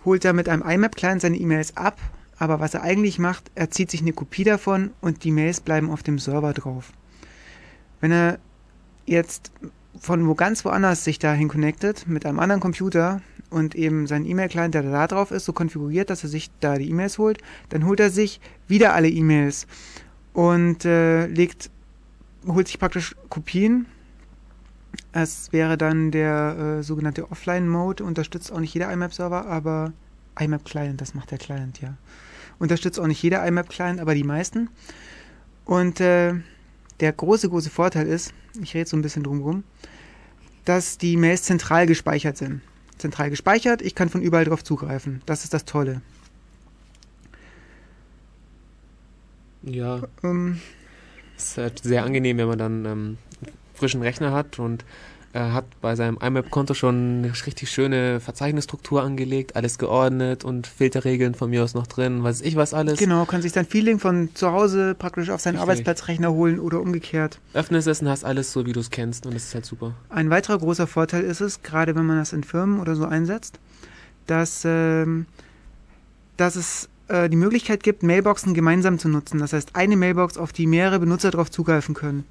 holt 0.04 0.24
er 0.24 0.32
mit 0.32 0.48
einem 0.48 0.62
IMAP-Client 0.62 1.22
seine 1.22 1.36
E-Mails 1.36 1.76
ab 1.76 1.98
aber 2.38 2.60
was 2.60 2.74
er 2.74 2.82
eigentlich 2.82 3.18
macht, 3.18 3.50
er 3.54 3.70
zieht 3.70 3.90
sich 3.90 4.00
eine 4.00 4.12
Kopie 4.12 4.44
davon 4.44 4.90
und 5.00 5.24
die 5.24 5.30
Mails 5.30 5.60
bleiben 5.60 5.90
auf 5.90 6.02
dem 6.02 6.18
Server 6.18 6.52
drauf. 6.52 6.92
Wenn 8.00 8.12
er 8.12 8.38
jetzt 9.06 9.52
von 9.98 10.26
wo 10.26 10.34
ganz 10.34 10.64
woanders 10.64 11.04
sich 11.04 11.18
dahin 11.18 11.48
connectet 11.48 12.06
mit 12.08 12.26
einem 12.26 12.40
anderen 12.40 12.60
Computer 12.60 13.20
und 13.50 13.74
eben 13.74 14.06
seinen 14.06 14.26
E-Mail-Client, 14.26 14.74
der 14.74 14.82
da 14.82 15.06
drauf 15.06 15.30
ist, 15.30 15.44
so 15.44 15.52
konfiguriert, 15.52 16.10
dass 16.10 16.24
er 16.24 16.28
sich 16.28 16.50
da 16.60 16.76
die 16.76 16.90
E-Mails 16.90 17.18
holt, 17.18 17.38
dann 17.68 17.86
holt 17.86 18.00
er 18.00 18.10
sich 18.10 18.40
wieder 18.66 18.94
alle 18.94 19.08
E-Mails 19.08 19.66
und 20.32 20.84
äh, 20.84 21.26
legt, 21.26 21.70
holt 22.46 22.66
sich 22.66 22.78
praktisch 22.78 23.14
Kopien. 23.28 23.86
Es 25.12 25.52
wäre 25.52 25.78
dann 25.78 26.10
der 26.10 26.78
äh, 26.78 26.82
sogenannte 26.82 27.30
Offline-Mode, 27.30 28.02
unterstützt 28.02 28.52
auch 28.52 28.60
nicht 28.60 28.74
jeder 28.74 28.92
IMAP-Server, 28.92 29.46
aber 29.46 29.92
IMAP-Client, 30.38 31.00
das 31.00 31.14
macht 31.14 31.30
der 31.30 31.38
Client, 31.38 31.80
ja. 31.80 31.94
Unterstützt 32.58 32.98
auch 32.98 33.06
nicht 33.06 33.22
jeder 33.22 33.46
IMAP-Client, 33.46 34.00
aber 34.00 34.14
die 34.14 34.24
meisten. 34.24 34.68
Und 35.64 36.00
äh, 36.00 36.34
der 37.00 37.12
große, 37.12 37.48
große 37.48 37.70
Vorteil 37.70 38.06
ist, 38.06 38.32
ich 38.62 38.74
rede 38.74 38.88
so 38.88 38.96
ein 38.96 39.02
bisschen 39.02 39.22
drumherum, 39.22 39.64
dass 40.64 40.98
die 40.98 41.16
Mails 41.16 41.42
zentral 41.42 41.86
gespeichert 41.86 42.36
sind. 42.36 42.62
Zentral 42.98 43.30
gespeichert, 43.30 43.82
ich 43.82 43.94
kann 43.94 44.08
von 44.08 44.22
überall 44.22 44.44
drauf 44.44 44.62
zugreifen. 44.62 45.22
Das 45.26 45.44
ist 45.44 45.52
das 45.52 45.64
Tolle. 45.64 46.00
Ja. 49.62 50.02
Ähm, 50.22 50.60
ist 51.36 51.58
halt 51.58 51.82
sehr 51.82 52.04
angenehm, 52.04 52.38
wenn 52.38 52.48
man 52.48 52.58
dann 52.58 52.84
ähm, 52.84 53.18
frischen 53.74 54.02
Rechner 54.02 54.32
hat 54.32 54.58
und 54.58 54.84
er 55.34 55.52
hat 55.52 55.64
bei 55.80 55.96
seinem 55.96 56.16
IMAP-Konto 56.22 56.74
schon 56.74 57.24
eine 57.24 57.32
richtig 57.32 57.68
schöne 57.68 58.20
Verzeichnisstruktur 58.20 59.02
angelegt, 59.02 59.56
alles 59.56 59.78
geordnet 59.78 60.44
und 60.44 60.68
Filterregeln 60.68 61.34
von 61.34 61.50
mir 61.50 61.64
aus 61.64 61.74
noch 61.74 61.88
drin, 61.88 62.22
weiß 62.22 62.40
ich 62.42 62.54
was 62.54 62.72
alles. 62.72 63.00
Genau, 63.00 63.24
kann 63.24 63.42
sich 63.42 63.50
sein 63.50 63.66
Feeling 63.66 63.98
von 63.98 64.28
zu 64.34 64.52
Hause 64.52 64.94
praktisch 64.94 65.30
auf 65.30 65.40
seinen 65.40 65.54
richtig. 65.54 65.62
Arbeitsplatzrechner 65.62 66.32
holen 66.32 66.60
oder 66.60 66.80
umgekehrt. 66.80 67.40
Öffnest 67.52 67.88
es 67.88 68.00
und 68.00 68.08
hast 68.08 68.24
alles 68.24 68.52
so, 68.52 68.64
wie 68.64 68.72
du 68.72 68.78
es 68.78 68.90
kennst 68.90 69.26
und 69.26 69.34
das 69.34 69.46
ist 69.46 69.54
halt 69.54 69.66
super. 69.66 69.94
Ein 70.08 70.30
weiterer 70.30 70.56
großer 70.56 70.86
Vorteil 70.86 71.24
ist 71.24 71.40
es, 71.40 71.64
gerade 71.64 71.96
wenn 71.96 72.06
man 72.06 72.18
das 72.18 72.32
in 72.32 72.44
Firmen 72.44 72.78
oder 72.78 72.94
so 72.94 73.04
einsetzt, 73.04 73.58
dass, 74.28 74.62
ähm, 74.64 75.26
dass 76.36 76.54
es 76.54 76.88
äh, 77.08 77.28
die 77.28 77.36
Möglichkeit 77.36 77.82
gibt, 77.82 78.04
Mailboxen 78.04 78.54
gemeinsam 78.54 79.00
zu 79.00 79.08
nutzen. 79.08 79.40
Das 79.40 79.52
heißt, 79.52 79.70
eine 79.74 79.96
Mailbox, 79.96 80.38
auf 80.38 80.52
die 80.52 80.68
mehrere 80.68 81.00
Benutzer 81.00 81.32
darauf 81.32 81.50
zugreifen 81.50 81.96
können. 81.96 82.24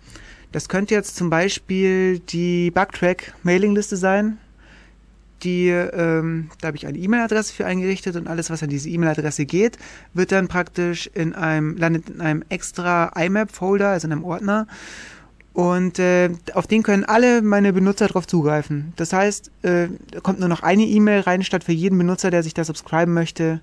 Das 0.53 0.69
könnte 0.69 0.93
jetzt 0.93 1.15
zum 1.15 1.31
Beispiel 1.31 2.19
die 2.19 2.69
Bugtrack-Mailingliste 2.69 3.97
sein. 3.97 4.37
Die, 5.41 5.67
ähm, 5.67 6.51
da 6.61 6.67
habe 6.67 6.77
ich 6.77 6.85
eine 6.85 6.97
E-Mail-Adresse 6.97 7.53
für 7.53 7.65
eingerichtet 7.65 8.15
und 8.15 8.27
alles, 8.27 8.51
was 8.51 8.61
an 8.61 8.69
diese 8.69 8.87
E-Mail-Adresse 8.87 9.45
geht, 9.45 9.79
wird 10.13 10.31
dann 10.31 10.47
praktisch 10.47 11.09
in 11.15 11.33
einem, 11.33 11.75
landet 11.75 12.07
in 12.11 12.21
einem 12.21 12.45
extra 12.49 13.11
IMAP-Folder, 13.19 13.89
also 13.89 14.07
in 14.07 14.11
einem 14.13 14.23
Ordner. 14.23 14.67
Und 15.53 15.97
äh, 15.97 16.29
auf 16.53 16.67
den 16.67 16.83
können 16.83 17.03
alle 17.03 17.41
meine 17.41 17.73
Benutzer 17.73 18.07
drauf 18.07 18.27
zugreifen. 18.27 18.93
Das 18.95 19.11
heißt, 19.11 19.51
äh, 19.63 19.87
da 20.11 20.19
kommt 20.19 20.39
nur 20.39 20.49
noch 20.49 20.61
eine 20.61 20.83
E-Mail 20.83 21.21
rein, 21.21 21.43
statt 21.43 21.63
für 21.63 21.73
jeden 21.73 21.97
Benutzer, 21.97 22.29
der 22.29 22.43
sich 22.43 22.53
da 22.53 22.63
subscriben 22.63 23.13
möchte, 23.13 23.59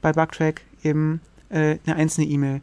bei 0.00 0.14
Bugtrack 0.14 0.62
eben 0.82 1.20
äh, 1.50 1.76
eine 1.84 1.96
einzelne 1.96 2.26
E-Mail. 2.28 2.62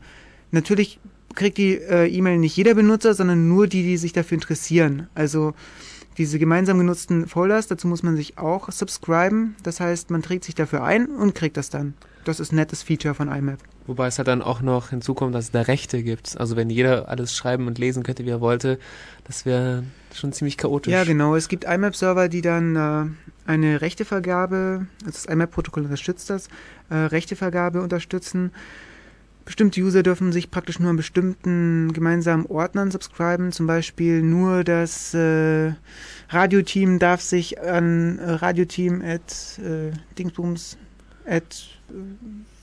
Natürlich 0.49 0.99
kriegt 1.37 1.57
die 1.57 1.75
äh, 1.75 2.07
E-Mail 2.07 2.37
nicht 2.37 2.57
jeder 2.57 2.73
Benutzer, 2.73 3.13
sondern 3.13 3.47
nur 3.47 3.67
die, 3.67 3.83
die 3.83 3.97
sich 3.97 4.11
dafür 4.11 4.35
interessieren. 4.35 5.07
Also 5.15 5.53
diese 6.17 6.39
gemeinsam 6.39 6.79
genutzten 6.79 7.27
Folders, 7.27 7.67
dazu 7.67 7.87
muss 7.87 8.03
man 8.03 8.15
sich 8.15 8.37
auch 8.37 8.71
subscriben. 8.71 9.55
Das 9.63 9.79
heißt, 9.79 10.09
man 10.09 10.23
trägt 10.23 10.43
sich 10.43 10.55
dafür 10.55 10.83
ein 10.83 11.07
und 11.07 11.35
kriegt 11.35 11.55
das 11.57 11.69
dann. 11.69 11.93
Das 12.25 12.39
ist 12.39 12.51
ein 12.51 12.55
nettes 12.55 12.83
Feature 12.83 13.13
von 13.13 13.31
IMAP. 13.31 13.59
Wobei 13.85 14.07
es 14.07 14.17
halt 14.17 14.27
dann 14.27 14.41
auch 14.41 14.61
noch 14.61 14.89
hinzukommt, 14.89 15.33
dass 15.33 15.45
es 15.45 15.51
da 15.51 15.61
Rechte 15.61 16.03
gibt. 16.03 16.37
Also 16.37 16.57
wenn 16.57 16.69
jeder 16.69 17.07
alles 17.07 17.33
schreiben 17.33 17.67
und 17.67 17.77
lesen 17.77 18.03
könnte, 18.03 18.25
wie 18.25 18.29
er 18.29 18.41
wollte, 18.41 18.79
das 19.23 19.45
wäre 19.45 19.83
schon 20.13 20.33
ziemlich 20.33 20.57
chaotisch. 20.57 20.91
Ja, 20.91 21.05
genau. 21.05 21.35
Es 21.35 21.47
gibt 21.47 21.63
IMAP-Server, 21.63 22.27
die 22.27 22.41
dann 22.41 22.75
äh, 22.75 23.05
eine 23.49 23.79
Rechtevergabe, 23.79 24.87
also 25.05 25.11
das 25.11 25.25
IMAP-Protokoll 25.25 25.83
unterstützt 25.83 26.29
das, 26.29 26.49
äh, 26.89 26.95
Rechtevergabe 26.95 27.81
unterstützen. 27.81 28.51
Bestimmte 29.47 29.79
User 29.79 30.03
dürfen 30.03 30.33
sich 30.33 30.51
praktisch 30.51 30.77
nur 30.77 30.89
an 30.89 30.97
bestimmten 30.97 31.93
gemeinsamen 31.93 32.45
Ordnern 32.47 32.91
subscriben. 32.91 33.53
Zum 33.53 33.65
Beispiel 33.65 34.21
nur 34.21 34.65
das 34.65 35.13
äh, 35.13 35.71
Radioteam 36.27 36.99
darf 36.99 37.21
sich 37.21 37.61
an 37.61 38.19
äh, 38.19 38.29
Radioteam 38.29 39.01
at 39.01 39.57
äh, 39.59 39.93
Dingsbums 40.19 40.77
at 41.25 41.65
äh, 41.89 41.93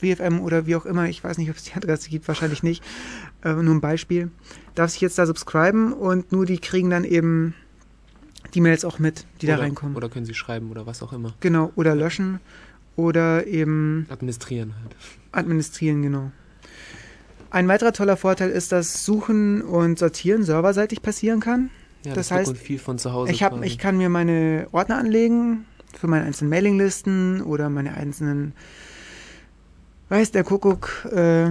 WFM 0.03 0.43
oder 0.43 0.67
wie 0.67 0.77
auch 0.77 0.85
immer, 0.85 1.09
ich 1.09 1.25
weiß 1.25 1.39
nicht, 1.39 1.49
ob 1.49 1.57
es 1.57 1.63
die 1.63 1.73
Adresse 1.73 2.11
gibt, 2.11 2.29
wahrscheinlich 2.29 2.63
nicht, 2.63 2.85
äh, 3.43 3.55
nur 3.55 3.75
ein 3.75 3.81
Beispiel, 3.81 4.31
darf 4.75 4.91
sich 4.91 5.01
jetzt 5.01 5.17
da 5.17 5.25
subscriben 5.25 5.95
und 5.95 6.33
nur 6.33 6.45
die 6.45 6.59
kriegen 6.59 6.91
dann 6.91 7.05
eben 7.05 7.55
die 8.53 8.61
Mails 8.61 8.85
auch 8.85 8.99
mit, 8.99 9.25
die 9.41 9.47
oder, 9.47 9.57
da 9.57 9.63
reinkommen. 9.63 9.97
Oder 9.97 10.11
können 10.11 10.27
sie 10.27 10.35
schreiben 10.35 10.71
oder 10.71 10.85
was 10.85 11.03
auch 11.03 11.15
immer. 11.15 11.33
Genau, 11.41 11.73
oder 11.77 11.95
löschen 11.95 12.41
oder 12.95 13.47
eben 13.47 14.07
administrieren 14.11 14.75
halt. 14.83 14.95
Administrieren, 15.33 16.03
genau. 16.03 16.31
Ein 17.55 17.69
weiterer 17.69 17.93
toller 17.93 18.17
Vorteil 18.17 18.51
ist, 18.51 18.73
dass 18.73 19.05
Suchen 19.05 19.63
und 19.63 19.97
Sortieren 19.97 20.43
serverseitig 20.43 21.03
passieren 21.03 21.39
kann. 21.39 21.71
Ja, 22.05 22.13
das 22.13 22.27
das 22.27 22.37
heißt, 22.37 22.57
viel 22.57 22.81
von 22.81 22.99
zu 22.99 23.13
Hause. 23.13 23.31
Ich, 23.31 23.45
hab, 23.45 23.63
ich 23.63 23.79
kann 23.79 23.97
mir 23.97 24.09
meine 24.09 24.67
Ordner 24.73 24.99
anlegen 24.99 25.65
für 25.97 26.09
meine 26.09 26.25
einzelnen 26.25 26.51
Mailinglisten 26.51 27.43
oder 27.43 27.71
meine 27.71 27.95
einzelnen, 27.95 28.55
weiß 30.09 30.33
der 30.33 30.43
Kuckuck, 30.43 31.07
äh, 31.15 31.51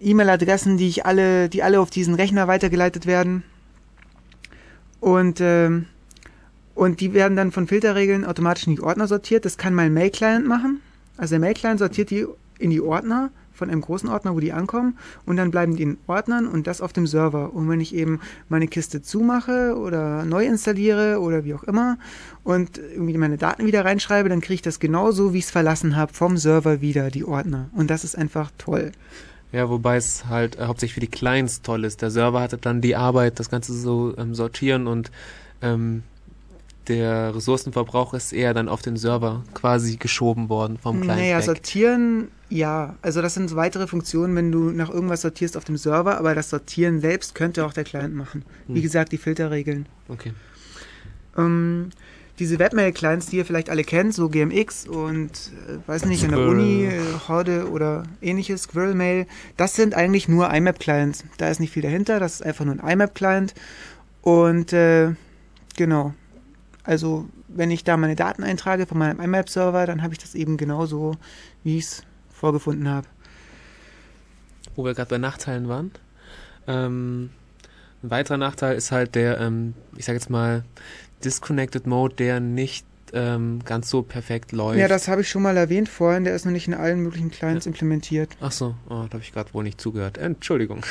E-Mail-Adressen, 0.00 0.78
die 0.78 0.88
ich 0.88 1.04
alle, 1.04 1.50
die 1.50 1.62
alle 1.62 1.80
auf 1.80 1.90
diesen 1.90 2.14
Rechner 2.14 2.48
weitergeleitet 2.48 3.04
werden. 3.04 3.42
Und, 5.00 5.38
ähm, 5.42 5.84
und 6.74 7.00
die 7.00 7.12
werden 7.12 7.36
dann 7.36 7.52
von 7.52 7.66
Filterregeln 7.66 8.24
automatisch 8.24 8.66
in 8.66 8.76
die 8.76 8.80
Ordner 8.80 9.06
sortiert. 9.06 9.44
Das 9.44 9.58
kann 9.58 9.74
mein 9.74 9.92
Mail-Client 9.92 10.48
machen. 10.48 10.80
Also 11.18 11.32
der 11.32 11.40
Mail-Client 11.40 11.78
sortiert 11.78 12.08
die 12.08 12.24
in 12.58 12.70
die 12.70 12.80
Ordner 12.80 13.30
von 13.62 13.70
einem 13.70 13.80
großen 13.80 14.08
Ordner, 14.08 14.34
wo 14.34 14.40
die 14.40 14.52
ankommen 14.52 14.98
und 15.24 15.36
dann 15.36 15.52
bleiben 15.52 15.76
die 15.76 15.84
in 15.84 15.98
Ordnern 16.08 16.48
und 16.48 16.66
das 16.66 16.80
auf 16.80 16.92
dem 16.92 17.06
Server. 17.06 17.54
Und 17.54 17.68
wenn 17.68 17.80
ich 17.80 17.94
eben 17.94 18.18
meine 18.48 18.66
Kiste 18.66 19.02
zumache 19.02 19.76
oder 19.76 20.24
neu 20.24 20.44
installiere 20.44 21.20
oder 21.20 21.44
wie 21.44 21.54
auch 21.54 21.62
immer 21.62 21.96
und 22.42 22.78
irgendwie 22.78 23.16
meine 23.18 23.36
Daten 23.38 23.64
wieder 23.64 23.84
reinschreibe, 23.84 24.28
dann 24.28 24.40
kriege 24.40 24.54
ich 24.54 24.62
das 24.62 24.80
genauso, 24.80 25.32
wie 25.32 25.38
ich 25.38 25.44
es 25.44 25.52
verlassen 25.52 25.94
habe, 25.94 26.12
vom 26.12 26.36
Server 26.36 26.80
wieder, 26.80 27.08
die 27.12 27.24
Ordner. 27.24 27.68
Und 27.72 27.88
das 27.88 28.02
ist 28.02 28.18
einfach 28.18 28.50
toll. 28.58 28.90
Ja, 29.52 29.70
wobei 29.70 29.96
es 29.96 30.24
halt 30.26 30.58
äh, 30.58 30.64
hauptsächlich 30.64 30.94
für 30.94 31.00
die 31.00 31.06
Clients 31.06 31.62
toll 31.62 31.84
ist. 31.84 32.02
Der 32.02 32.10
Server 32.10 32.40
hatte 32.40 32.58
dann 32.58 32.80
die 32.80 32.96
Arbeit, 32.96 33.38
das 33.38 33.48
Ganze 33.48 33.74
so 33.74 34.12
ähm, 34.18 34.34
sortieren 34.34 34.88
und 34.88 35.12
ähm, 35.62 36.02
der 36.88 37.32
Ressourcenverbrauch 37.36 38.12
ist 38.12 38.32
eher 38.32 38.54
dann 38.54 38.68
auf 38.68 38.82
den 38.82 38.96
Server 38.96 39.44
quasi 39.54 39.98
geschoben 39.98 40.48
worden 40.48 40.78
vom 40.82 41.00
Client 41.00 41.20
Naja, 41.20 41.36
weg. 41.38 41.44
sortieren, 41.44 42.28
ja. 42.52 42.96
Also 43.02 43.22
das 43.22 43.34
sind 43.34 43.54
weitere 43.56 43.86
Funktionen, 43.86 44.36
wenn 44.36 44.52
du 44.52 44.70
nach 44.70 44.90
irgendwas 44.90 45.22
sortierst 45.22 45.56
auf 45.56 45.64
dem 45.64 45.76
Server, 45.76 46.18
aber 46.18 46.34
das 46.34 46.50
Sortieren 46.50 47.00
selbst 47.00 47.34
könnte 47.34 47.64
auch 47.64 47.72
der 47.72 47.84
Client 47.84 48.14
machen. 48.14 48.44
Wie 48.68 48.74
Hm. 48.76 48.82
gesagt, 48.82 49.12
die 49.12 49.18
Filterregeln. 49.18 49.86
Okay. 50.08 50.32
Ähm, 51.36 51.90
diese 52.38 52.58
Webmail-Clients, 52.58 53.26
die 53.26 53.36
ihr 53.36 53.44
vielleicht 53.46 53.70
alle 53.70 53.84
kennt, 53.84 54.14
so 54.14 54.28
GMX 54.28 54.86
und 54.86 55.30
äh, 55.68 55.86
weiß 55.88 56.04
nicht, 56.06 56.24
an 56.24 56.30
der 56.30 56.38
Squirrel. 56.38 56.54
Uni, 56.60 56.84
äh, 56.86 57.00
Horde 57.28 57.70
oder 57.70 58.04
ähnliches, 58.20 58.62
Squirrel 58.62 58.94
Mail, 58.94 59.26
das 59.56 59.74
sind 59.76 59.94
eigentlich 59.94 60.28
nur 60.28 60.52
IMAP-Clients. 60.52 61.24
Da 61.38 61.48
ist 61.48 61.60
nicht 61.60 61.72
viel 61.72 61.82
dahinter, 61.82 62.20
das 62.20 62.34
ist 62.34 62.42
einfach 62.42 62.64
nur 62.64 62.82
ein 62.82 62.86
IMAP-Client. 62.88 63.54
Und 64.22 64.72
äh, 64.72 65.10
genau. 65.76 66.14
Also, 66.84 67.28
wenn 67.48 67.70
ich 67.70 67.84
da 67.84 67.96
meine 67.96 68.16
Daten 68.16 68.42
eintrage 68.44 68.86
von 68.86 68.98
meinem 68.98 69.20
IMAP-Server, 69.20 69.86
dann 69.86 70.02
habe 70.02 70.12
ich 70.14 70.18
das 70.18 70.34
eben 70.34 70.56
genauso, 70.56 71.16
wie 71.64 71.78
ich 71.78 71.84
es 71.84 72.02
vorgefunden 72.42 72.88
habe. 72.88 73.06
Wo 74.74 74.84
wir 74.84 74.94
gerade 74.94 75.10
bei 75.10 75.18
Nachteilen 75.18 75.68
waren. 75.68 75.92
Ähm, 76.66 77.30
ein 78.02 78.10
weiterer 78.10 78.36
Nachteil 78.36 78.74
ist 78.76 78.90
halt 78.90 79.14
der, 79.14 79.38
ähm, 79.40 79.74
ich 79.96 80.06
sag 80.06 80.14
jetzt 80.14 80.28
mal, 80.28 80.64
Disconnected 81.24 81.86
Mode, 81.86 82.16
der 82.16 82.40
nicht 82.40 82.84
ähm, 83.12 83.60
ganz 83.64 83.88
so 83.90 84.02
perfekt 84.02 84.50
läuft. 84.50 84.80
Ja, 84.80 84.88
das 84.88 85.06
habe 85.06 85.20
ich 85.20 85.30
schon 85.30 85.42
mal 85.42 85.56
erwähnt 85.56 85.88
vorhin, 85.88 86.24
der 86.24 86.34
ist 86.34 86.44
noch 86.44 86.50
nicht 86.50 86.66
in 86.66 86.74
allen 86.74 86.98
möglichen 86.98 87.30
Clients 87.30 87.64
Ja. 87.64 87.70
implementiert. 87.70 88.36
Ach 88.40 88.50
so, 88.50 88.74
oh, 88.86 89.04
da 89.08 89.12
habe 89.12 89.18
ich 89.20 89.32
gerade 89.32 89.54
wohl 89.54 89.62
nicht 89.62 89.80
zugehört. 89.80 90.18
Entschuldigung. 90.18 90.84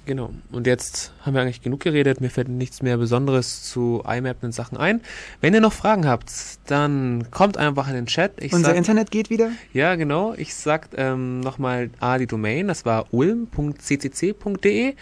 genau. 0.09 0.31
Und 0.51 0.65
jetzt 0.67 1.13
haben 1.21 1.35
wir 1.35 1.41
eigentlich 1.41 1.61
genug 1.61 1.81
geredet. 1.81 2.19
Mir 2.19 2.31
fällt 2.31 2.49
nichts 2.49 2.81
mehr 2.81 2.97
Besonderes 2.97 3.61
zu 3.63 4.03
IMAP 4.05 4.43
und 4.43 4.53
Sachen 4.53 4.75
ein. 4.75 5.01
Wenn 5.39 5.53
ihr 5.53 5.61
noch 5.61 5.71
Fragen 5.71 6.07
habt, 6.07 6.31
dann 6.65 7.29
kommt 7.29 7.57
einfach 7.57 7.87
in 7.87 7.93
den 7.93 8.07
Chat. 8.07 8.31
Ich 8.41 8.51
Unser 8.51 8.69
sag, 8.69 8.77
Internet 8.77 9.11
geht 9.11 9.29
wieder. 9.29 9.51
ja, 9.71 9.93
genau. 9.95 10.33
Ich 10.35 10.55
sag 10.55 10.89
ähm, 10.97 11.41
nochmal 11.41 11.91
A, 11.99 12.17
die 12.17 12.25
Domain. 12.25 12.67
Das 12.67 12.85
war 12.85 13.05
ulm.ccc.de 13.13 14.95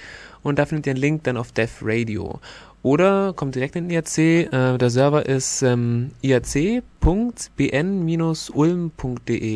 und 0.44 0.60
da 0.60 0.66
findet 0.66 0.88
ihr 0.88 0.92
einen 0.92 1.00
Link 1.00 1.24
dann 1.24 1.38
auf 1.38 1.54
Dev 1.54 1.72
Radio. 1.82 2.42
Oder 2.84 3.32
kommt 3.34 3.56
direkt 3.56 3.78
in 3.78 3.88
den 3.88 3.96
IRC. 3.96 4.18
Äh, 4.18 4.78
der 4.78 4.90
Server 4.90 5.26
ist 5.26 5.62
ähm, 5.62 6.12
irc.bn-ulm.de, 6.22 6.82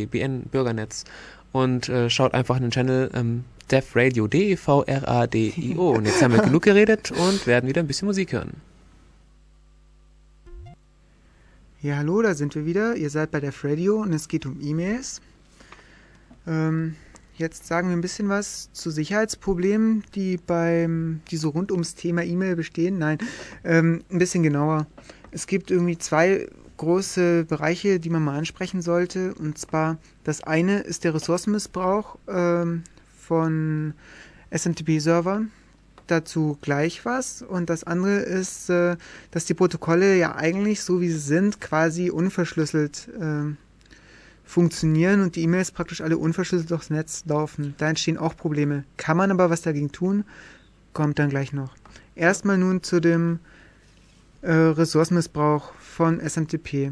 BN 0.06 0.44
Bürgernetz. 0.44 1.04
Und 1.52 1.90
äh, 1.90 2.10
schaut 2.10 2.34
einfach 2.34 2.56
in 2.56 2.62
den 2.62 2.72
Channel 2.72 3.12
ähm, 3.14 3.44
Dev 3.72 3.96
Radio, 3.96 4.28
D-E-V-R-A-D-I-O. 4.28 5.92
Und 5.92 6.06
jetzt 6.06 6.22
haben 6.22 6.34
wir 6.34 6.42
genug 6.42 6.64
geredet 6.64 7.12
und 7.12 7.48
werden 7.48 7.70
wieder 7.70 7.82
ein 7.82 7.88
bisschen 7.88 8.06
Musik 8.06 8.34
hören. 8.34 8.52
Ja, 11.82 11.96
hallo, 11.96 12.22
da 12.22 12.36
sind 12.36 12.54
wir 12.54 12.66
wieder. 12.66 12.96
Ihr 12.98 13.10
seid 13.10 13.32
bei 13.32 13.40
der 13.40 13.54
Radio 13.64 14.02
und 14.02 14.14
es 14.14 14.28
geht 14.28 14.46
um 14.46 14.60
E-Mails. 14.62 15.22
Ähm, 16.46 16.96
jetzt 17.38 17.66
sagen 17.66 17.88
wir 17.88 17.96
ein 17.96 18.02
bisschen 18.02 18.28
was 18.28 18.70
zu 18.74 18.92
Sicherheitsproblemen, 18.92 20.04
die 20.16 20.38
beim, 20.38 21.22
die 21.32 21.38
so 21.38 21.50
rund 21.50 21.72
ums 21.72 21.96
Thema 21.96 22.24
E-Mail 22.24 22.58
bestehen. 22.58 23.00
Nein, 23.00 23.20
ähm, 23.64 24.04
ein 24.12 24.20
bisschen 24.20 24.44
genauer. 24.44 24.86
Es 25.32 25.48
gibt 25.48 25.72
irgendwie 25.72 25.98
zwei 25.98 26.48
große 26.76 27.46
Bereiche, 27.46 28.02
die 28.02 28.10
man 28.10 28.24
mal 28.24 28.38
ansprechen 28.38 28.82
sollte. 28.82 29.34
Und 29.36 29.58
zwar 29.58 29.98
das 30.26 30.44
eine 30.44 30.82
ist 30.82 31.06
der 31.06 31.14
Ressourcenmissbrauch 31.14 32.18
ähm, 32.28 32.84
von 33.32 33.94
SMTP-Servern. 34.50 35.52
Dazu 36.08 36.58
gleich 36.60 37.06
was. 37.06 37.42
Und 37.42 37.70
das 37.70 37.86
andere 37.86 38.18
ist, 38.18 38.70
äh, 38.70 38.98
dass 39.32 39.46
die 39.46 39.54
Protokolle 39.54 40.18
ja 40.18 40.36
eigentlich 40.36 40.82
so 40.82 41.00
wie 41.00 41.10
sie 41.10 41.18
sind, 41.18 41.62
quasi 41.62 42.10
unverschlüsselt 42.10 43.08
äh, 43.18 43.56
funktionieren 44.44 45.22
und 45.22 45.38
die 45.38 45.44
E-Mails 45.44 45.72
praktisch 45.72 46.02
alle 46.02 46.18
unverschlüsselt 46.18 46.72
durchs 46.72 46.90
Netz 46.90 47.24
laufen. 47.26 47.74
Da 47.78 47.88
entstehen 47.88 48.18
auch 48.18 48.36
Probleme. 48.36 48.84
Kann 48.98 49.16
man 49.16 49.32
aber 49.32 49.50
was 49.50 49.62
dagegen 49.62 49.94
tun? 49.94 50.26
Kommt 50.92 51.18
dann 51.18 51.30
gleich 51.30 51.54
noch. 51.54 51.74
Erstmal 52.16 52.58
nun 52.58 52.84
zu 52.84 53.00
dem 53.00 53.40
äh, 54.42 54.52
Ressourcenmissbrauch 54.52 55.72
von 55.76 56.20
SMTP. 56.20 56.92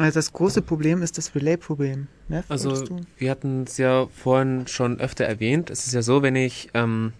Also 0.00 0.18
das 0.18 0.32
große 0.32 0.62
Problem 0.62 1.02
ist 1.02 1.18
das 1.18 1.34
Relay-Problem. 1.34 2.06
Neff, 2.28 2.46
Also 2.48 2.82
wir 3.18 3.30
hatten 3.30 3.64
es 3.64 3.76
ja 3.76 4.06
vorhin 4.06 4.66
schon 4.66 4.98
öfter 4.98 5.26
erwähnt. 5.26 5.68
Es 5.68 5.86
ist 5.86 5.92
ja 5.92 6.00
so, 6.00 6.22
wenn 6.22 6.36
ich 6.36 6.70
ähm, 6.72 7.12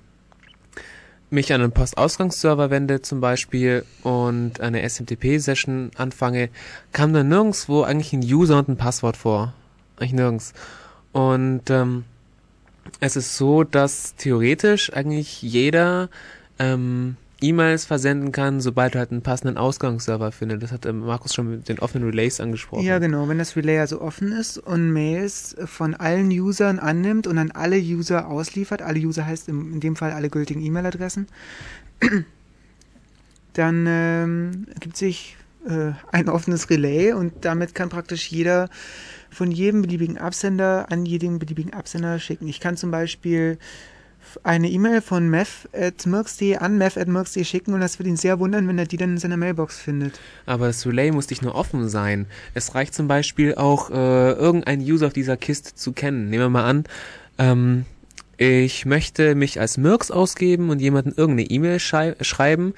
mich 1.28 1.52
an 1.52 1.60
einen 1.60 1.72
Postausgangsserver 1.72 2.70
wende 2.70 3.02
zum 3.02 3.20
Beispiel 3.20 3.84
und 4.02 4.60
eine 4.60 4.88
SMTP-Session 4.88 5.90
anfange, 5.96 6.48
kam 6.92 7.12
da 7.12 7.22
nirgendwo 7.22 7.82
eigentlich 7.82 8.14
ein 8.14 8.24
User 8.24 8.58
und 8.58 8.70
ein 8.70 8.76
Passwort 8.78 9.18
vor. 9.18 9.52
Eigentlich 9.98 10.14
nirgends. 10.14 10.54
Und 11.12 11.68
ähm, 11.68 12.04
es 13.00 13.14
ist 13.14 13.36
so, 13.36 13.62
dass 13.62 14.14
theoretisch 14.16 14.90
eigentlich 14.90 15.42
jeder 15.42 16.08
ähm, 16.58 17.16
E-Mails 17.43 17.84
versenden 17.84 18.32
kann, 18.32 18.61
sobald 18.61 18.95
er 18.95 19.01
halt 19.01 19.11
einen 19.12 19.22
passenden 19.22 19.57
Ausgangsserver 19.57 20.32
findet. 20.32 20.62
Das 20.62 20.72
hat 20.72 20.86
ähm, 20.86 21.01
Markus 21.01 21.34
schon 21.34 21.51
mit 21.51 21.68
den 21.68 21.78
offenen 21.78 22.09
Relays 22.09 22.41
angesprochen. 22.41 22.84
Ja, 22.84 22.99
genau. 22.99 23.28
Wenn 23.28 23.38
das 23.38 23.57
Relay 23.57 23.78
also 23.78 24.01
offen 24.01 24.32
ist 24.32 24.59
und 24.59 24.93
Mails 24.93 25.57
von 25.64 25.95
allen 25.95 26.30
Usern 26.30 26.78
annimmt 26.78 27.26
und 27.26 27.38
an 27.38 27.51
alle 27.51 27.78
User 27.78 28.28
ausliefert, 28.28 28.82
alle 28.82 29.01
User 29.01 29.26
heißt 29.26 29.49
in 29.49 29.80
dem 29.80 29.97
Fall 29.97 30.12
alle 30.12 30.28
gültigen 30.28 30.62
E-Mail-Adressen, 30.62 31.26
dann 33.55 33.84
ähm, 33.88 34.66
gibt 34.78 34.97
sich 34.97 35.36
äh, 35.66 35.93
ein 36.12 36.28
offenes 36.28 36.70
Relay 36.70 37.12
und 37.12 37.45
damit 37.45 37.74
kann 37.74 37.88
praktisch 37.88 38.28
jeder 38.28 38.68
von 39.30 39.51
jedem 39.51 39.82
beliebigen 39.82 40.18
Absender 40.18 40.86
an 40.91 41.07
jeden 41.07 41.38
beliebigen 41.38 41.72
Absender 41.72 42.18
schicken. 42.18 42.49
Ich 42.49 42.61
kann 42.61 42.76
zum 42.76 42.91
Beispiel 42.91 43.59
eine 44.42 44.68
E-Mail 44.68 45.00
von 45.00 45.28
mev.merx.de 45.28 46.56
an 46.56 46.78
mev.merx.de 46.78 47.44
schicken 47.44 47.74
und 47.74 47.80
das 47.80 47.98
wird 47.98 48.08
ihn 48.08 48.16
sehr 48.16 48.38
wundern, 48.38 48.68
wenn 48.68 48.78
er 48.78 48.86
die 48.86 48.96
dann 48.96 49.12
in 49.12 49.18
seiner 49.18 49.36
Mailbox 49.36 49.78
findet. 49.78 50.20
Aber 50.46 50.70
Relay 50.86 51.10
muss 51.10 51.30
nicht 51.30 51.42
nur 51.42 51.54
offen 51.54 51.88
sein. 51.88 52.26
Es 52.54 52.74
reicht 52.74 52.94
zum 52.94 53.08
Beispiel 53.08 53.54
auch, 53.54 53.90
äh, 53.90 54.32
irgendeinen 54.32 54.82
User 54.82 55.08
auf 55.08 55.12
dieser 55.12 55.36
Kiste 55.36 55.74
zu 55.74 55.92
kennen. 55.92 56.30
Nehmen 56.30 56.44
wir 56.44 56.50
mal 56.50 56.64
an, 56.64 56.84
ähm, 57.38 57.84
ich 58.36 58.86
möchte 58.86 59.34
mich 59.34 59.60
als 59.60 59.76
Mirks 59.76 60.10
ausgeben 60.10 60.70
und 60.70 60.80
jemanden 60.80 61.12
irgendeine 61.14 61.50
E-Mail 61.50 61.78
schei 61.78 62.16
schreiben 62.22 62.72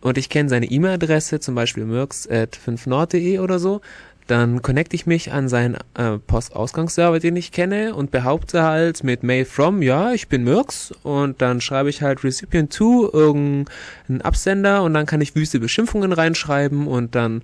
und 0.00 0.16
ich 0.16 0.28
kenne 0.28 0.48
seine 0.48 0.66
E-Mail-Adresse, 0.66 1.40
zum 1.40 1.54
Beispiel 1.54 1.84
mirks.5nord.de 1.84 3.38
oder 3.40 3.58
so. 3.58 3.80
Dann 4.28 4.60
connecte 4.60 4.94
ich 4.94 5.06
mich 5.06 5.32
an 5.32 5.48
seinen 5.48 5.78
äh, 5.94 6.18
Postausgangsserver, 6.18 7.18
den 7.18 7.34
ich 7.34 7.50
kenne 7.50 7.94
und 7.94 8.10
behaupte 8.10 8.62
halt 8.62 9.02
mit 9.02 9.22
Mail 9.22 9.46
from, 9.46 9.80
ja, 9.80 10.12
ich 10.12 10.28
bin 10.28 10.44
Mirks 10.44 10.92
und 11.02 11.40
dann 11.40 11.62
schreibe 11.62 11.88
ich 11.88 12.02
halt 12.02 12.22
Recipient 12.22 12.72
to 12.72 13.10
irgendeinen 13.10 14.20
Absender 14.22 14.82
und 14.82 14.92
dann 14.92 15.06
kann 15.06 15.22
ich 15.22 15.34
wüste 15.34 15.58
Beschimpfungen 15.60 16.12
reinschreiben 16.12 16.86
und 16.86 17.14
dann 17.14 17.42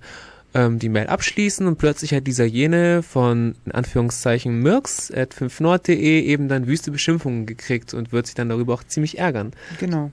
ähm, 0.53 0.77
die 0.77 0.89
Mail 0.89 1.07
abschließen 1.07 1.65
und 1.65 1.77
plötzlich 1.77 2.13
hat 2.13 2.27
dieser 2.27 2.45
jene 2.45 3.01
von, 3.01 3.55
in 3.65 3.71
Anführungszeichen, 3.71 4.61
Mirks 4.61 5.11
at 5.11 5.33
5nord.de 5.33 6.21
eben 6.21 6.47
dann 6.47 6.67
wüste 6.67 6.91
Beschimpfungen 6.91 7.47
gekriegt 7.47 7.95
und 7.95 8.11
wird 8.11 8.27
sich 8.27 8.35
dann 8.35 8.49
darüber 8.49 8.75
auch 8.75 8.83
ziemlich 8.83 9.17
ärgern. 9.17 9.53
Genau. 9.79 10.11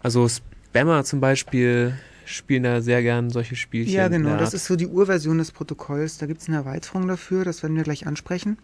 Also 0.00 0.28
Spammer 0.28 1.04
zum 1.04 1.20
Beispiel 1.20 1.94
spielen 2.26 2.62
da 2.62 2.80
sehr 2.80 3.02
gern 3.02 3.30
solche 3.30 3.56
Spielchen. 3.56 3.94
Ja, 3.94 4.08
genau. 4.08 4.36
Das 4.36 4.54
ist 4.54 4.66
so 4.66 4.76
die 4.76 4.86
Urversion 4.86 5.38
des 5.38 5.52
Protokolls. 5.52 6.18
Da 6.18 6.26
gibt 6.26 6.42
es 6.42 6.48
eine 6.48 6.56
Erweiterung 6.56 7.08
dafür. 7.08 7.44
Das 7.44 7.62
werden 7.62 7.76
wir 7.76 7.82
gleich 7.82 8.06
ansprechen. 8.06 8.58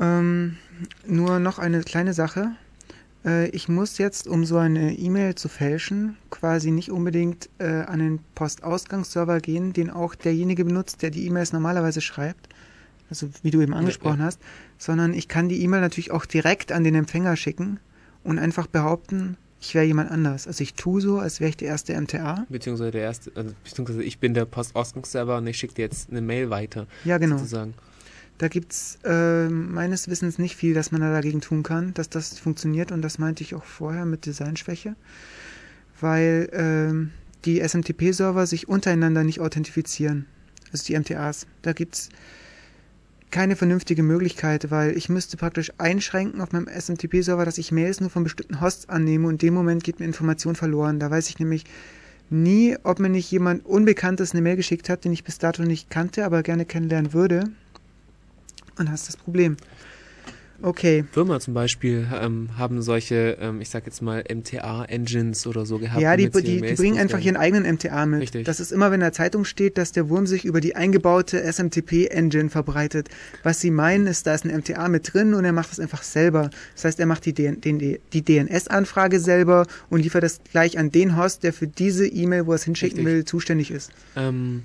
Ähm, 0.00 0.56
nur 1.06 1.38
noch 1.38 1.58
eine 1.58 1.82
kleine 1.82 2.14
Sache. 2.14 2.52
Äh, 3.24 3.48
ich 3.50 3.68
muss 3.68 3.98
jetzt, 3.98 4.26
um 4.26 4.44
so 4.44 4.56
eine 4.58 4.94
E-Mail 4.94 5.34
zu 5.34 5.48
fälschen, 5.48 6.16
quasi 6.30 6.70
nicht 6.70 6.90
unbedingt 6.90 7.48
äh, 7.58 7.82
an 7.82 7.98
den 7.98 8.20
Postausgangsserver 8.34 9.40
gehen, 9.40 9.72
den 9.72 9.90
auch 9.90 10.14
derjenige 10.14 10.64
benutzt, 10.64 11.02
der 11.02 11.10
die 11.10 11.26
E-Mails 11.26 11.52
normalerweise 11.52 12.00
schreibt, 12.00 12.48
also 13.10 13.28
wie 13.42 13.50
du 13.50 13.60
eben 13.60 13.74
angesprochen 13.74 14.18
ja, 14.18 14.24
ja. 14.24 14.26
hast, 14.26 14.40
sondern 14.78 15.14
ich 15.14 15.28
kann 15.28 15.48
die 15.48 15.62
E-Mail 15.62 15.80
natürlich 15.80 16.10
auch 16.10 16.24
direkt 16.24 16.72
an 16.72 16.84
den 16.84 16.94
Empfänger 16.94 17.36
schicken 17.36 17.78
und 18.24 18.38
einfach 18.38 18.66
behaupten, 18.66 19.36
ich 19.62 19.76
wäre 19.76 19.84
jemand 19.84 20.10
anders. 20.10 20.48
Also 20.48 20.60
ich 20.62 20.74
tue 20.74 21.00
so, 21.00 21.20
als 21.20 21.38
wäre 21.38 21.50
ich 21.50 21.56
der 21.56 21.68
erste 21.68 21.98
MTA. 21.98 22.46
Beziehungsweise 22.48 22.90
der 22.90 23.02
erste, 23.02 23.30
also 23.36 23.54
beziehungsweise 23.62 24.02
ich 24.02 24.18
bin 24.18 24.34
der 24.34 24.44
Postausgangsserver 24.44 25.36
und 25.38 25.46
ich 25.46 25.56
schicke 25.56 25.74
dir 25.74 25.82
jetzt 25.82 26.10
eine 26.10 26.20
Mail 26.20 26.50
weiter. 26.50 26.88
Ja, 27.04 27.18
genau. 27.18 27.36
Sozusagen. 27.36 27.74
Da 28.38 28.48
gibt's 28.48 28.98
äh, 29.04 29.48
meines 29.48 30.08
Wissens 30.08 30.40
nicht 30.40 30.56
viel, 30.56 30.74
dass 30.74 30.90
man 30.90 31.00
da 31.00 31.12
dagegen 31.12 31.40
tun 31.40 31.62
kann, 31.62 31.94
dass 31.94 32.08
das 32.08 32.40
funktioniert 32.40 32.90
und 32.90 33.02
das 33.02 33.20
meinte 33.20 33.44
ich 33.44 33.54
auch 33.54 33.62
vorher 33.62 34.04
mit 34.04 34.26
Designschwäche, 34.26 34.96
weil 36.00 36.48
äh, 36.50 37.44
die 37.44 37.60
SMTP-Server 37.60 38.48
sich 38.48 38.68
untereinander 38.68 39.22
nicht 39.22 39.38
authentifizieren, 39.38 40.26
also 40.72 40.84
die 40.84 40.98
MTAs. 40.98 41.46
Da 41.62 41.72
gibt's 41.72 42.08
keine 43.32 43.56
vernünftige 43.56 44.04
Möglichkeit, 44.04 44.70
weil 44.70 44.96
ich 44.96 45.08
müsste 45.08 45.36
praktisch 45.36 45.72
einschränken 45.78 46.40
auf 46.40 46.52
meinem 46.52 46.68
SMTP-Server, 46.68 47.44
dass 47.44 47.58
ich 47.58 47.72
Mails 47.72 48.00
nur 48.00 48.10
von 48.10 48.22
bestimmten 48.22 48.60
Hosts 48.60 48.88
annehme 48.88 49.26
und 49.26 49.42
in 49.42 49.48
dem 49.48 49.54
Moment 49.54 49.82
geht 49.82 49.98
mir 49.98 50.06
Information 50.06 50.54
verloren. 50.54 51.00
Da 51.00 51.10
weiß 51.10 51.28
ich 51.30 51.38
nämlich 51.40 51.64
nie, 52.30 52.76
ob 52.82 53.00
mir 53.00 53.08
nicht 53.08 53.30
jemand 53.30 53.66
Unbekanntes 53.66 54.32
eine 54.32 54.42
Mail 54.42 54.56
geschickt 54.56 54.88
hat, 54.88 55.04
den 55.04 55.12
ich 55.12 55.24
bis 55.24 55.38
dato 55.38 55.62
nicht 55.62 55.90
kannte, 55.90 56.24
aber 56.24 56.42
gerne 56.42 56.66
kennenlernen 56.66 57.12
würde. 57.12 57.44
Und 58.78 58.90
hast 58.90 59.08
das 59.08 59.16
Problem. 59.16 59.56
Okay. 60.62 61.04
Firma 61.10 61.40
zum 61.40 61.54
Beispiel 61.54 62.06
ähm, 62.14 62.50
haben 62.56 62.82
solche, 62.82 63.36
ähm, 63.40 63.60
ich 63.60 63.68
sag 63.68 63.84
jetzt 63.86 64.00
mal, 64.00 64.22
MTA-Engines 64.22 65.46
oder 65.46 65.66
so 65.66 65.78
gehabt. 65.78 66.00
Ja, 66.00 66.16
die, 66.16 66.30
die, 66.30 66.60
die 66.60 66.74
bringen 66.74 66.98
einfach 66.98 67.20
ihren 67.20 67.36
eigenen 67.36 67.74
MTA 67.74 68.06
mit. 68.06 68.22
Richtig. 68.22 68.44
Das 68.44 68.60
ist 68.60 68.70
immer, 68.70 68.86
wenn 68.90 68.94
in 68.94 69.00
der 69.00 69.12
Zeitung 69.12 69.44
steht, 69.44 69.76
dass 69.76 69.92
der 69.92 70.08
Wurm 70.08 70.26
sich 70.26 70.44
über 70.44 70.60
die 70.60 70.76
eingebaute 70.76 71.42
SMTP-Engine 71.42 72.48
verbreitet. 72.48 73.08
Was 73.42 73.60
sie 73.60 73.70
meinen, 73.70 74.06
ist, 74.06 74.26
da 74.26 74.34
ist 74.34 74.44
ein 74.44 74.56
MTA 74.56 74.88
mit 74.88 75.12
drin 75.12 75.34
und 75.34 75.44
er 75.44 75.52
macht 75.52 75.70
das 75.70 75.80
einfach 75.80 76.02
selber. 76.02 76.50
Das 76.74 76.84
heißt, 76.84 77.00
er 77.00 77.06
macht 77.06 77.26
die, 77.26 77.34
den, 77.34 77.60
die 77.60 78.24
DNS-Anfrage 78.24 79.18
selber 79.18 79.66
und 79.90 80.00
liefert 80.00 80.22
das 80.22 80.40
gleich 80.50 80.78
an 80.78 80.90
den 80.90 81.16
Host, 81.16 81.42
der 81.42 81.52
für 81.52 81.66
diese 81.66 82.06
E-Mail, 82.06 82.46
wo 82.46 82.52
er 82.52 82.56
es 82.56 82.64
hinschicken 82.64 82.98
Richtig. 82.98 83.14
will, 83.14 83.24
zuständig 83.24 83.70
ist. 83.70 83.90
Ähm, 84.16 84.62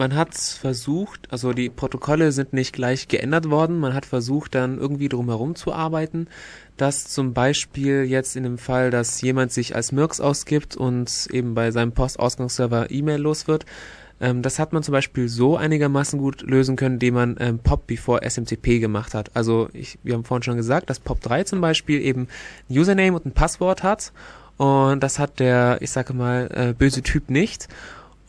man 0.00 0.14
hat 0.14 0.34
versucht, 0.34 1.30
also 1.30 1.52
die 1.52 1.68
Protokolle 1.68 2.32
sind 2.32 2.54
nicht 2.54 2.72
gleich 2.72 3.06
geändert 3.06 3.50
worden, 3.50 3.78
man 3.78 3.92
hat 3.92 4.06
versucht 4.06 4.54
dann 4.54 4.78
irgendwie 4.78 5.10
drumherum 5.10 5.56
zu 5.56 5.74
arbeiten, 5.74 6.26
dass 6.78 7.04
zum 7.08 7.34
Beispiel 7.34 8.04
jetzt 8.04 8.34
in 8.34 8.44
dem 8.44 8.56
Fall, 8.56 8.90
dass 8.90 9.20
jemand 9.20 9.52
sich 9.52 9.76
als 9.76 9.92
Mirks 9.92 10.18
ausgibt 10.18 10.74
und 10.74 11.28
eben 11.30 11.54
bei 11.54 11.70
seinem 11.70 11.92
Postausgangsserver 11.92 12.90
E-Mail 12.90 13.20
los 13.20 13.46
wird, 13.46 13.66
ähm, 14.22 14.40
das 14.40 14.58
hat 14.58 14.72
man 14.72 14.82
zum 14.82 14.92
Beispiel 14.92 15.28
so 15.28 15.58
einigermaßen 15.58 16.18
gut 16.18 16.40
lösen 16.40 16.76
können, 16.76 16.94
indem 16.94 17.14
man 17.14 17.36
ähm, 17.38 17.58
POP 17.58 17.86
bevor 17.86 18.22
SMTP 18.22 18.80
gemacht 18.80 19.12
hat. 19.12 19.36
Also 19.36 19.68
ich, 19.74 19.98
wir 20.02 20.14
haben 20.14 20.24
vorhin 20.24 20.44
schon 20.44 20.56
gesagt, 20.56 20.88
dass 20.88 21.04
POP3 21.04 21.44
zum 21.44 21.60
Beispiel 21.60 22.00
eben 22.00 22.26
ein 22.70 22.78
Username 22.78 23.16
und 23.16 23.26
ein 23.26 23.32
Passwort 23.32 23.82
hat 23.82 24.12
und 24.56 25.00
das 25.02 25.18
hat 25.18 25.40
der, 25.40 25.76
ich 25.82 25.90
sage 25.90 26.14
mal, 26.14 26.48
äh, 26.54 26.72
böse 26.72 27.02
Typ 27.02 27.28
nicht. 27.28 27.68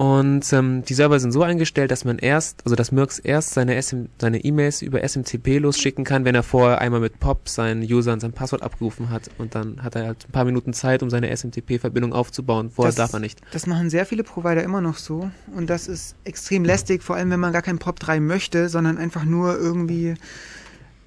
Und 0.02 0.52
ähm, 0.52 0.84
die 0.84 0.96
Server 0.96 1.20
sind 1.20 1.32
so 1.32 1.44
eingestellt, 1.44 1.92
dass 1.92 2.06
man 2.06 2.18
erst, 2.18 2.66
also 2.66 2.76
dass 2.76 2.92
Mirks 2.92 3.20
erst 3.20 3.54
seine 3.54 3.80
SM, 3.80 4.06
seine 4.18 4.44
E-Mails 4.44 4.82
über 4.82 5.08
SMTP 5.08 5.60
losschicken 5.60 6.06
kann, 6.06 6.26
wenn 6.26 6.34
er 6.34 6.42
vorher 6.42 6.82
einmal 6.82 7.02
mit 7.02 7.20
POP 7.20 7.48
seinen 7.48 7.84
User 7.84 8.12
und 8.12 8.20
sein 8.20 8.32
Passwort 8.34 8.64
abgerufen 8.64 9.12
hat. 9.12 9.30
Und 9.38 9.54
dann 9.54 9.84
hat 9.84 9.96
er 9.96 10.08
halt 10.08 10.26
ein 10.28 10.32
paar 10.32 10.46
Minuten 10.46 10.74
Zeit, 10.74 11.04
um 11.04 11.12
seine 11.12 11.30
SMTP-Verbindung 11.30 12.14
aufzubauen. 12.14 12.72
Vorher 12.72 12.90
das, 12.90 12.96
darf 12.96 13.14
er 13.14 13.20
nicht. 13.20 13.42
Das 13.52 13.68
machen 13.68 13.92
sehr 13.92 14.08
viele 14.08 14.24
Provider 14.24 14.64
immer 14.64 14.82
noch 14.82 14.98
so. 14.98 15.30
Und 15.56 15.70
das 15.70 15.88
ist 15.88 16.16
extrem 16.24 16.66
lästig, 16.66 17.04
vor 17.04 17.16
allem 17.16 17.30
wenn 17.30 17.40
man 17.40 17.54
gar 17.54 17.62
kein 17.62 17.78
POP 17.78 18.00
3 18.00 18.22
möchte, 18.22 18.70
sondern 18.70 18.98
einfach 18.98 19.24
nur 19.24 19.56
irgendwie 19.56 20.16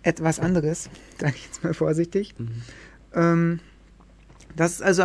etwas 0.05 0.39
anderes. 0.39 0.89
Sage 1.21 1.35
ich 1.35 1.47
jetzt 1.47 1.65
mal 1.65 1.75
vorsichtig. 1.75 2.33
Mhm. 2.39 2.63
Ähm, 3.13 3.61
das 4.55 4.75
ist 4.75 4.83
also 4.83 5.03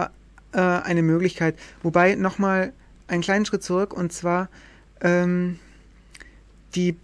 äh, 0.51 0.59
eine 0.59 1.01
Möglichkeit. 1.01 1.55
Wobei 1.81 2.13
nochmal 2.13 2.71
einen 3.09 3.21
kleinen 3.21 3.45
Schritt 3.45 3.63
zurück 3.63 3.93
und 3.93 4.13
zwar 4.13 4.49
ähm, 5.01 5.59
die, 6.75 6.95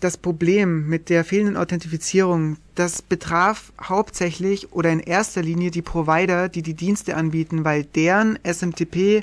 das 0.00 0.16
Problem 0.16 0.88
mit 0.88 1.08
der 1.08 1.24
fehlenden 1.24 1.56
Authentifizierung, 1.56 2.56
das 2.74 3.02
betraf 3.02 3.72
hauptsächlich 3.82 4.72
oder 4.72 4.90
in 4.90 5.00
erster 5.00 5.42
Linie 5.42 5.70
die 5.70 5.82
Provider, 5.82 6.48
die 6.48 6.62
die 6.62 6.74
Dienste 6.74 7.16
anbieten, 7.16 7.64
weil 7.64 7.84
deren 7.84 8.38
SMTP 8.44 9.22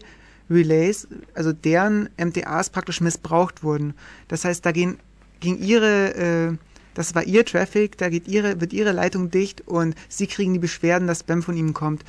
Relays, 0.50 1.08
also 1.34 1.54
deren 1.54 2.10
MTAs 2.18 2.70
praktisch 2.70 3.02
missbraucht 3.02 3.64
wurden. 3.64 3.94
Das 4.28 4.46
heißt, 4.46 4.66
da 4.66 4.72
gehen, 4.72 4.98
ging 5.40 5.58
ihre, 5.58 6.16
äh, 6.16 6.58
das 6.94 7.16
war 7.16 7.24
ihr 7.24 7.46
Traffic, 7.46 7.98
da 7.98 8.10
geht 8.10 8.28
ihre, 8.28 8.62
wird 8.62 8.74
ihre 8.74 8.92
Leitung 8.92 9.32
dicht 9.32 9.68
und 9.68 9.96
sie 10.08 10.28
kriegen 10.28 10.54
die 10.54 10.60
Beschwerden, 10.60 11.08
dass 11.08 11.22
Spam 11.22 11.42
von 11.42 11.58
ihnen 11.58 11.74
kommt. 11.74 12.04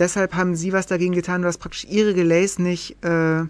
Deshalb 0.00 0.34
haben 0.34 0.56
sie 0.56 0.72
was 0.72 0.86
dagegen 0.86 1.14
getan, 1.14 1.42
dass 1.42 1.58
praktisch 1.58 1.84
ihre 1.84 2.16
Relays 2.16 2.58
nicht, 2.58 2.96
äh, 3.04 3.42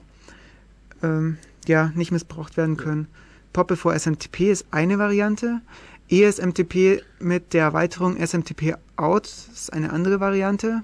ähm, 1.03 1.39
ja, 1.67 1.93
nicht 1.95 2.11
missbraucht 2.11 2.57
werden 2.57 2.77
können. 2.77 3.07
Pop 3.53 3.69
bevor 3.69 3.95
SMTP 3.97 4.51
ist 4.51 4.67
eine 4.73 4.99
Variante. 4.99 5.61
ESMTP 6.11 7.03
mit 7.21 7.53
der 7.55 7.63
Erweiterung 7.63 8.17
SMTP 8.17 8.75
out 8.97 9.29
ist 9.53 9.73
eine 9.73 9.93
andere 9.93 10.19
Variante. 10.19 10.83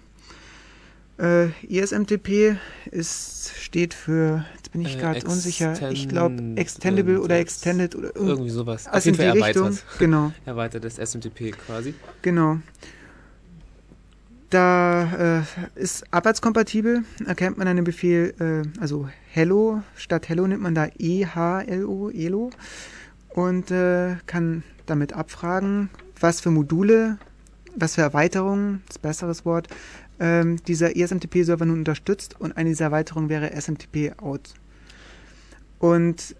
Äh, 1.18 1.48
ESMTP 1.68 2.56
ist, 2.92 3.50
steht 3.58 3.92
für, 3.92 4.44
jetzt 4.54 4.70
bin 4.70 4.82
ich 4.82 4.98
gerade 4.98 5.20
äh, 5.20 5.24
unsicher, 5.24 5.90
ich 5.90 6.08
glaube 6.08 6.36
Extendable 6.54 7.20
oder 7.20 7.38
Extended 7.38 7.96
oder 7.96 8.14
irgendwie 8.14 8.50
sowas. 8.50 8.86
Also 8.86 9.12
Fall 9.14 9.26
erweitert. 9.26 9.64
Richtung. 9.64 9.78
Genau. 9.98 10.32
Erweitertes 10.44 10.98
SMTP 10.98 11.52
quasi. 11.52 11.94
Genau. 12.22 12.58
Da 14.57 15.42
äh, 15.76 15.78
ist 15.78 16.11
abwärtskompatibel, 16.14 17.04
erkennt 17.26 17.59
man 17.59 17.68
einen 17.68 17.84
Befehl, 17.84 18.32
äh, 18.40 18.80
also 18.80 19.07
Hello, 19.30 19.82
statt 19.96 20.30
Hello 20.30 20.46
nimmt 20.46 20.62
man 20.62 20.74
da 20.74 20.86
EHLO, 20.98 22.09
ELO 22.09 22.48
und 23.34 23.70
äh, 23.70 24.16
kann 24.24 24.62
damit 24.86 25.12
abfragen, 25.12 25.90
was 26.18 26.40
für 26.40 26.50
Module, 26.50 27.18
was 27.74 27.96
für 27.96 28.00
Erweiterungen, 28.00 28.82
das 28.88 28.96
besseres 28.96 29.44
Wort, 29.44 29.68
ähm, 30.20 30.57
dieser 30.64 30.96
ESMTP-Server 30.96 31.66
nun 31.66 31.80
unterstützt 31.80 32.40
und 32.40 32.57
eine 32.57 32.70
dieser 32.70 32.86
Erweiterungen 32.86 33.28
wäre 33.28 33.52
SMTP-Out. 33.52 34.54
Und 35.80 36.34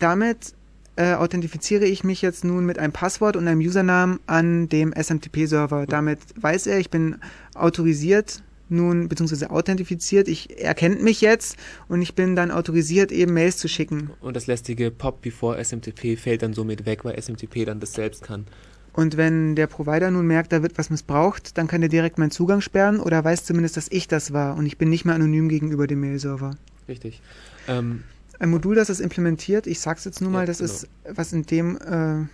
damit 0.00 0.54
äh, 0.96 1.14
authentifiziere 1.14 1.84
ich 1.84 2.04
mich 2.04 2.22
jetzt 2.22 2.44
nun 2.44 2.66
mit 2.66 2.78
einem 2.78 2.92
Passwort 2.92 3.36
und 3.36 3.48
einem 3.48 3.60
Usernamen 3.60 4.20
an 4.26 4.68
dem 4.68 4.92
SMTP-Server. 4.92 5.86
Damit 5.86 6.18
weiß 6.40 6.66
er, 6.66 6.78
ich 6.78 6.90
bin 6.90 7.16
autorisiert 7.54 8.42
nun, 8.70 9.08
beziehungsweise 9.08 9.50
authentifiziert, 9.50 10.28
ich 10.28 10.62
erkennt 10.62 11.02
mich 11.02 11.20
jetzt 11.20 11.56
und 11.88 12.02
ich 12.02 12.14
bin 12.14 12.36
dann 12.36 12.50
autorisiert, 12.50 13.10
eben 13.12 13.34
Mails 13.34 13.56
zu 13.56 13.68
schicken. 13.68 14.10
Und 14.20 14.36
das 14.36 14.46
lästige 14.46 14.90
Pop 14.90 15.22
bevor 15.22 15.58
SMTP 15.62 16.16
fällt 16.16 16.42
dann 16.42 16.54
somit 16.54 16.86
weg, 16.86 17.04
weil 17.04 17.20
SMTP 17.20 17.64
dann 17.64 17.80
das 17.80 17.92
selbst 17.92 18.22
kann. 18.22 18.46
Und 18.92 19.16
wenn 19.16 19.54
der 19.54 19.66
Provider 19.66 20.10
nun 20.10 20.26
merkt, 20.26 20.52
da 20.52 20.62
wird 20.62 20.76
was 20.76 20.90
missbraucht, 20.90 21.56
dann 21.58 21.68
kann 21.68 21.82
er 21.82 21.88
direkt 21.88 22.18
meinen 22.18 22.30
Zugang 22.30 22.60
sperren 22.60 23.00
oder 23.00 23.22
weiß 23.22 23.44
zumindest, 23.44 23.76
dass 23.76 23.88
ich 23.90 24.08
das 24.08 24.32
war 24.32 24.56
und 24.56 24.66
ich 24.66 24.78
bin 24.78 24.88
nicht 24.88 25.04
mehr 25.04 25.14
anonym 25.14 25.48
gegenüber 25.48 25.86
dem 25.86 26.00
Mail-Server. 26.00 26.56
Richtig. 26.88 27.20
Ähm, 27.68 28.02
ein 28.40 28.50
Modul, 28.50 28.74
das 28.74 28.88
es 28.88 29.00
implementiert, 29.00 29.66
ich 29.66 29.80
sag's 29.80 30.04
jetzt 30.06 30.22
nur 30.22 30.30
mal, 30.30 30.40
ja, 30.40 30.46
das 30.46 30.58
genau. 30.58 30.72
ist, 30.72 30.88
was 31.04 31.32
in 31.32 31.44
dem 31.44 31.76
äh, 31.76 32.20
äh, 32.20 32.26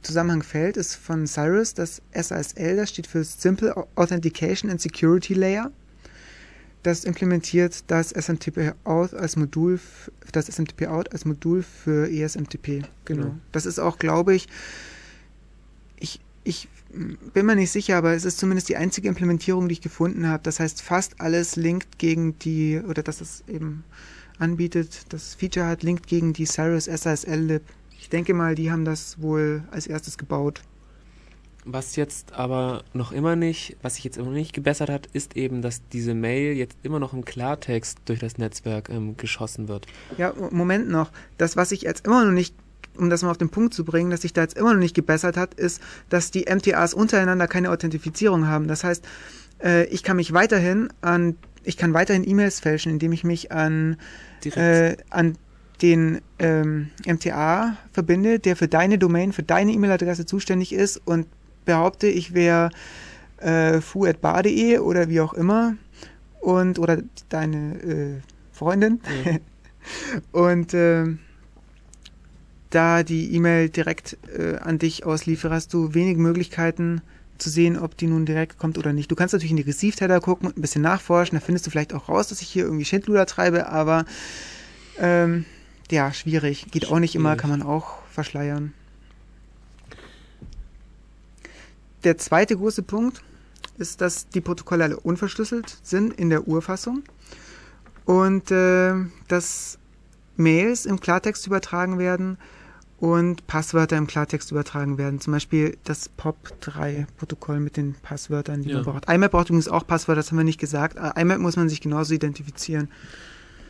Zusammenhang 0.00 0.42
fällt, 0.42 0.76
ist 0.76 0.94
von 0.94 1.26
Cyrus, 1.26 1.74
das 1.74 2.00
SASL, 2.14 2.76
das 2.76 2.90
steht 2.90 3.08
für 3.08 3.24
Simple 3.24 3.74
Authentication 3.96 4.70
and 4.70 4.80
Security 4.80 5.34
Layer. 5.34 5.72
Das 6.84 7.04
implementiert 7.04 7.82
das 7.88 8.12
SMTP 8.12 8.72
Out 8.84 9.14
als 9.14 9.34
Modul, 9.34 9.80
das 10.30 10.46
SMTP 10.46 10.86
Out 10.86 11.12
als 11.12 11.24
Modul 11.24 11.64
für 11.64 12.08
ESMTP. 12.08 12.84
Genau. 13.04 13.22
genau. 13.22 13.34
Das 13.50 13.66
ist 13.66 13.80
auch, 13.80 13.98
glaube 13.98 14.36
ich, 14.36 14.46
ich, 15.98 16.20
ich 16.44 16.68
bin 17.34 17.46
mir 17.46 17.56
nicht 17.56 17.72
sicher, 17.72 17.96
aber 17.96 18.12
es 18.12 18.24
ist 18.24 18.38
zumindest 18.38 18.68
die 18.68 18.76
einzige 18.76 19.08
Implementierung, 19.08 19.66
die 19.66 19.72
ich 19.72 19.80
gefunden 19.80 20.28
habe. 20.28 20.44
Das 20.44 20.60
heißt, 20.60 20.80
fast 20.82 21.20
alles 21.20 21.56
linkt 21.56 21.98
gegen 21.98 22.38
die, 22.38 22.80
oder 22.86 23.02
das 23.02 23.20
ist 23.20 23.48
eben 23.48 23.82
anbietet. 24.38 25.12
Das 25.12 25.34
Feature 25.34 25.66
hat 25.66 25.82
linkt 25.82 26.06
gegen 26.06 26.32
die 26.32 26.44
Cyrus 26.44 26.86
SSL-Lib. 26.86 27.62
Ich 27.98 28.08
denke 28.08 28.34
mal, 28.34 28.54
die 28.54 28.70
haben 28.70 28.84
das 28.84 29.20
wohl 29.20 29.64
als 29.70 29.86
erstes 29.86 30.18
gebaut. 30.18 30.62
Was 31.68 31.96
jetzt 31.96 32.32
aber 32.32 32.84
noch 32.92 33.10
immer 33.10 33.34
nicht, 33.34 33.76
was 33.82 33.96
sich 33.96 34.04
jetzt 34.04 34.18
immer 34.18 34.30
nicht 34.30 34.52
gebessert 34.52 34.88
hat, 34.88 35.06
ist 35.12 35.36
eben, 35.36 35.62
dass 35.62 35.82
diese 35.88 36.14
Mail 36.14 36.56
jetzt 36.56 36.76
immer 36.84 37.00
noch 37.00 37.12
im 37.12 37.24
Klartext 37.24 37.98
durch 38.04 38.20
das 38.20 38.38
Netzwerk 38.38 38.88
ähm, 38.88 39.16
geschossen 39.16 39.66
wird. 39.66 39.86
Ja, 40.16 40.32
Moment 40.50 40.88
noch. 40.88 41.10
Das, 41.38 41.56
was 41.56 41.70
sich 41.70 41.82
jetzt 41.82 42.06
immer 42.06 42.24
noch 42.24 42.30
nicht 42.30 42.54
um 42.96 43.10
das 43.10 43.22
mal 43.22 43.30
auf 43.30 43.38
den 43.38 43.50
Punkt 43.50 43.74
zu 43.74 43.84
bringen, 43.84 44.10
dass 44.10 44.22
sich 44.22 44.32
da 44.32 44.42
jetzt 44.42 44.56
immer 44.56 44.72
noch 44.72 44.80
nicht 44.80 44.94
gebessert 44.94 45.36
hat, 45.36 45.54
ist, 45.54 45.82
dass 46.08 46.30
die 46.30 46.46
MTAs 46.48 46.94
untereinander 46.94 47.46
keine 47.46 47.70
Authentifizierung 47.70 48.46
haben. 48.46 48.68
Das 48.68 48.84
heißt, 48.84 49.04
äh, 49.62 49.84
ich 49.86 50.02
kann 50.02 50.16
mich 50.16 50.32
weiterhin 50.32 50.88
an, 51.00 51.36
ich 51.64 51.76
kann 51.76 51.94
weiterhin 51.94 52.28
E-Mails 52.28 52.60
fälschen, 52.60 52.92
indem 52.92 53.12
ich 53.12 53.24
mich 53.24 53.52
an, 53.52 53.96
äh, 54.44 54.96
an 55.10 55.36
den 55.82 56.20
ähm, 56.38 56.90
MTA 57.06 57.76
verbinde, 57.92 58.38
der 58.38 58.56
für 58.56 58.68
deine 58.68 58.98
Domain, 58.98 59.32
für 59.32 59.42
deine 59.42 59.72
E-Mail-Adresse 59.72 60.26
zuständig 60.26 60.72
ist 60.72 61.00
und 61.04 61.26
behaupte, 61.64 62.06
ich 62.06 62.34
wäre 62.34 62.70
äh, 63.38 63.80
fu.bar.de 63.80 64.78
oder 64.78 65.08
wie 65.08 65.20
auch 65.20 65.34
immer 65.34 65.76
und 66.40 66.78
oder 66.78 67.02
deine 67.28 67.82
äh, 67.82 68.20
Freundin 68.52 69.00
Ja. 69.24 69.38
und 70.32 70.72
äh, 70.72 71.04
da 72.70 73.02
die 73.02 73.34
E-Mail 73.34 73.68
direkt 73.68 74.16
äh, 74.36 74.56
an 74.56 74.78
dich 74.78 75.04
ausliefere, 75.04 75.54
hast 75.54 75.72
du 75.74 75.94
wenig 75.94 76.16
Möglichkeiten 76.16 77.02
zu 77.38 77.50
sehen, 77.50 77.78
ob 77.78 77.96
die 77.96 78.06
nun 78.06 78.26
direkt 78.26 78.58
kommt 78.58 78.78
oder 78.78 78.92
nicht. 78.92 79.10
Du 79.10 79.14
kannst 79.14 79.32
natürlich 79.32 79.50
in 79.50 79.56
die 79.56 79.62
Received-Header 79.62 80.20
gucken 80.20 80.48
und 80.48 80.56
ein 80.56 80.60
bisschen 80.60 80.82
nachforschen, 80.82 81.38
da 81.38 81.44
findest 81.44 81.66
du 81.66 81.70
vielleicht 81.70 81.94
auch 81.94 82.08
raus, 82.08 82.28
dass 82.28 82.42
ich 82.42 82.48
hier 82.48 82.64
irgendwie 82.64 82.84
Schindluder 82.84 83.26
treibe, 83.26 83.68
aber 83.68 84.04
ähm, 84.98 85.44
ja, 85.90 86.12
schwierig. 86.12 86.66
Geht 86.70 86.88
auch 86.88 86.98
nicht 86.98 87.14
immer, 87.14 87.36
kann 87.36 87.50
man 87.50 87.62
auch 87.62 87.98
verschleiern. 88.10 88.72
Der 92.04 92.18
zweite 92.18 92.56
große 92.56 92.82
Punkt 92.82 93.22
ist, 93.78 94.00
dass 94.00 94.28
die 94.28 94.40
Protokolle 94.40 94.84
alle 94.84 95.00
unverschlüsselt 95.00 95.78
sind 95.82 96.14
in 96.14 96.30
der 96.30 96.46
Urfassung 96.46 97.02
und 98.04 98.50
äh, 98.50 98.94
dass 99.28 99.78
Mails 100.36 100.86
im 100.86 101.00
Klartext 101.00 101.46
übertragen 101.46 101.98
werden 101.98 102.38
und 102.98 103.46
Passwörter 103.46 103.96
im 103.96 104.06
Klartext 104.06 104.50
übertragen 104.50 104.96
werden. 104.98 105.20
Zum 105.20 105.32
Beispiel 105.32 105.76
das 105.84 106.10
POP3-Protokoll 106.18 107.60
mit 107.60 107.76
den 107.76 107.94
Passwörtern, 107.94 108.62
die 108.62 108.70
Ja. 108.70 108.76
man 108.76 108.84
braucht. 108.84 109.10
IMAP 109.10 109.32
braucht 109.32 109.48
übrigens 109.50 109.68
auch 109.68 109.86
Passwörter, 109.86 110.20
das 110.20 110.30
haben 110.30 110.38
wir 110.38 110.44
nicht 110.44 110.60
gesagt. 110.60 110.96
Äh, 110.96 111.20
IMAP 111.20 111.38
muss 111.40 111.56
man 111.56 111.68
sich 111.68 111.80
genauso 111.80 112.14
identifizieren. 112.14 112.88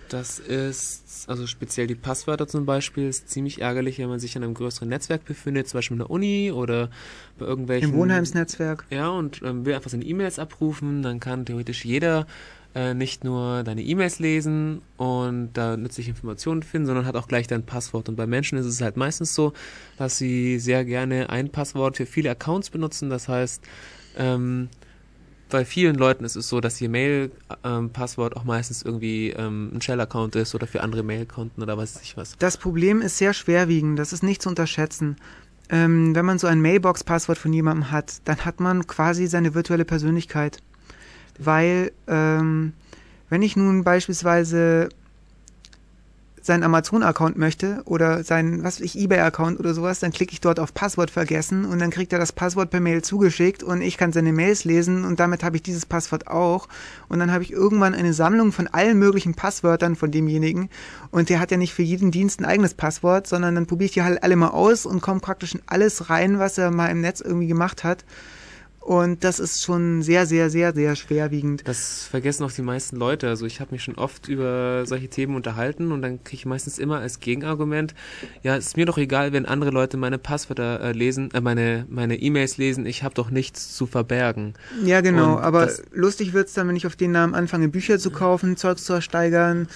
Das 0.09 0.39
ist, 0.39 1.25
also 1.29 1.49
speziell 1.49 1.89
die 1.89 1.97
Passwörter 1.97 2.47
zum 2.47 2.65
Beispiel, 2.65 3.09
ist 3.09 3.29
ziemlich 3.29 3.61
ärgerlich, 3.61 3.99
wenn 3.99 4.09
man 4.09 4.21
sich 4.21 4.37
in 4.37 4.45
einem 4.45 4.55
größeren 4.55 4.89
Netzwerk 4.89 5.25
befindet, 5.25 5.67
zum 5.69 5.79
Beispiel 5.79 5.97
in 5.97 5.99
der 5.99 6.11
Uni 6.11 6.53
oder 6.53 6.91
bei 7.39 7.47
irgendwelchen... 7.47 7.91
Im 7.91 7.97
Wohnheimsnetzwerk. 7.97 8.85
Ja, 8.91 9.09
und 9.09 9.43
ähm, 9.43 9.67
will 9.67 9.75
einfach 9.75 9.91
seine 9.91 10.05
E-Mails 10.05 10.39
abrufen, 10.39 11.03
dann 11.03 11.19
kann 11.19 11.45
theoretisch 11.45 11.85
jeder 11.85 12.29
äh, 12.77 12.93
nicht 12.93 13.25
nur 13.25 13.63
deine 13.63 13.83
E-Mails 13.83 14.19
lesen 14.19 14.83
und 14.99 15.55
da 15.55 15.79
nützliche 15.79 16.11
Informationen 16.11 16.63
finden, 16.63 16.87
sondern 16.87 17.07
hat 17.07 17.17
auch 17.17 17.27
gleich 17.27 17.47
dein 17.47 17.65
Passwort. 17.65 18.11
Und 18.11 18.17
bei 18.17 18.27
Menschen 18.27 18.59
ist 18.59 18.67
es 18.67 18.83
halt 18.83 18.99
meistens 18.99 19.35
so, 19.35 19.55
dass 19.97 20.19
sie 20.19 20.59
sehr 20.59 20.85
gerne 20.85 21.31
ein 21.31 21.49
Passwort 21.49 21.97
für 21.97 22.05
viele 22.05 22.31
Accounts 22.31 22.69
benutzen. 22.69 23.09
Das 23.09 23.29
heißt, 23.29 23.65
ähm, 24.19 24.69
bei 25.49 25.65
vielen 25.65 25.97
Leuten 25.97 26.25
ist 26.27 26.37
es 26.37 26.51
so, 26.51 26.61
dass 26.61 26.79
ihr 26.79 26.91
Mail-Passwort 26.91 28.37
auch 28.37 28.45
meistens 28.45 28.83
irgendwie 28.83 29.31
ähm, 29.31 29.71
ein 29.73 29.81
Shell-Account 29.81 30.37
ist 30.37 30.55
oder 30.55 30.67
für 30.67 30.83
andere 30.83 31.03
Mail-Konten 31.03 31.63
oder 31.63 31.79
weiß 31.79 32.01
ich 32.03 32.19
was. 32.19 32.37
Das 32.39 32.59
Problem 32.59 33.01
ist 33.01 33.17
sehr 33.17 33.33
schwerwiegend, 33.33 33.99
das 33.99 34.13
ist 34.13 34.23
nicht 34.23 34.43
zu 34.43 34.51
unterschätzen. 34.51 35.17
Ähm, 35.71 36.15
wenn 36.15 36.27
man 36.27 36.39
so 36.39 36.47
ein 36.47 36.61
Mailbox-Passwort 36.61 37.39
von 37.39 37.55
jemandem 37.55 37.91
hat, 37.91 38.21
dann 38.27 38.45
hat 38.45 38.61
man 38.61 38.87
quasi 38.87 39.29
seine 39.29 39.55
virtuelle 39.55 39.87
Persönlichkeit. 39.87 40.59
Weil, 41.39 41.93
ähm, 42.07 42.73
wenn 43.29 43.43
ich 43.43 43.57
nun 43.57 43.85
beispielsweise 43.85 44.89
seinen 46.47 46.63
Amazon-Account 46.63 47.37
möchte 47.37 47.83
oder 47.85 48.23
seinen, 48.25 48.63
was 48.63 48.77
weiß 48.77 48.87
ich, 48.87 48.99
Ebay-Account 48.99 49.59
oder 49.59 49.75
sowas, 49.75 50.01
dann 50.01 50.13
klicke 50.13 50.33
ich 50.33 50.41
dort 50.41 50.61
auf 50.61 50.73
Passwort 50.73 51.11
vergessen 51.11 51.65
und 51.65 51.81
dann 51.81 51.91
kriegt 51.91 52.13
er 52.13 52.19
das 52.19 52.33
Passwort 52.33 52.71
per 52.71 52.81
Mail 52.81 53.03
zugeschickt 53.03 53.63
und 53.63 53.83
ich 53.83 53.99
kann 53.99 54.13
seine 54.13 54.33
Mails 54.33 54.65
lesen 54.65 55.05
und 55.05 55.21
damit 55.21 55.43
habe 55.43 55.57
ich 55.57 55.63
dieses 55.63 55.85
Passwort 55.85 56.29
auch 56.29 56.69
und 57.09 57.19
dann 57.19 57.33
habe 57.33 57.43
ich 57.43 57.53
irgendwann 57.53 57.95
eine 57.95 58.15
Sammlung 58.15 58.53
von 58.53 58.69
allen 58.69 58.99
möglichen 58.99 59.35
Passwörtern 59.35 59.97
von 59.97 60.11
demjenigen 60.11 60.71
und 61.11 61.29
der 61.29 61.41
hat 61.41 61.51
ja 61.51 61.57
nicht 61.57 61.75
für 61.75 61.83
jeden 61.83 62.13
Dienst 62.13 62.41
ein 62.41 62.47
eigenes 62.47 62.75
Passwort, 62.75 63.27
sondern 63.27 63.57
dann 63.57 63.67
probiere 63.67 63.87
ich 63.87 63.93
die 63.93 64.03
halt 64.03 64.23
alle 64.23 64.37
mal 64.37 64.51
aus 64.51 64.87
und 64.87 65.03
komme 65.03 65.21
praktisch 65.21 65.55
in 65.55 65.63
alles 65.67 66.09
rein, 66.09 66.39
was 66.39 66.57
er 66.57 66.71
mal 66.71 66.89
im 66.89 67.01
Netz 67.01 67.21
irgendwie 67.21 67.49
gemacht 67.49 67.85
hat. 67.85 68.05
Und 68.87 69.25
das 69.25 69.41
ist 69.41 69.65
schon 69.65 70.03
sehr, 70.03 70.27
sehr, 70.27 70.49
sehr, 70.49 70.73
sehr 70.73 70.95
schwerwiegend. 70.95 71.67
Das 71.67 72.05
vergessen 72.05 72.45
auch 72.45 72.53
die 72.53 72.63
meisten 72.63 72.95
Leute. 72.95 73.29
Also 73.29 73.45
ich 73.45 73.61
habe 73.61 73.73
mich 73.73 73.83
schon 73.83 73.97
oft 73.97 74.29
über 74.29 74.87
solche 74.87 75.09
Themen 75.09 75.35
unterhalten 75.35 75.91
und 75.91 76.03
dann 76.03 76.23
kriege 76.23 76.37
ich 76.37 76.47
meistens 76.47 76.79
immer 76.79 77.01
als 77.01 77.19
Gegenargument, 77.19 77.97
ja, 78.45 78.55
es 78.57 78.67
ist 78.69 78.77
mir 78.77 78.87
doch 78.87 78.97
egal, 78.97 79.33
wenn 79.33 79.45
andere 79.45 79.71
Leute 79.71 79.97
meine 79.97 80.19
Passwörter 80.19 80.81
äh, 80.81 80.93
lesen, 80.93 81.33
äh, 81.35 81.41
meine 81.41 81.85
meine 81.89 82.15
E-Mails 82.15 82.59
lesen, 82.59 82.87
ich 82.87 83.03
habe 83.03 83.13
doch 83.17 83.29
nichts 83.31 83.75
zu 83.75 83.87
verbergen. 83.89 84.55
Ja, 84.85 85.01
genau. 85.01 85.35
Und 85.39 85.43
Aber 85.43 85.69
lustig 85.91 86.33
wird's 86.33 86.55
dann, 86.55 86.69
wenn 86.69 86.77
ich 86.77 86.87
auf 86.87 86.95
den 86.95 87.11
Namen 87.11 87.35
anfange, 87.35 87.67
Bücher 87.69 87.99
zu 87.99 88.13
kaufen, 88.13 88.57
Zeugs 88.57 88.85
zu 88.85 88.93
ersteigern, 88.93 89.67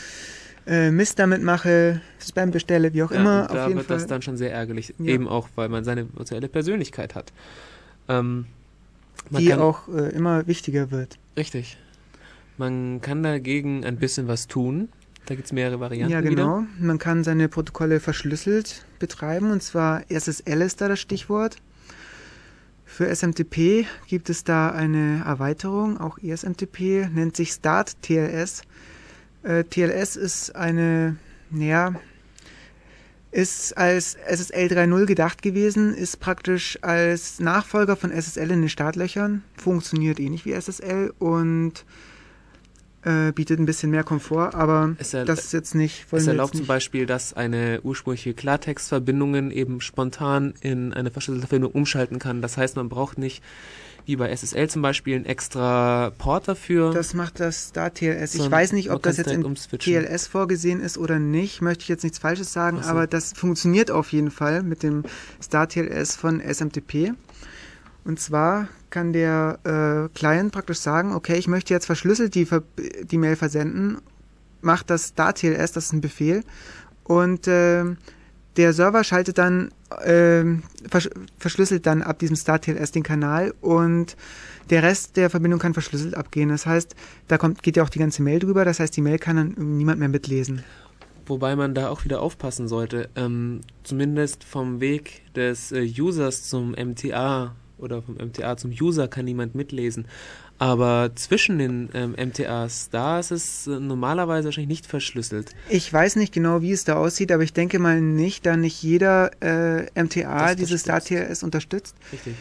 äh, 0.69 0.93
Mist 0.93 1.19
damit 1.19 1.43
mache, 1.43 2.01
Spam 2.25 2.53
bestelle, 2.53 2.95
wie 2.95 3.03
auch 3.03 3.11
Ja, 3.11 3.19
immer. 3.19 3.43
und 3.43 3.51
da 3.57 3.63
auf 3.63 3.69
jeden 3.71 3.79
wird 3.79 3.89
Fall. 3.89 3.97
das 3.97 4.07
dann 4.07 4.23
schon 4.23 4.37
sehr 4.37 4.53
ärgerlich, 4.53 4.95
Ja. 5.01 5.07
eben 5.07 5.27
auch, 5.27 5.49
weil 5.57 5.69
man 5.69 5.83
seine 5.83 6.07
virtuelle 6.15 6.47
Persönlichkeit 6.49 7.17
hat. 7.17 7.33
Ähm, 8.09 8.47
man 9.29 9.43
die 9.43 9.55
auch 9.55 9.89
äh, 9.89 10.11
immer 10.15 10.47
wichtiger 10.47 10.91
wird. 10.91 11.19
Richtig. 11.37 11.77
Man 12.57 13.01
kann 13.01 13.23
dagegen 13.23 13.85
ein 13.85 13.97
bisschen 13.97 14.29
was 14.29 14.47
tun. 14.47 14.89
Da 15.27 15.35
gibt's 15.35 15.53
mehrere 15.53 15.81
Varianten 15.81 16.13
ja, 16.13 16.21
wieder. 16.21 16.31
genau. 16.31 16.65
Man 16.79 16.99
kann 16.99 17.25
seine 17.25 17.49
Protokolle 17.49 18.01
verschlüsselt 18.01 18.85
betreiben 18.99 19.51
und 19.51 19.63
zwar 19.63 20.03
SSL 20.11 20.63
ist 20.63 20.81
da 20.81 20.89
das 20.89 21.01
Stichwort. 21.01 21.57
Für 22.85 23.15
SMTP 23.15 23.87
gibt 24.09 24.29
es 24.29 24.43
da 24.43 24.71
eine 24.73 25.23
Erweiterung, 25.25 25.99
auch 25.99 26.19
ESMTP, 26.19 27.09
nennt 27.13 27.37
sich 27.37 27.53
Start 27.53 28.03
TLS. 28.03 28.63
Äh, 29.45 29.65
TLS 29.65 30.17
ist 30.17 30.57
eine, 30.57 31.17
naja, 31.51 31.95
ist 33.33 33.77
als 33.77 34.17
SSL 34.27 34.67
3.0 34.67 35.07
gedacht 35.07 35.43
gewesen, 35.43 35.95
ist 35.95 36.19
praktisch 36.19 36.79
als 36.83 37.39
Nachfolger 37.39 37.97
von 37.97 38.11
SSL 38.11 38.51
in 38.51 38.63
den 38.63 38.69
Startlöchern, 38.69 39.45
funktioniert 39.57 40.19
ähnlich 40.19 40.45
wie 40.45 40.53
SSL 40.53 41.13
und 41.19 41.85
äh, 43.03 43.33
bietet 43.33 43.59
ein 43.59 43.67
bisschen 43.67 43.91
mehr 43.91 44.05
Komfort, 44.05 44.55
aber 44.55 44.95
das 44.99 45.15
ist 45.15 45.53
jetzt 45.53 45.75
nicht. 45.75 46.07
Es 46.13 46.27
erlaubt 46.27 46.49
jetzt 46.49 46.59
zum 46.59 46.61
nicht. 46.61 46.69
Beispiel, 46.69 47.07
dass 47.07 47.33
eine 47.33 47.81
ursprüngliche 47.83 48.35
Klartextverbindungen 48.35 49.51
eben 49.51 49.81
spontan 49.81 50.55
in 50.61 50.93
eine 50.93 51.11
verschlüsselte 51.11 51.47
Verbindung 51.47 51.73
umschalten 51.73 52.19
kann. 52.19 52.43
Das 52.43 52.57
heißt, 52.57 52.77
man 52.77 52.89
braucht 52.89 53.17
nicht, 53.17 53.43
wie 54.07 54.17
bei 54.17 54.35
SSL 54.35 54.69
zum 54.69 54.83
Beispiel, 54.83 55.17
einen 55.17 55.27
extra 55.27 56.11
Port 56.19 56.49
dafür. 56.49 56.93
Das 56.93 57.15
macht 57.15 57.41
das 57.41 57.69
Star 57.69 57.93
TLS. 57.93 58.35
Ich 58.35 58.43
sondern 58.43 58.53
weiß 58.53 58.73
nicht, 58.73 58.91
ob 58.91 59.03
das 59.03 59.17
jetzt 59.17 59.31
in. 59.31 59.43
TLS 59.45 60.27
vorgesehen 60.27 60.81
ist 60.81 60.99
oder 60.99 61.19
nicht. 61.19 61.63
Möchte 61.63 61.83
ich 61.83 61.89
jetzt 61.89 62.03
nichts 62.03 62.19
Falsches 62.19 62.53
sagen, 62.53 62.79
Ach 62.81 62.85
so. 62.85 62.91
aber 62.91 63.07
das 63.07 63.33
funktioniert 63.33 63.91
auf 63.91 64.13
jeden 64.13 64.31
Fall 64.31 64.63
mit 64.63 64.83
dem 64.83 65.05
Star 65.43 65.69
TLS 65.69 66.17
von 66.17 66.41
SMTP. 66.41 67.13
Und 68.05 68.19
zwar 68.19 68.69
kann 68.89 69.13
der 69.13 69.59
äh, 69.65 70.19
Client 70.19 70.53
praktisch 70.53 70.79
sagen, 70.79 71.13
okay, 71.15 71.37
ich 71.37 71.49
möchte 71.49 71.73
jetzt 71.73 71.87
verschlüsselt 71.87 72.35
die, 72.35 72.47
die 73.03 73.19
Mail 73.19 73.37
versenden, 73.37 73.99
macht 74.63 74.91
das 74.91 75.09
Star 75.09 75.35
TLS, 75.35 75.73
das 75.73 75.87
ist 75.87 75.93
ein 75.93 76.01
Befehl, 76.01 76.43
und 77.05 77.47
ähm, 77.47 77.99
der 78.57 78.73
Server 78.73 79.05
schaltet 79.05 79.39
dann, 79.39 79.71
ähm, 80.05 80.63
versch 80.89 81.09
verschlüsselt 81.39 81.87
dann 81.87 82.03
ab 82.03 82.19
diesem 82.19 82.37
Star 82.37 82.61
TLS 82.61 82.93
den 82.93 83.03
Kanal 83.03 83.55
und 83.61 84.17
der 84.71 84.83
Rest 84.83 85.17
der 85.17 85.31
Verbindung 85.31 85.59
kann 85.59 85.75
verschlüsselt 85.75 86.15
abgehen. 86.15 86.49
Das 86.49 86.67
heißt, 86.67 86.95
da 87.29 87.39
kommt, 87.39 87.63
geht 87.63 87.77
ja 87.77 87.83
auch 87.83 87.89
die 87.89 87.99
ganze 87.99 88.23
Mail 88.23 88.39
drüber, 88.39 88.65
das 88.65 88.81
heißt, 88.81 88.97
die 88.97 89.03
Mail 89.03 89.19
kann 89.19 89.37
dann 89.37 89.77
niemand 89.77 89.99
mehr 89.99 90.09
mitlesen. 90.09 90.63
Wobei 91.27 91.55
man 91.55 91.75
da 91.75 91.91
auch 91.91 92.05
wieder 92.05 92.23
aufpassen 92.23 92.67
sollte. 92.67 93.09
Ähm, 93.15 93.61
zumindest 93.85 94.43
vom 94.43 94.81
Weg 94.81 95.23
des 95.35 95.71
äh, 95.71 95.83
Users 95.83 96.49
zum 96.49 96.73
MTA 96.73 97.55
oder 97.79 98.03
vom 98.03 98.17
MTA 98.17 98.57
zum 98.57 98.71
User 98.71 99.09
kann 99.09 99.25
niemand 99.25 99.55
mitlesen. 99.55 100.07
Aber 100.61 101.13
zwischen 101.15 101.59
den 101.59 101.89
ähm, 101.95 102.13
MTAs, 102.13 102.91
da 102.91 103.19
ist 103.19 103.31
es 103.31 103.67
äh, 103.67 103.81
normalerweise 103.81 104.45
wahrscheinlich 104.45 104.69
nicht 104.69 104.87
verschlüsselt. 104.87 105.55
Ich 105.71 105.91
weiß 105.91 106.17
nicht 106.17 106.35
genau, 106.35 106.61
wie 106.61 106.73
es 106.73 106.85
da 106.85 106.97
aussieht, 106.97 107.33
aber 107.33 107.43
ich 107.43 107.55
denke 107.55 107.79
mal 107.79 108.03
nicht, 108.03 108.45
da 108.45 108.59
nicht 108.59 108.83
jeder 108.83 109.31
äh, 109.43 109.87
MTA 109.99 110.49
Das 110.49 110.57
dieses 110.57 110.83
Star 110.83 111.01
unterstützt. 111.43 111.97
Richtig. 112.13 112.35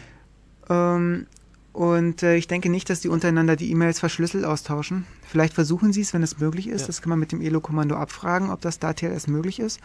Ähm, 0.68 1.28
und 1.72 2.22
äh, 2.22 2.36
ich 2.36 2.46
denke 2.46 2.68
nicht, 2.68 2.90
dass 2.90 3.00
die 3.00 3.08
untereinander 3.08 3.56
die 3.56 3.70
E-Mails 3.70 4.00
verschlüsselt 4.00 4.44
austauschen. 4.44 5.06
Vielleicht 5.26 5.54
versuchen 5.54 5.94
sie 5.94 6.02
es, 6.02 6.12
wenn 6.12 6.22
es 6.22 6.40
möglich 6.40 6.68
ist. 6.68 6.82
Ja. 6.82 6.86
Das 6.88 7.00
kann 7.00 7.08
man 7.08 7.20
mit 7.20 7.32
dem 7.32 7.40
ELO-Kommando 7.40 7.96
abfragen, 7.96 8.50
ob 8.50 8.60
das 8.60 8.78
TLS 8.80 9.28
möglich 9.28 9.60
ist. 9.60 9.80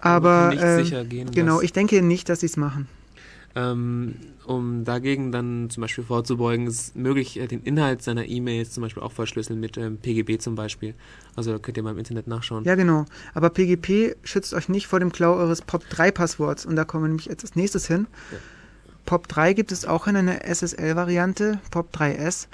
Aber 0.00 0.48
kann 0.48 0.48
nicht 0.48 0.64
äh, 0.64 0.84
sicher 0.84 1.04
gehen, 1.04 1.30
genau, 1.30 1.60
ich 1.60 1.72
denke 1.72 2.02
nicht, 2.02 2.28
dass 2.28 2.40
sie 2.40 2.46
es 2.46 2.56
machen. 2.56 2.88
Ähm, 3.54 4.14
um 4.44 4.84
dagegen 4.84 5.32
dann 5.32 5.70
zum 5.70 5.80
Beispiel 5.80 6.04
vorzubeugen, 6.04 6.66
ist 6.66 6.94
möglich, 6.94 7.38
äh, 7.40 7.46
den 7.46 7.62
Inhalt 7.62 8.02
seiner 8.02 8.26
E-Mails 8.26 8.72
zum 8.72 8.82
Beispiel 8.82 9.02
auch 9.02 9.12
verschlüsseln 9.12 9.58
mit 9.58 9.76
ähm, 9.76 9.98
PGP 9.98 10.40
zum 10.40 10.54
Beispiel. 10.54 10.94
Also 11.34 11.52
da 11.52 11.58
könnt 11.58 11.76
ihr 11.76 11.82
mal 11.82 11.92
im 11.92 11.98
Internet 11.98 12.26
nachschauen. 12.26 12.64
Ja, 12.64 12.74
genau. 12.74 13.04
Aber 13.34 13.50
PGP 13.50 14.16
schützt 14.22 14.54
euch 14.54 14.68
nicht 14.68 14.86
vor 14.86 15.00
dem 15.00 15.12
Klau 15.12 15.34
eures 15.34 15.66
POP3-Passworts. 15.66 16.66
Und 16.66 16.76
da 16.76 16.84
kommen 16.84 17.04
wir 17.04 17.08
nämlich 17.08 17.26
jetzt 17.26 17.44
als 17.44 17.56
nächstes 17.56 17.86
hin. 17.86 18.06
Ja. 18.32 18.38
POP3 19.08 19.54
gibt 19.54 19.72
es 19.72 19.86
auch 19.86 20.06
in 20.06 20.16
einer 20.16 20.44
SSL-Variante, 20.44 21.60
POP3S. 21.72 22.48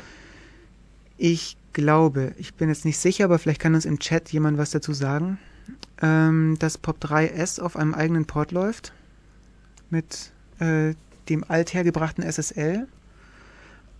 Ich 1.16 1.56
glaube, 1.72 2.32
ich 2.38 2.54
bin 2.54 2.68
jetzt 2.68 2.84
nicht 2.84 2.98
sicher, 2.98 3.24
aber 3.24 3.38
vielleicht 3.38 3.60
kann 3.60 3.74
uns 3.74 3.84
im 3.84 3.98
Chat 3.98 4.30
jemand 4.30 4.58
was 4.58 4.70
dazu 4.70 4.92
sagen, 4.92 5.38
ähm, 6.00 6.56
dass 6.60 6.82
POP3S 6.82 7.60
auf 7.60 7.76
einem 7.76 7.94
eigenen 7.94 8.26
Port 8.26 8.52
läuft 8.52 8.92
mit 9.90 10.32
äh, 10.60 10.94
dem 11.28 11.44
althergebrachten 11.48 12.24
SSL. 12.24 12.86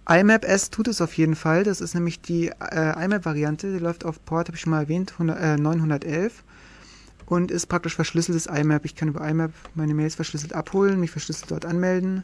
IMAP 0.08 0.44
S 0.44 0.70
tut 0.70 0.88
es 0.88 1.00
auf 1.00 1.16
jeden 1.16 1.34
Fall. 1.34 1.64
Das 1.64 1.80
ist 1.80 1.94
nämlich 1.94 2.20
die 2.20 2.48
äh, 2.48 3.04
IMAP-Variante. 3.04 3.72
Die 3.72 3.78
läuft 3.78 4.04
auf 4.04 4.22
Port, 4.24 4.48
habe 4.48 4.56
ich 4.56 4.60
schon 4.60 4.70
mal 4.70 4.82
erwähnt, 4.82 5.12
100, 5.12 5.40
äh, 5.40 5.56
911 5.56 6.44
und 7.26 7.50
ist 7.50 7.66
praktisch 7.66 7.94
verschlüsseltes 7.94 8.46
IMAP. 8.46 8.84
Ich 8.84 8.94
kann 8.94 9.08
über 9.08 9.26
IMAP 9.26 9.52
meine 9.74 9.94
Mails 9.94 10.14
verschlüsselt 10.14 10.52
abholen, 10.52 11.00
mich 11.00 11.10
verschlüsselt 11.10 11.50
dort 11.50 11.64
anmelden. 11.64 12.22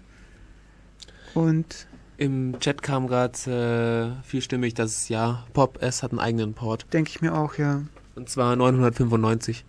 Und 1.35 1.87
im 2.19 2.59
Chat 2.61 2.83
kam 2.83 3.07
gerade 3.07 4.19
äh, 4.21 4.27
vielstimmig, 4.29 4.75
dass 4.75 5.09
ja, 5.09 5.45
Pop 5.55 5.81
S 5.83 6.03
hat 6.03 6.11
einen 6.11 6.21
eigenen 6.21 6.53
Port. 6.53 6.87
Denke 6.93 7.11
ich 7.11 7.23
mir 7.23 7.35
auch, 7.35 7.55
ja. 7.55 7.83
Und 8.15 8.29
zwar 8.29 8.57
995. 8.57 9.65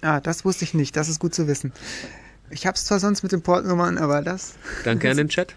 Ah, 0.00 0.20
das 0.20 0.44
wusste 0.44 0.64
ich 0.64 0.72
nicht. 0.72 0.96
Das 0.96 1.08
ist 1.08 1.20
gut 1.20 1.34
zu 1.34 1.46
wissen. 1.46 1.72
Ich 2.50 2.66
hab's 2.66 2.84
zwar 2.84 3.00
sonst 3.00 3.22
mit 3.22 3.32
den 3.32 3.42
Portnummern, 3.42 3.98
aber 3.98 4.22
das. 4.22 4.54
Danke 4.84 5.10
an 5.10 5.16
den 5.16 5.28
Chat. 5.28 5.54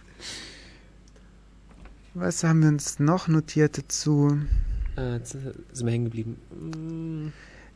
Was 2.13 2.43
haben 2.43 2.61
wir 2.61 2.69
uns 2.69 2.99
noch 2.99 3.27
notiert 3.27 3.77
dazu? 3.77 4.39
Äh, 4.97 5.17
jetzt 5.17 5.31
sind 5.31 5.85
wir 5.85 5.91
hängen 5.91 6.05
geblieben. 6.05 7.33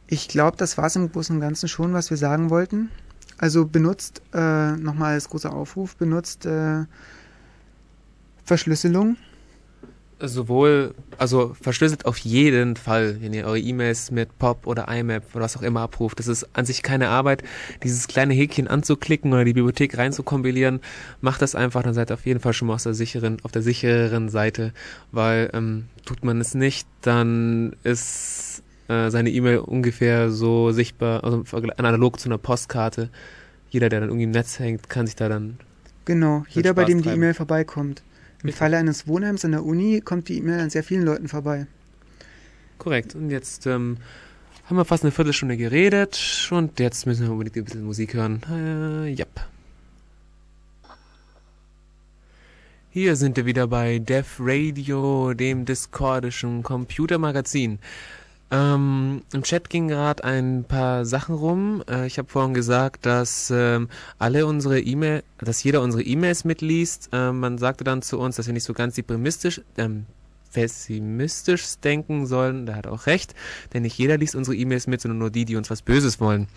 Ich 0.08 0.28
glaube, 0.28 0.58
das 0.58 0.78
war 0.78 0.86
es 0.86 0.96
im 0.96 1.12
Großen 1.12 1.36
und 1.36 1.42
Ganzen 1.42 1.70
schon, 1.70 1.94
was 1.94 2.10
wir 2.10 2.18
sagen 2.18 2.50
wollten. 2.50 2.90
Also 3.38 3.66
benutzt, 3.66 4.22
äh, 4.34 4.72
nochmal 4.74 5.14
als 5.14 5.30
großer 5.30 5.54
Aufruf, 5.54 5.96
benutzt 5.96 6.46
äh, 6.46 6.86
Verschlüsselung? 8.44 9.18
Sowohl, 10.20 10.94
also 11.18 11.56
verschlüsselt 11.60 12.06
auf 12.06 12.18
jeden 12.18 12.76
Fall, 12.76 13.22
wenn 13.22 13.34
ihr 13.34 13.46
eure 13.46 13.60
E-Mails 13.60 14.12
mit 14.12 14.38
POP 14.38 14.68
oder 14.68 14.88
IMAP 14.88 15.24
oder 15.34 15.46
was 15.46 15.58
auch 15.58 15.62
immer 15.62 15.82
abruft. 15.82 16.20
Das 16.20 16.28
ist 16.28 16.48
an 16.54 16.66
sich 16.66 16.82
keine 16.84 17.10
Arbeit, 17.10 17.44
dieses 17.84 18.08
kleine 18.08 18.34
Häkchen 18.34 18.68
anzuklicken 18.68 19.34
oder 19.34 19.44
die 19.44 19.54
Bibliothek 19.54 19.98
reinzukompilieren. 19.98 20.80
Macht 21.22 21.42
das 21.42 21.56
einfach, 21.56 21.84
dann 21.84 21.94
seid 21.94 22.12
ihr 22.12 22.14
auf 22.14 22.26
jeden 22.26 22.40
Fall 22.40 22.54
schon 22.54 22.68
mal 22.68 22.76
aus 22.76 22.84
der 22.84 22.94
sicheren, 22.94 23.38
auf 23.44 23.52
der 23.52 23.62
sicheren 23.62 24.30
Seite, 24.30 24.74
weil 25.12 25.50
ähm, 25.54 25.86
tut 26.06 26.24
man 26.24 26.40
es 26.40 26.54
nicht, 26.54 26.88
dann 27.02 27.76
ist 27.84 28.64
äh, 28.88 29.10
seine 29.10 29.30
E-Mail 29.30 29.60
ungefähr 29.60 30.32
so 30.32 30.72
sichtbar, 30.72 31.24
also 31.24 31.44
analog 31.78 32.20
zu 32.20 32.30
einer 32.30 32.38
Postkarte. 32.38 33.10
Jeder, 33.70 33.90
der 33.90 34.02
dann 34.02 34.10
irgendwie 34.10 34.26
im 34.26 34.32
Netz 34.32 34.60
hängt, 34.60 34.90
kann 34.90 35.08
sich 35.08 35.16
da 35.16 35.28
dann 35.28 35.58
Genau, 36.06 36.44
jeder, 36.50 36.74
bei 36.74 36.84
dem 36.84 37.02
die 37.02 37.10
E-Mail 37.10 37.34
vorbeikommt. 37.34 38.04
Im. 38.44 38.54
Falle 38.54 38.78
eines 38.78 39.08
Wohnheims 39.08 39.46
an 39.46 39.52
der 39.52 39.66
Uni 39.66 40.02
kommt 40.02 40.30
die 40.30 40.38
E-Mail 40.38 40.60
an 40.60 40.70
sehr 40.70 40.84
vielen 40.84 41.04
Leuten 41.04 41.28
vorbei. 41.28 41.68
Korrekt. 42.78 43.16
Und 43.16 43.30
jetzt 43.30 43.66
ähm, 43.66 43.98
haben 44.66 44.78
wir 44.78 44.86
fast 44.86 45.04
eine 45.04 45.12
Viertelstunde 45.12 45.58
geredet 45.58 46.50
und 46.52 46.80
jetzt 46.80 47.06
müssen 47.06 47.26
wir 47.26 47.32
unbedingt 47.32 47.58
ein 47.58 47.64
bisschen 47.66 47.86
Musik 47.86 48.14
hören. 48.14 48.42
Äh, 48.50 49.16
yep. 49.18 49.30
Hier 52.90 53.16
sind 53.16 53.38
wir 53.38 53.48
wieder 53.48 53.68
bei 53.68 53.98
Def 53.98 54.36
Radio, 54.40 55.34
dem 55.34 55.66
discordischen 55.66 56.62
Computermagazin. 56.62 57.80
Ähm, 58.54 59.24
Im 59.34 59.42
Chat 59.42 59.72
ging 59.72 59.88
gerade 59.88 60.24
ein 60.24 60.64
paar 60.64 61.06
Sachen 61.06 61.34
rum. 61.34 61.84
Äh, 61.90 62.06
ich 62.06 62.20
habe 62.20 62.30
vorhin 62.30 62.54
gesagt, 62.54 63.04
dass 63.08 63.50
ähm, 63.50 63.90
alle 64.20 64.46
unsere 64.46 64.80
E-Mail, 64.80 65.24
dass 65.40 65.64
jeder 65.64 65.82
unsere 65.82 66.04
E-Mails 66.04 66.46
mitliest. 66.46 67.10
Äh, 67.12 67.32
man 67.32 67.58
sagte 67.58 67.84
dann 67.84 68.04
zu 68.04 68.20
uns, 68.20 68.36
dass 68.36 68.46
wir 68.46 68.54
nicht 68.54 68.64
so 68.64 68.74
ganz 68.74 68.96
pessimistisch, 68.96 69.62
ähm, 69.78 70.06
pessimistisch 70.54 71.78
denken 71.84 72.28
sollen. 72.28 72.68
Da 72.68 72.76
hat 72.76 72.86
er 72.86 72.92
auch 72.92 73.08
recht, 73.08 73.34
denn 73.74 73.82
nicht 73.82 73.98
jeder 73.98 74.20
liest 74.20 74.36
unsere 74.36 74.56
E-Mails 74.56 74.86
mit, 74.86 75.02
sondern 75.02 75.18
nur 75.18 75.32
die, 75.32 75.46
die 75.46 75.56
uns 75.56 75.72
was 75.72 75.82
Böses 75.82 76.20
wollen. 76.20 76.48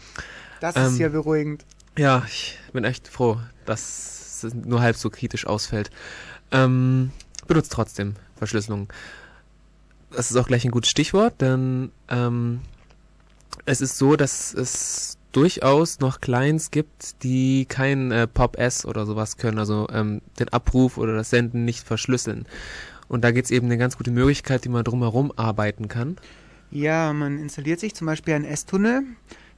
Das 0.61 0.77
ist 0.77 0.99
ja 0.99 1.07
ähm, 1.07 1.13
beruhigend. 1.13 1.65
Ja, 1.97 2.25
ich 2.27 2.59
bin 2.75 2.85
echt 2.85 3.09
froh, 3.09 3.41
dass 3.65 4.45
es 4.45 4.53
nur 4.53 4.83
halb 4.83 4.97
so 4.97 5.09
kritisch 5.09 5.47
ausfällt. 5.47 5.91
Ähm, 6.53 7.11
benutzt 7.47 7.73
trotzdem 7.73 8.17
Verschlüsselung 8.37 8.89
das 10.17 10.31
ist 10.31 10.37
auch 10.37 10.47
gleich 10.47 10.64
ein 10.64 10.71
gutes 10.71 10.91
Stichwort, 10.91 11.41
denn 11.41 11.93
ähm, 12.09 12.61
es 13.67 13.81
ist 13.81 13.99
so, 13.99 14.17
dass 14.17 14.55
es 14.55 15.19
durchaus 15.33 16.01
noch 16.01 16.21
Clients 16.21 16.71
gibt, 16.71 17.23
die 17.23 17.67
kein 17.67 18.11
äh, 18.11 18.27
Pop-S 18.27 18.87
oder 18.87 19.05
sowas 19.05 19.37
können, 19.37 19.59
also 19.59 19.87
ähm, 19.93 20.23
den 20.39 20.49
Abruf 20.49 20.97
oder 20.97 21.14
das 21.14 21.31
Senden 21.31 21.64
nicht 21.67 21.85
verschlüsseln. 21.85 22.47
Und 23.09 23.23
da 23.23 23.31
gibt 23.31 23.45
es 23.45 23.51
eben 23.51 23.67
eine 23.67 23.77
ganz 23.77 23.99
gute 23.99 24.11
Möglichkeit, 24.11 24.64
die 24.64 24.69
man 24.71 24.85
drumherum 24.85 25.33
arbeiten 25.37 25.89
kann. 25.89 26.17
Ja, 26.71 27.12
man 27.12 27.39
installiert 27.39 27.79
sich 27.79 27.95
zum 27.95 28.07
Beispiel 28.07 28.35
ein 28.35 28.45
S-Tunnel. 28.45 29.03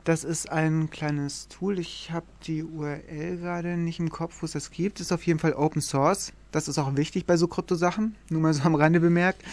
Das 0.05 0.25
ist 0.25 0.51
ein 0.51 0.91
kleines 0.91 1.49
Tool. 1.49 1.79
Ich 1.79 2.11
habe 2.11 2.27
die 2.47 2.65
URL 2.65 3.37
gerade 3.39 3.77
nicht 3.77 4.01
im 4.01 4.11
Kopf, 4.11 4.43
wo 4.43 4.47
es 4.47 4.53
das 4.53 4.71
gibt. 4.71 5.01
Ist 5.01 5.13
auf 5.13 5.27
jeden 5.27 5.39
Fall 5.39 5.53
Open 5.53 5.81
Source. 5.81 6.33
Das 6.51 6.67
ist 6.67 6.79
auch 6.79 6.97
wichtig 6.97 7.25
bei 7.27 7.37
so 7.37 7.47
Kryptosachen. 7.47 8.17
Nur 8.31 8.41
mal 8.41 8.53
so 8.53 8.63
am 8.65 8.75
Rande 8.75 9.01
bemerkt 9.01 9.45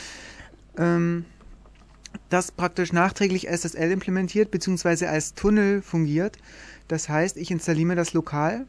ähm, 0.77 1.25
das 2.29 2.51
praktisch 2.51 2.93
nachträglich 2.93 3.47
SSL 3.47 3.91
implementiert 3.91 4.51
bzw. 4.51 5.07
als 5.07 5.33
Tunnel 5.33 5.81
fungiert. 5.81 6.37
Das 6.87 7.09
heißt, 7.09 7.37
ich 7.37 7.51
installiere 7.51 7.87
mir 7.87 7.95
das 7.95 8.13
lokal, 8.13 8.65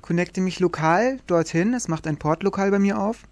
connecte 0.00 0.40
mich 0.40 0.60
lokal 0.60 1.18
dorthin, 1.26 1.74
es 1.74 1.88
macht 1.88 2.06
ein 2.06 2.16
Port 2.16 2.42
lokal 2.42 2.70
bei 2.70 2.78
mir 2.78 2.98
auf 2.98 3.22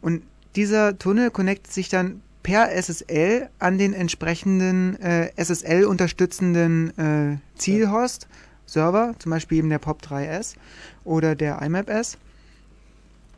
und 0.00 0.22
dieser 0.54 0.98
Tunnel 0.98 1.30
connectet 1.30 1.72
sich 1.72 1.88
dann 1.88 2.22
per 2.42 2.70
SSL 2.70 3.48
an 3.58 3.78
den 3.78 3.92
entsprechenden 3.94 5.00
äh, 5.00 5.30
SSL 5.36 5.84
unterstützenden 5.84 6.98
äh, 6.98 7.38
Zielhost 7.56 8.28
Server, 8.66 9.14
zum 9.18 9.30
Beispiel 9.30 9.58
eben 9.58 9.68
der 9.68 9.80
POP3S 9.80 10.54
oder 11.04 11.34
der 11.34 11.60
IMAP-S. 11.62 12.18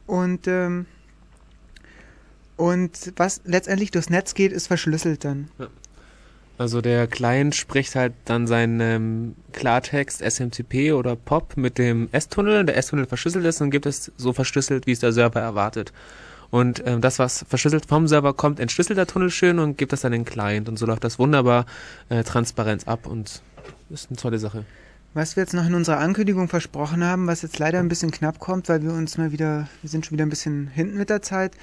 Und 0.06 0.46
ähm, 0.46 0.86
und 2.56 3.12
was 3.16 3.40
letztendlich 3.44 3.90
durchs 3.90 4.10
Netz 4.10 4.34
geht, 4.34 4.52
ist 4.52 4.66
verschlüsselt 4.66 5.24
dann. 5.24 5.48
Ja. 5.58 5.68
Also 6.56 6.80
der 6.80 7.08
Client 7.08 7.54
spricht 7.56 7.96
halt 7.96 8.12
dann 8.26 8.46
seinen 8.46 8.80
ähm, 8.80 9.34
Klartext 9.52 10.22
SMTP 10.22 10.92
oder 10.92 11.16
POP 11.16 11.56
mit 11.56 11.78
dem 11.78 12.08
S-Tunnel. 12.12 12.64
Der 12.64 12.76
S-Tunnel 12.76 13.06
verschlüsselt 13.06 13.44
ist 13.44 13.60
und 13.60 13.70
gibt 13.70 13.86
es 13.86 14.12
so 14.16 14.32
verschlüsselt, 14.32 14.86
wie 14.86 14.92
es 14.92 15.00
der 15.00 15.12
Server 15.12 15.40
erwartet. 15.40 15.92
Und 16.50 16.84
ähm, 16.86 17.00
das, 17.00 17.18
was 17.18 17.44
verschlüsselt 17.48 17.86
vom 17.86 18.06
Server 18.06 18.32
kommt, 18.34 18.60
entschlüsselt 18.60 18.96
der 18.96 19.08
Tunnel 19.08 19.30
schön 19.30 19.58
und 19.58 19.76
gibt 19.76 19.92
das 19.92 20.02
dann 20.02 20.12
den 20.12 20.24
Client. 20.24 20.68
Und 20.68 20.78
so 20.78 20.86
läuft 20.86 21.02
das 21.02 21.18
wunderbar 21.18 21.66
äh, 22.08 22.22
transparent 22.22 22.86
ab 22.86 23.08
und 23.08 23.42
ist 23.90 24.10
eine 24.10 24.16
tolle 24.16 24.38
Sache. 24.38 24.64
Was 25.14 25.36
wir 25.36 25.42
jetzt 25.42 25.54
noch 25.54 25.66
in 25.66 25.74
unserer 25.74 25.98
Ankündigung 25.98 26.48
versprochen 26.48 27.04
haben, 27.04 27.26
was 27.26 27.42
jetzt 27.42 27.58
leider 27.58 27.80
ein 27.80 27.88
bisschen 27.88 28.12
knapp 28.12 28.38
kommt, 28.38 28.68
weil 28.68 28.82
wir 28.82 28.92
uns 28.92 29.18
mal 29.18 29.32
wieder, 29.32 29.68
wir 29.80 29.90
sind 29.90 30.06
schon 30.06 30.12
wieder 30.12 30.26
ein 30.26 30.30
bisschen 30.30 30.68
hinten 30.68 30.96
mit 30.96 31.10
der 31.10 31.22
Zeit, 31.22 31.56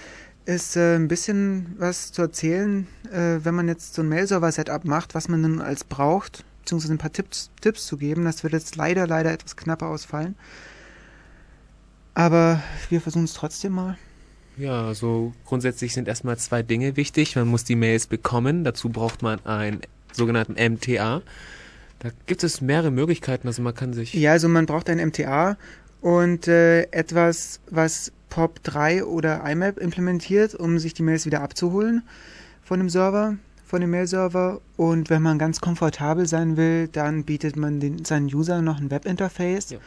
ist 0.45 0.75
äh, 0.75 0.95
ein 0.95 1.07
bisschen 1.07 1.75
was 1.77 2.11
zu 2.11 2.21
erzählen, 2.21 2.87
äh, 3.11 3.39
wenn 3.43 3.55
man 3.55 3.67
jetzt 3.67 3.93
so 3.93 4.01
ein 4.01 4.09
Mail-Server-Setup 4.09 4.85
macht, 4.85 5.15
was 5.15 5.27
man 5.27 5.41
nun 5.41 5.61
als 5.61 5.83
braucht, 5.83 6.43
beziehungsweise 6.61 6.93
ein 6.93 6.97
paar 6.97 7.13
Tipps, 7.13 7.49
Tipps 7.61 7.85
zu 7.85 7.97
geben. 7.97 8.25
Das 8.25 8.43
wird 8.43 8.53
jetzt 8.53 8.75
leider, 8.75 9.07
leider 9.07 9.31
etwas 9.31 9.55
knapper 9.55 9.87
ausfallen. 9.87 10.35
Aber 12.13 12.61
wir 12.89 13.01
versuchen 13.01 13.25
es 13.25 13.33
trotzdem 13.33 13.73
mal. 13.73 13.97
Ja, 14.57 14.85
also 14.85 15.33
grundsätzlich 15.45 15.93
sind 15.93 16.07
erstmal 16.07 16.37
zwei 16.37 16.61
Dinge 16.61 16.97
wichtig. 16.97 17.35
Man 17.35 17.47
muss 17.47 17.63
die 17.63 17.75
Mails 17.75 18.07
bekommen. 18.07 18.63
Dazu 18.63 18.89
braucht 18.89 19.21
man 19.21 19.43
einen 19.45 19.81
sogenannten 20.11 20.53
MTA. 20.53 21.21
Da 21.99 22.09
gibt 22.25 22.43
es 22.43 22.61
mehrere 22.61 22.91
Möglichkeiten. 22.91 23.47
Also 23.47 23.61
man 23.61 23.73
kann 23.73 23.93
sich. 23.93 24.13
Ja, 24.13 24.31
also 24.31 24.49
man 24.49 24.65
braucht 24.65 24.89
ein 24.89 24.97
MTA 24.97 25.57
und 26.01 26.47
äh, 26.47 26.83
etwas, 26.91 27.61
was 27.69 28.11
POP3 28.31 29.03
oder 29.03 29.43
IMAP 29.49 29.77
implementiert, 29.77 30.55
um 30.55 30.79
sich 30.79 30.93
die 30.93 31.03
Mails 31.03 31.25
wieder 31.25 31.41
abzuholen 31.41 32.03
von 32.63 32.79
dem 32.79 32.89
Server, 32.89 33.35
von 33.65 33.81
dem 33.81 33.91
Mail-Server. 33.91 34.61
Und 34.77 35.09
wenn 35.09 35.21
man 35.21 35.37
ganz 35.37 35.61
komfortabel 35.61 36.25
sein 36.25 36.57
will, 36.57 36.87
dann 36.87 37.23
bietet 37.23 37.55
man 37.55 37.79
den, 37.79 38.05
seinen 38.05 38.33
Usern 38.33 38.63
noch 38.63 38.79
ein 38.79 38.89
Webinterface. 38.89 39.71
Ja. 39.71 39.77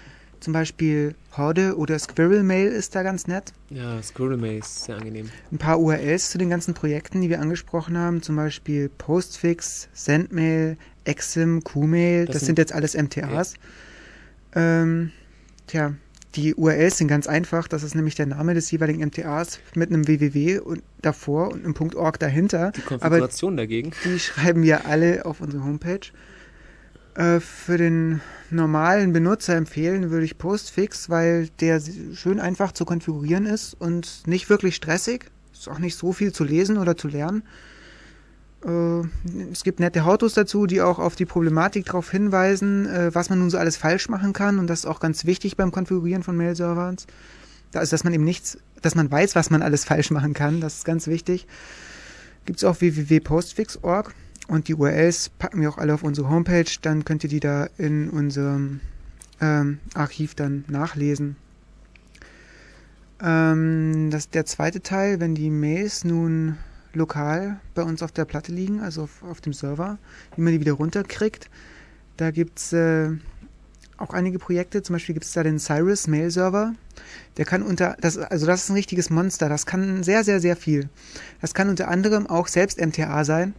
Zum 0.41 0.53
Beispiel 0.53 1.15
Horde 1.35 1.77
oder 1.79 1.99
Squirrel 1.99 2.43
Mail 2.43 2.69
ist 2.69 2.95
da 2.95 3.03
ganz 3.03 3.27
nett. 3.27 3.55
Ja, 3.71 4.03
Squirrel 4.03 4.37
Mail 4.37 4.59
ist 4.59 4.85
sehr 4.85 4.97
angenehm. 4.97 5.31
Ein 5.51 5.57
paar 5.57 5.81
URLs 5.81 6.31
zu 6.31 6.37
den 6.37 6.51
ganzen 6.51 6.75
Projekten, 6.75 7.23
die 7.23 7.31
wir 7.31 7.41
angesprochen 7.41 7.97
haben, 7.97 8.21
zum 8.21 8.37
Beispiel 8.37 8.91
Postfix, 8.91 9.89
Sendmail, 9.95 10.77
Exim, 11.05 11.65
Qmail, 11.65 12.27
das, 12.27 12.35
das 12.35 12.41
sind, 12.41 12.47
sind, 12.47 12.59
jetzt 12.59 12.73
alles 12.75 12.95
MTAs. 12.95 13.55
Ja. 14.55 14.83
Ähm, 14.83 15.13
tja, 15.67 15.95
die 16.35 16.55
URLs 16.55 16.99
sind 16.99 17.09
ganz 17.09 17.27
einfach. 17.27 17.69
Das 17.69 17.83
ist 17.83 17.95
nämlich 17.95 18.15
der 18.15 18.27
Name 18.27 18.55
des 18.55 18.71
jeweiligen 18.71 19.05
MTAs 19.05 19.61
mit 19.75 19.91
einem 19.91 20.07
www 20.07 20.59
und 20.59 20.83
davor 21.01 21.53
und 21.53 21.65
einem 21.65 21.75
.org 21.95 22.19
dahinter. 22.19 22.73
Die 22.73 22.81
Konfiguration 22.81 23.55
Aber 23.55 23.63
dagegen. 23.63 23.93
Die 24.05 24.19
schreiben 24.19 24.63
wir 24.63 24.87
alle 24.87 25.25
auf 25.25 25.41
unsere 25.41 25.65
Homepage. 25.65 26.01
Äh, 27.15 27.41
für 27.41 27.79
den 27.79 28.21
normalen 28.51 29.13
Benutzer 29.13 29.55
empfehlen 29.57 30.11
würde 30.11 30.25
ich 30.25 30.39
Postfix, 30.39 31.09
weil 31.09 31.49
der 31.61 31.81
schön 32.15 32.41
einfach 32.41 32.73
zu 32.73 32.85
konfigurieren 32.85 33.47
ist 33.47 33.75
und 33.75 34.27
nicht 34.27 34.51
wirklich 34.51 34.75
stressig. 34.75 35.27
Ist 35.53 35.69
auch 35.69 35.79
nicht 35.79 35.97
so 35.97 36.13
viel 36.13 36.33
zu 36.33 36.45
lesen 36.45 36.79
oder 36.79 36.97
zu 36.97 37.09
lernen. 37.09 37.45
Äh, 38.65 39.03
es 39.53 39.65
gibt 39.65 39.81
nette 39.81 40.05
Autos 40.05 40.35
dazu, 40.35 40.67
die 40.67 40.81
auch 40.81 40.99
auf 40.99 41.17
die 41.17 41.27
Problematik 41.27 41.87
darauf 41.87 42.11
hinweisen, 42.11 42.87
äh, 42.87 43.15
was 43.15 43.31
man 43.31 43.39
nun 43.39 43.51
so 43.51 43.59
alles 43.59 43.77
falsch 43.77 44.09
machen 44.09 44.33
kann. 44.33 44.59
Und 44.59 44.69
das 44.69 44.81
ist 44.81 44.87
auch 44.87 45.01
ganz 45.01 45.25
wichtig 45.25 45.57
beim 45.57 45.73
Konfigurieren 45.73 46.23
von 46.23 46.37
Mail-Servern. 46.37 46.97
Also, 47.75 47.91
dass 47.91 48.05
man 48.05 48.13
eben 48.13 48.25
nichts, 48.25 48.59
dass 48.83 48.95
man 48.95 49.11
weiß, 49.11 49.35
was 49.35 49.51
man 49.51 49.63
alles 49.63 49.85
falsch 49.85 50.11
machen 50.11 50.35
kann. 50.35 50.61
Das 50.61 50.79
ist 50.79 50.85
ganz 50.85 51.07
wichtig. 51.07 51.47
Gibt 52.45 52.59
es 52.59 52.65
auch 52.65 52.81
www.postfix.org 52.81 54.15
und 54.49 54.69
die 54.69 54.75
URLs 54.75 55.31
packen 55.31 55.61
wir 55.61 55.71
auch 55.71 55.79
alle 55.79 55.95
auf 55.95 56.03
unsere 56.03 56.29
Homepage. 56.29 56.71
Dann 56.83 57.05
könnt 57.05 57.25
ihr 57.25 57.31
die 57.31 57.41
da 57.41 57.69
in 57.79 58.11
unserem 58.11 58.81
ähm, 59.41 59.79
Archiv 59.95 60.35
dann 60.35 60.65
nachlesen. 60.69 61.37
Ähm, 63.23 64.11
das 64.11 64.29
der 64.29 64.45
zweite 64.45 64.83
Teil, 64.83 65.21
wenn 65.21 65.35
die 65.35 65.51
Mails 65.51 66.05
nun 66.05 66.59
lokal 66.95 67.61
bei 67.75 67.83
uns 67.83 68.03
auf 68.03 68.13
der 68.13 68.25
Platte 68.25 68.53
liegen, 68.53 68.81
also 68.81 69.05
auf, 69.05 69.23
auf 69.23 69.41
dem 69.41 69.53
Server, 69.53 69.99
wie 70.37 70.43
man 70.43 70.53
die 70.53 70.61
wieder 70.61 70.73
runterkriegt. 70.73 71.51
Da 72.17 72.31
gibt 72.31 72.59
es 72.59 72.73
äh, 72.73 73.11
auch 73.97 74.11
einige 74.11 74.39
Projekte, 74.39 74.83
zum 74.83 74.95
Beispiel 74.95 75.15
gibt 75.15 75.27
es 75.27 75.33
da 75.33 75.43
den 75.43 75.59
Cyrus 75.59 76.07
Mail 76.07 76.31
Server. 76.31 76.75
Der 77.37 77.45
kann 77.45 77.63
unter, 77.63 77.97
das, 78.01 78.19
also 78.19 78.47
das 78.47 78.65
ist 78.65 78.71
ein 78.71 78.77
richtiges 78.77 79.11
Monster, 79.11 79.49
das 79.49 79.67
kann 79.67 80.03
sehr, 80.03 80.25
sehr, 80.25 80.41
sehr 80.41 80.57
viel. 80.57 80.89
Das 81.41 81.55
kann 81.55 81.69
unter 81.69 81.89
anderem 81.89 82.27
auch 82.27 82.49
selbst 82.49 82.81
MTA 82.81 83.25
sein, 83.25 83.55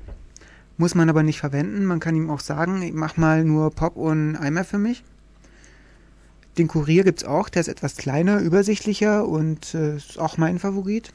muss 0.78 0.96
man 0.96 1.10
aber 1.10 1.24
nicht 1.24 1.40
verwenden. 1.40 1.86
Man 1.86 2.00
kann 2.00 2.16
ihm 2.16 2.30
auch 2.30 2.40
sagen, 2.40 2.82
ich 2.82 2.94
mach 2.94 3.18
mal 3.18 3.44
nur 3.44 3.72
Pop 3.72 3.96
und 3.96 4.36
Eimer 4.36 4.64
für 4.64 4.78
mich. 4.78 5.04
Den 6.58 6.68
Kurier 6.70 7.04
gibt 7.04 7.20
es 7.22 7.28
auch, 7.28 7.50
der 7.50 7.62
ist 7.62 7.68
etwas 7.68 7.98
kleiner, 7.98 8.40
übersichtlicher 8.40 9.28
und 9.28 9.74
äh, 9.74 9.98
ist 9.98 10.20
auch 10.20 10.38
mein 10.38 10.60
Favorit. 10.60 11.12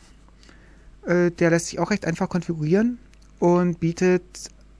Äh, 1.11 1.31
der 1.33 1.51
lässt 1.51 1.67
sich 1.67 1.79
auch 1.81 1.91
recht 1.91 2.05
einfach 2.05 2.29
konfigurieren 2.29 2.99
und 3.41 3.81
bietet 3.81 4.23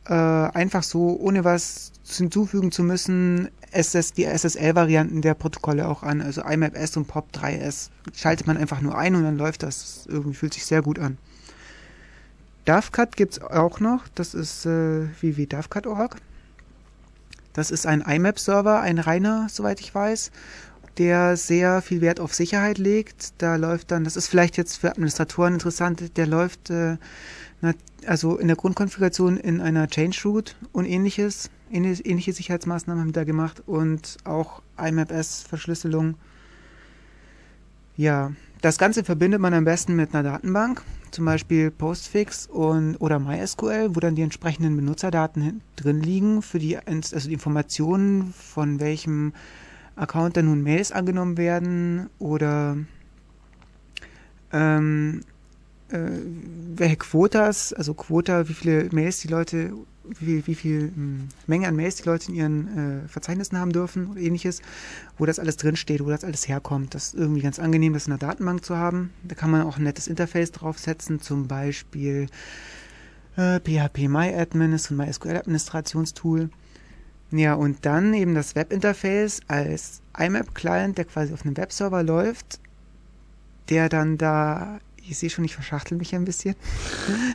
äh, 0.07 0.15
einfach 0.15 0.85
so, 0.85 1.19
ohne 1.19 1.45
was 1.45 1.93
hinzufügen 2.07 2.71
zu 2.71 2.85
müssen, 2.85 3.49
SS, 3.73 4.13
die 4.13 4.25
SSL-Varianten 4.25 5.23
der 5.23 5.35
Protokolle 5.35 5.89
auch 5.89 6.03
an. 6.03 6.21
Also 6.21 6.43
IMAP 6.43 6.77
S 6.77 6.97
und 6.97 7.07
POP 7.07 7.27
3S. 7.33 7.91
Schaltet 8.15 8.47
man 8.47 8.57
einfach 8.57 8.81
nur 8.81 8.97
ein 8.97 9.15
und 9.15 9.25
dann 9.25 9.39
läuft 9.39 9.63
das. 9.63 10.07
Irgendwie 10.09 10.35
fühlt 10.35 10.55
sich 10.55 10.67
sehr 10.67 10.83
gut 10.83 10.99
an. 10.99 11.19
DAVCAT 12.65 13.17
gibt 13.17 13.33
es 13.33 13.43
auch 13.43 13.81
noch. 13.81 14.07
Das 14.15 14.35
ist 14.35 14.67
äh, 14.67 15.09
www.davcat.org. 15.21 16.17
Das 17.53 17.73
ist 17.73 17.87
ein 17.87 18.03
IMAP-Server, 18.03 18.81
ein 18.81 19.01
reiner, 19.01 19.49
soweit 19.51 19.81
ich 19.81 19.93
weiß 19.93 20.31
der 21.01 21.39
sehr 21.39 21.81
viel 21.81 22.03
Wert 22.03 22.21
auf 22.21 22.35
Sicherheit 22.35 22.77
legt. 22.77 23.33
Da 23.39 23.57
läuft 23.57 23.91
dann, 23.91 24.05
das 24.05 24.17
ist 24.17 24.29
vielleicht 24.29 24.59
jetzt 24.59 24.77
für 24.77 24.91
Administratoren 24.91 25.55
interessant, 25.55 26.19
der 26.19 26.27
läuft 26.27 26.69
äh, 26.69 26.99
also 28.07 28.37
in 28.37 28.49
der 28.49 28.57
Grundkonfiguration 28.57 29.39
in 29.39 29.63
einer 29.63 29.89
Change 29.89 30.21
Root 30.27 30.57
und 30.73 30.85
ähnliches. 30.85 31.49
Ähnliche 31.73 32.35
Sicherheitsmaßnahmen 32.35 33.01
haben 33.01 33.09
wir 33.09 33.15
da 33.15 33.25
gemacht 33.25 33.63
und 33.67 34.19
auch 34.25 34.61
IMAP-S-Verschlüsselung. 34.77 36.17
Ja, 37.97 38.33
das 38.61 38.77
Ganze 38.77 39.03
verbindet 39.03 39.41
man 39.41 39.55
am 39.55 39.65
besten 39.65 39.97
mit 39.97 40.13
einer 40.13 40.23
Datenbank, 40.23 40.83
zum 41.13 41.25
Beispiel 41.25 41.71
Postfix 41.71 42.47
und, 42.47 42.97
oder 42.97 43.19
MySQL, 43.19 43.95
wo 43.95 44.01
dann 44.01 44.17
die 44.17 44.23
entsprechenden 44.23 44.77
Benutzerdaten 44.77 45.63
drin 45.77 46.03
liegen 46.03 46.43
für 46.43 46.59
die, 46.59 46.77
also 46.77 47.27
die 47.27 47.33
Informationen 47.33 48.35
von 48.35 48.81
welchem 48.81 49.33
Account 49.97 50.37
dann 50.37 50.47
nun 50.47 50.63
Mails 50.63 50.93
angenommen 50.93 51.37
werden 51.37 52.09
oder 52.19 52.77
ähm, 54.53 55.23
äh, 55.91 55.99
welche 56.75 56.97
Quotas, 56.97 57.73
also 57.73 57.95
Quota, 57.95 58.49
wie 58.49 58.55
viele 58.55 58.89
Mails 58.93 59.19
die 59.21 59.29
Leute, 59.29 59.73
wie, 60.05 60.47
wie 60.47 60.55
viel 60.55 60.85
mh, 60.85 60.95
hm, 60.95 61.29
Menge 61.47 61.69
an 61.69 61.77
Mails 61.77 61.97
die 61.97 62.05
Leute 62.05 62.31
in 62.31 62.35
ihren 62.35 62.79
äh, 63.05 63.09
Verzeichnissen 63.09 63.59
haben 63.59 63.73
dürfen 63.73 64.09
oder 64.09 64.21
ähnliches, 64.21 64.63
wo 65.19 65.27
das 65.27 65.39
alles 65.39 65.57
drinsteht, 65.57 66.05
wo 66.05 66.09
das 66.09 66.25
alles 66.25 66.49
herkommt. 66.49 66.95
Das 66.95 67.09
ist 67.09 67.15
irgendwie 67.15 67.43
ganz 67.43 67.59
angenehm, 67.59 67.93
das 67.93 68.07
in 68.07 68.11
der 68.11 68.19
Datenbank 68.19 68.65
zu 68.65 68.77
haben. 68.77 69.13
Da 69.25 69.35
kann 69.35 69.51
man 69.51 69.63
auch 69.63 69.77
ein 69.77 69.85
nettes 69.85 70.07
Interface 70.09 70.53
draufsetzen, 70.53 71.21
zum 71.21 71.49
Beispiel 71.49 72.27
äh, 73.37 73.61
PHP 73.61 74.09
MyAdmin 74.09 74.73
ist 74.73 74.91
ein 74.91 74.97
MySQL-Administrationstool. 74.97 76.51
Ja, 77.33 77.55
und 77.55 77.87
dann 77.87 78.13
eben 78.15 78.35
das 78.35 78.57
Webinterface 78.57 79.41
als 79.47 80.03
IMAP-Client, 80.19 80.99
der 80.99 81.05
quasi 81.05 81.33
auf 81.33 81.45
einem 81.45 81.57
Webserver 81.57 82.03
läuft, 82.03 82.59
der 83.69 83.89
dann 83.89 84.19
da, 84.19 84.81
ich 84.97 85.17
sehe 85.19 85.31
schon, 85.31 85.45
ich 85.45 85.55
verschachtel 85.55 85.97
mich 85.97 86.15
ein 86.15 86.25
bisschen, 86.25 86.57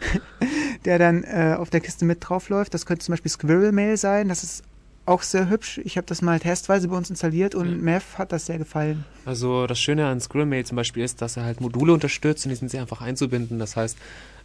der 0.86 1.00
dann 1.00 1.24
äh, 1.24 1.56
auf 1.58 1.70
der 1.70 1.80
Kiste 1.80 2.04
mit 2.04 2.20
drauf 2.22 2.50
läuft. 2.50 2.74
Das 2.74 2.86
könnte 2.86 3.06
zum 3.06 3.14
Beispiel 3.14 3.32
Squirrel 3.32 3.72
Mail 3.72 3.96
sein. 3.96 4.28
Das 4.28 4.44
ist 4.44 4.64
auch 5.06 5.22
sehr 5.22 5.50
hübsch. 5.50 5.80
Ich 5.84 5.98
habe 5.98 6.08
das 6.08 6.22
mal 6.22 6.40
testweise 6.40 6.88
bei 6.88 6.98
uns 6.98 7.10
installiert 7.10 7.56
und 7.56 7.70
ja. 7.70 7.78
Mev 7.78 8.18
hat 8.18 8.32
das 8.32 8.48
sehr 8.48 8.58
gefallen. 8.58 9.06
Also 9.24 9.68
das 9.68 9.80
Schöne 9.80 10.08
an 10.08 10.20
Squirrel 10.20 10.66
zum 10.66 10.76
Beispiel 10.76 11.04
ist, 11.04 11.22
dass 11.22 11.38
er 11.38 11.44
halt 11.44 11.62
Module 11.62 11.94
unterstützt 11.94 12.46
und 12.46 12.50
die 12.50 12.56
sind 12.56 12.70
sehr 12.70 12.82
einfach 12.82 13.02
einzubinden. 13.02 13.60
Das 13.60 13.76
heißt, 13.76 13.98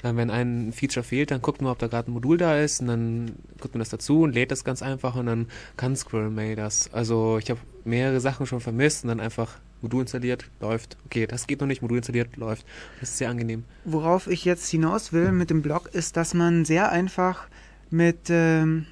äh, 0.03 0.17
wenn 0.17 0.31
ein 0.31 0.73
Feature 0.73 1.05
fehlt, 1.05 1.31
dann 1.31 1.43
guckt 1.43 1.63
man, 1.63 1.73
ob 1.73 1.79
da 1.79 1.87
gerade 1.87 2.11
ein 2.11 2.15
Modul 2.15 2.39
da 2.39 2.59
ist 2.59 2.81
und 2.81 2.89
dann 2.89 3.33
guckt 3.61 3.75
man 3.75 3.81
das 3.81 3.91
dazu 3.91 4.23
und 4.23 4.33
lädt 4.33 4.51
das 4.51 4.65
ganz 4.65 4.83
einfach 4.83 5.15
und 5.17 5.27
dann 5.27 5.47
kann 5.77 5.97
Squirrel 5.97 6.57
das. 6.57 6.93
Also 6.93 7.39
ich 7.39 7.51
habe 7.51 7.61
mehrere 7.85 8.21
Sachen 8.21 8.47
schon 8.47 8.61
vermisst 8.61 9.05
und 9.05 9.09
dann 9.09 9.21
einfach 9.21 9.59
Modul 9.83 10.03
installiert, 10.03 10.45
läuft. 10.61 10.97
Okay, 11.07 11.27
das 11.27 11.47
geht 11.47 11.61
noch 11.61 11.67
nicht, 11.67 11.83
Modul 11.83 11.99
installiert, 11.99 12.37
läuft. 12.37 12.67
Das 13.01 13.11
ist 13.11 13.19
sehr 13.19 13.31
angenehm. 13.31 13.65
Worauf 13.85 14.27
ich 14.27 14.45
jetzt 14.45 14.69
hinaus 14.69 15.13
will 15.13 15.33
mit 15.33 15.51
dem 15.51 15.63
Blog 15.63 15.89
ist, 15.93 16.17
dass 16.17 16.35
man 16.35 16.65
sehr 16.65 16.91
einfach 16.91 17.49
mit 17.91 18.29
ähm, 18.29 18.87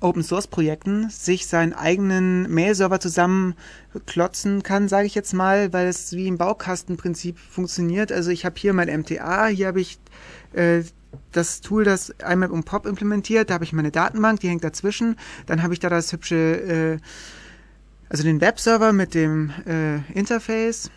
Open 0.00 0.22
Source 0.22 0.46
Projekten 0.46 1.08
sich 1.10 1.46
seinen 1.46 1.72
eigenen 1.72 2.52
Mail-Server 2.52 3.00
zusammenklotzen 3.00 4.62
kann, 4.62 4.88
sage 4.88 5.06
ich 5.06 5.14
jetzt 5.14 5.32
mal, 5.32 5.72
weil 5.72 5.88
es 5.88 6.12
wie 6.12 6.26
im 6.26 6.38
Baukastenprinzip 6.38 7.38
funktioniert. 7.38 8.12
Also 8.12 8.30
ich 8.30 8.44
habe 8.44 8.56
hier 8.58 8.72
mein 8.72 8.88
MTA, 9.00 9.46
hier 9.46 9.68
habe 9.68 9.80
ich 9.80 9.98
äh, 10.52 10.82
das 11.32 11.60
Tool, 11.60 11.84
das 11.84 12.10
IMAP 12.10 12.50
und 12.50 12.64
POP 12.64 12.86
implementiert, 12.86 13.50
da 13.50 13.54
habe 13.54 13.64
ich 13.64 13.72
meine 13.72 13.90
Datenbank, 13.90 14.40
die 14.40 14.48
hängt 14.48 14.64
dazwischen, 14.64 15.16
dann 15.46 15.62
habe 15.62 15.74
ich 15.74 15.80
da 15.80 15.88
das 15.88 16.12
hübsche, 16.12 16.34
äh, 16.36 16.98
also 18.08 18.24
den 18.24 18.40
Webserver 18.40 18.92
mit 18.92 19.14
dem 19.14 19.52
äh, 19.66 19.96
Interface, 20.12 20.90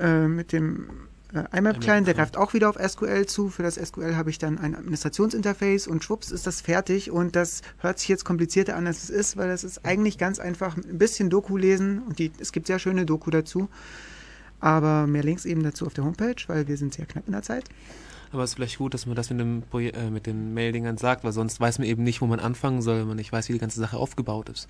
äh, 0.00 0.26
mit 0.26 0.52
dem 0.52 1.05
äh, 1.32 1.58
IMAP-Client, 1.58 2.06
der 2.06 2.14
greift 2.14 2.36
auch 2.36 2.54
wieder 2.54 2.68
auf 2.68 2.76
SQL 2.76 3.26
zu. 3.26 3.48
Für 3.48 3.62
das 3.62 3.74
SQL 3.74 4.14
habe 4.16 4.30
ich 4.30 4.38
dann 4.38 4.58
ein 4.58 4.74
Administrationsinterface 4.74 5.86
und 5.86 6.04
schwupps 6.04 6.30
ist 6.30 6.46
das 6.46 6.60
fertig. 6.60 7.10
Und 7.10 7.36
das 7.36 7.62
hört 7.78 7.98
sich 7.98 8.08
jetzt 8.08 8.24
komplizierter 8.24 8.76
an, 8.76 8.86
als 8.86 9.04
es 9.04 9.10
ist, 9.10 9.36
weil 9.36 9.48
das 9.48 9.64
ist 9.64 9.84
eigentlich 9.84 10.18
ganz 10.18 10.38
einfach 10.38 10.76
ein 10.76 10.98
bisschen 10.98 11.30
Doku 11.30 11.56
lesen 11.56 12.02
und 12.02 12.18
die, 12.18 12.30
es 12.38 12.52
gibt 12.52 12.66
sehr 12.66 12.78
schöne 12.78 13.06
Doku 13.06 13.30
dazu. 13.30 13.68
Aber 14.60 15.06
mehr 15.06 15.22
Links 15.22 15.44
eben 15.44 15.62
dazu 15.62 15.86
auf 15.86 15.94
der 15.94 16.04
Homepage, 16.04 16.36
weil 16.46 16.66
wir 16.66 16.76
sind 16.76 16.94
sehr 16.94 17.06
knapp 17.06 17.26
in 17.26 17.32
der 17.32 17.42
Zeit. 17.42 17.64
Aber 18.32 18.42
es 18.42 18.50
ist 18.50 18.54
vielleicht 18.54 18.78
gut, 18.78 18.94
dass 18.94 19.06
man 19.06 19.16
das 19.16 19.30
mit, 19.30 19.40
dem 19.40 19.62
äh, 19.72 20.10
mit 20.10 20.26
den 20.26 20.54
Maildingern 20.54 20.96
sagt, 20.96 21.24
weil 21.24 21.32
sonst 21.32 21.60
weiß 21.60 21.78
man 21.78 21.88
eben 21.88 22.02
nicht, 22.02 22.20
wo 22.20 22.26
man 22.26 22.40
anfangen 22.40 22.82
soll, 22.82 23.00
wenn 23.00 23.08
man 23.08 23.16
nicht 23.16 23.32
weiß, 23.32 23.48
wie 23.48 23.52
die 23.52 23.58
ganze 23.58 23.80
Sache 23.80 23.96
aufgebaut 23.96 24.48
ist. 24.48 24.68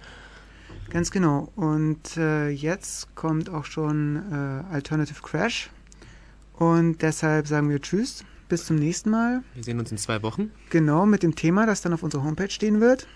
Ganz 0.90 1.10
genau. 1.10 1.52
Und 1.56 2.16
äh, 2.16 2.48
jetzt 2.48 3.14
kommt 3.14 3.50
auch 3.50 3.64
schon 3.64 4.22
äh, 4.30 4.72
Alternative 4.72 5.20
Crash 5.22 5.70
und 6.58 7.02
deshalb 7.02 7.46
sagen 7.46 7.68
wir 7.68 7.80
Tschüss, 7.80 8.24
bis 8.48 8.64
zum 8.64 8.76
nächsten 8.76 9.10
Mal. 9.10 9.42
Wir 9.54 9.64
sehen 9.64 9.78
uns 9.78 9.90
in 9.90 9.98
zwei 9.98 10.22
Wochen. 10.22 10.50
Genau, 10.70 11.06
mit 11.06 11.22
dem 11.22 11.34
Thema, 11.34 11.66
das 11.66 11.82
dann 11.82 11.92
auf 11.92 12.02
unserer 12.02 12.24
Homepage 12.24 12.50
stehen 12.50 12.80
wird. 12.80 13.06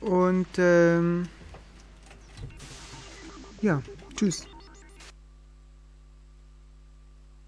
Und 0.00 0.46
ähm, 0.58 1.26
ja, 3.60 3.82
tschüss. 4.16 4.46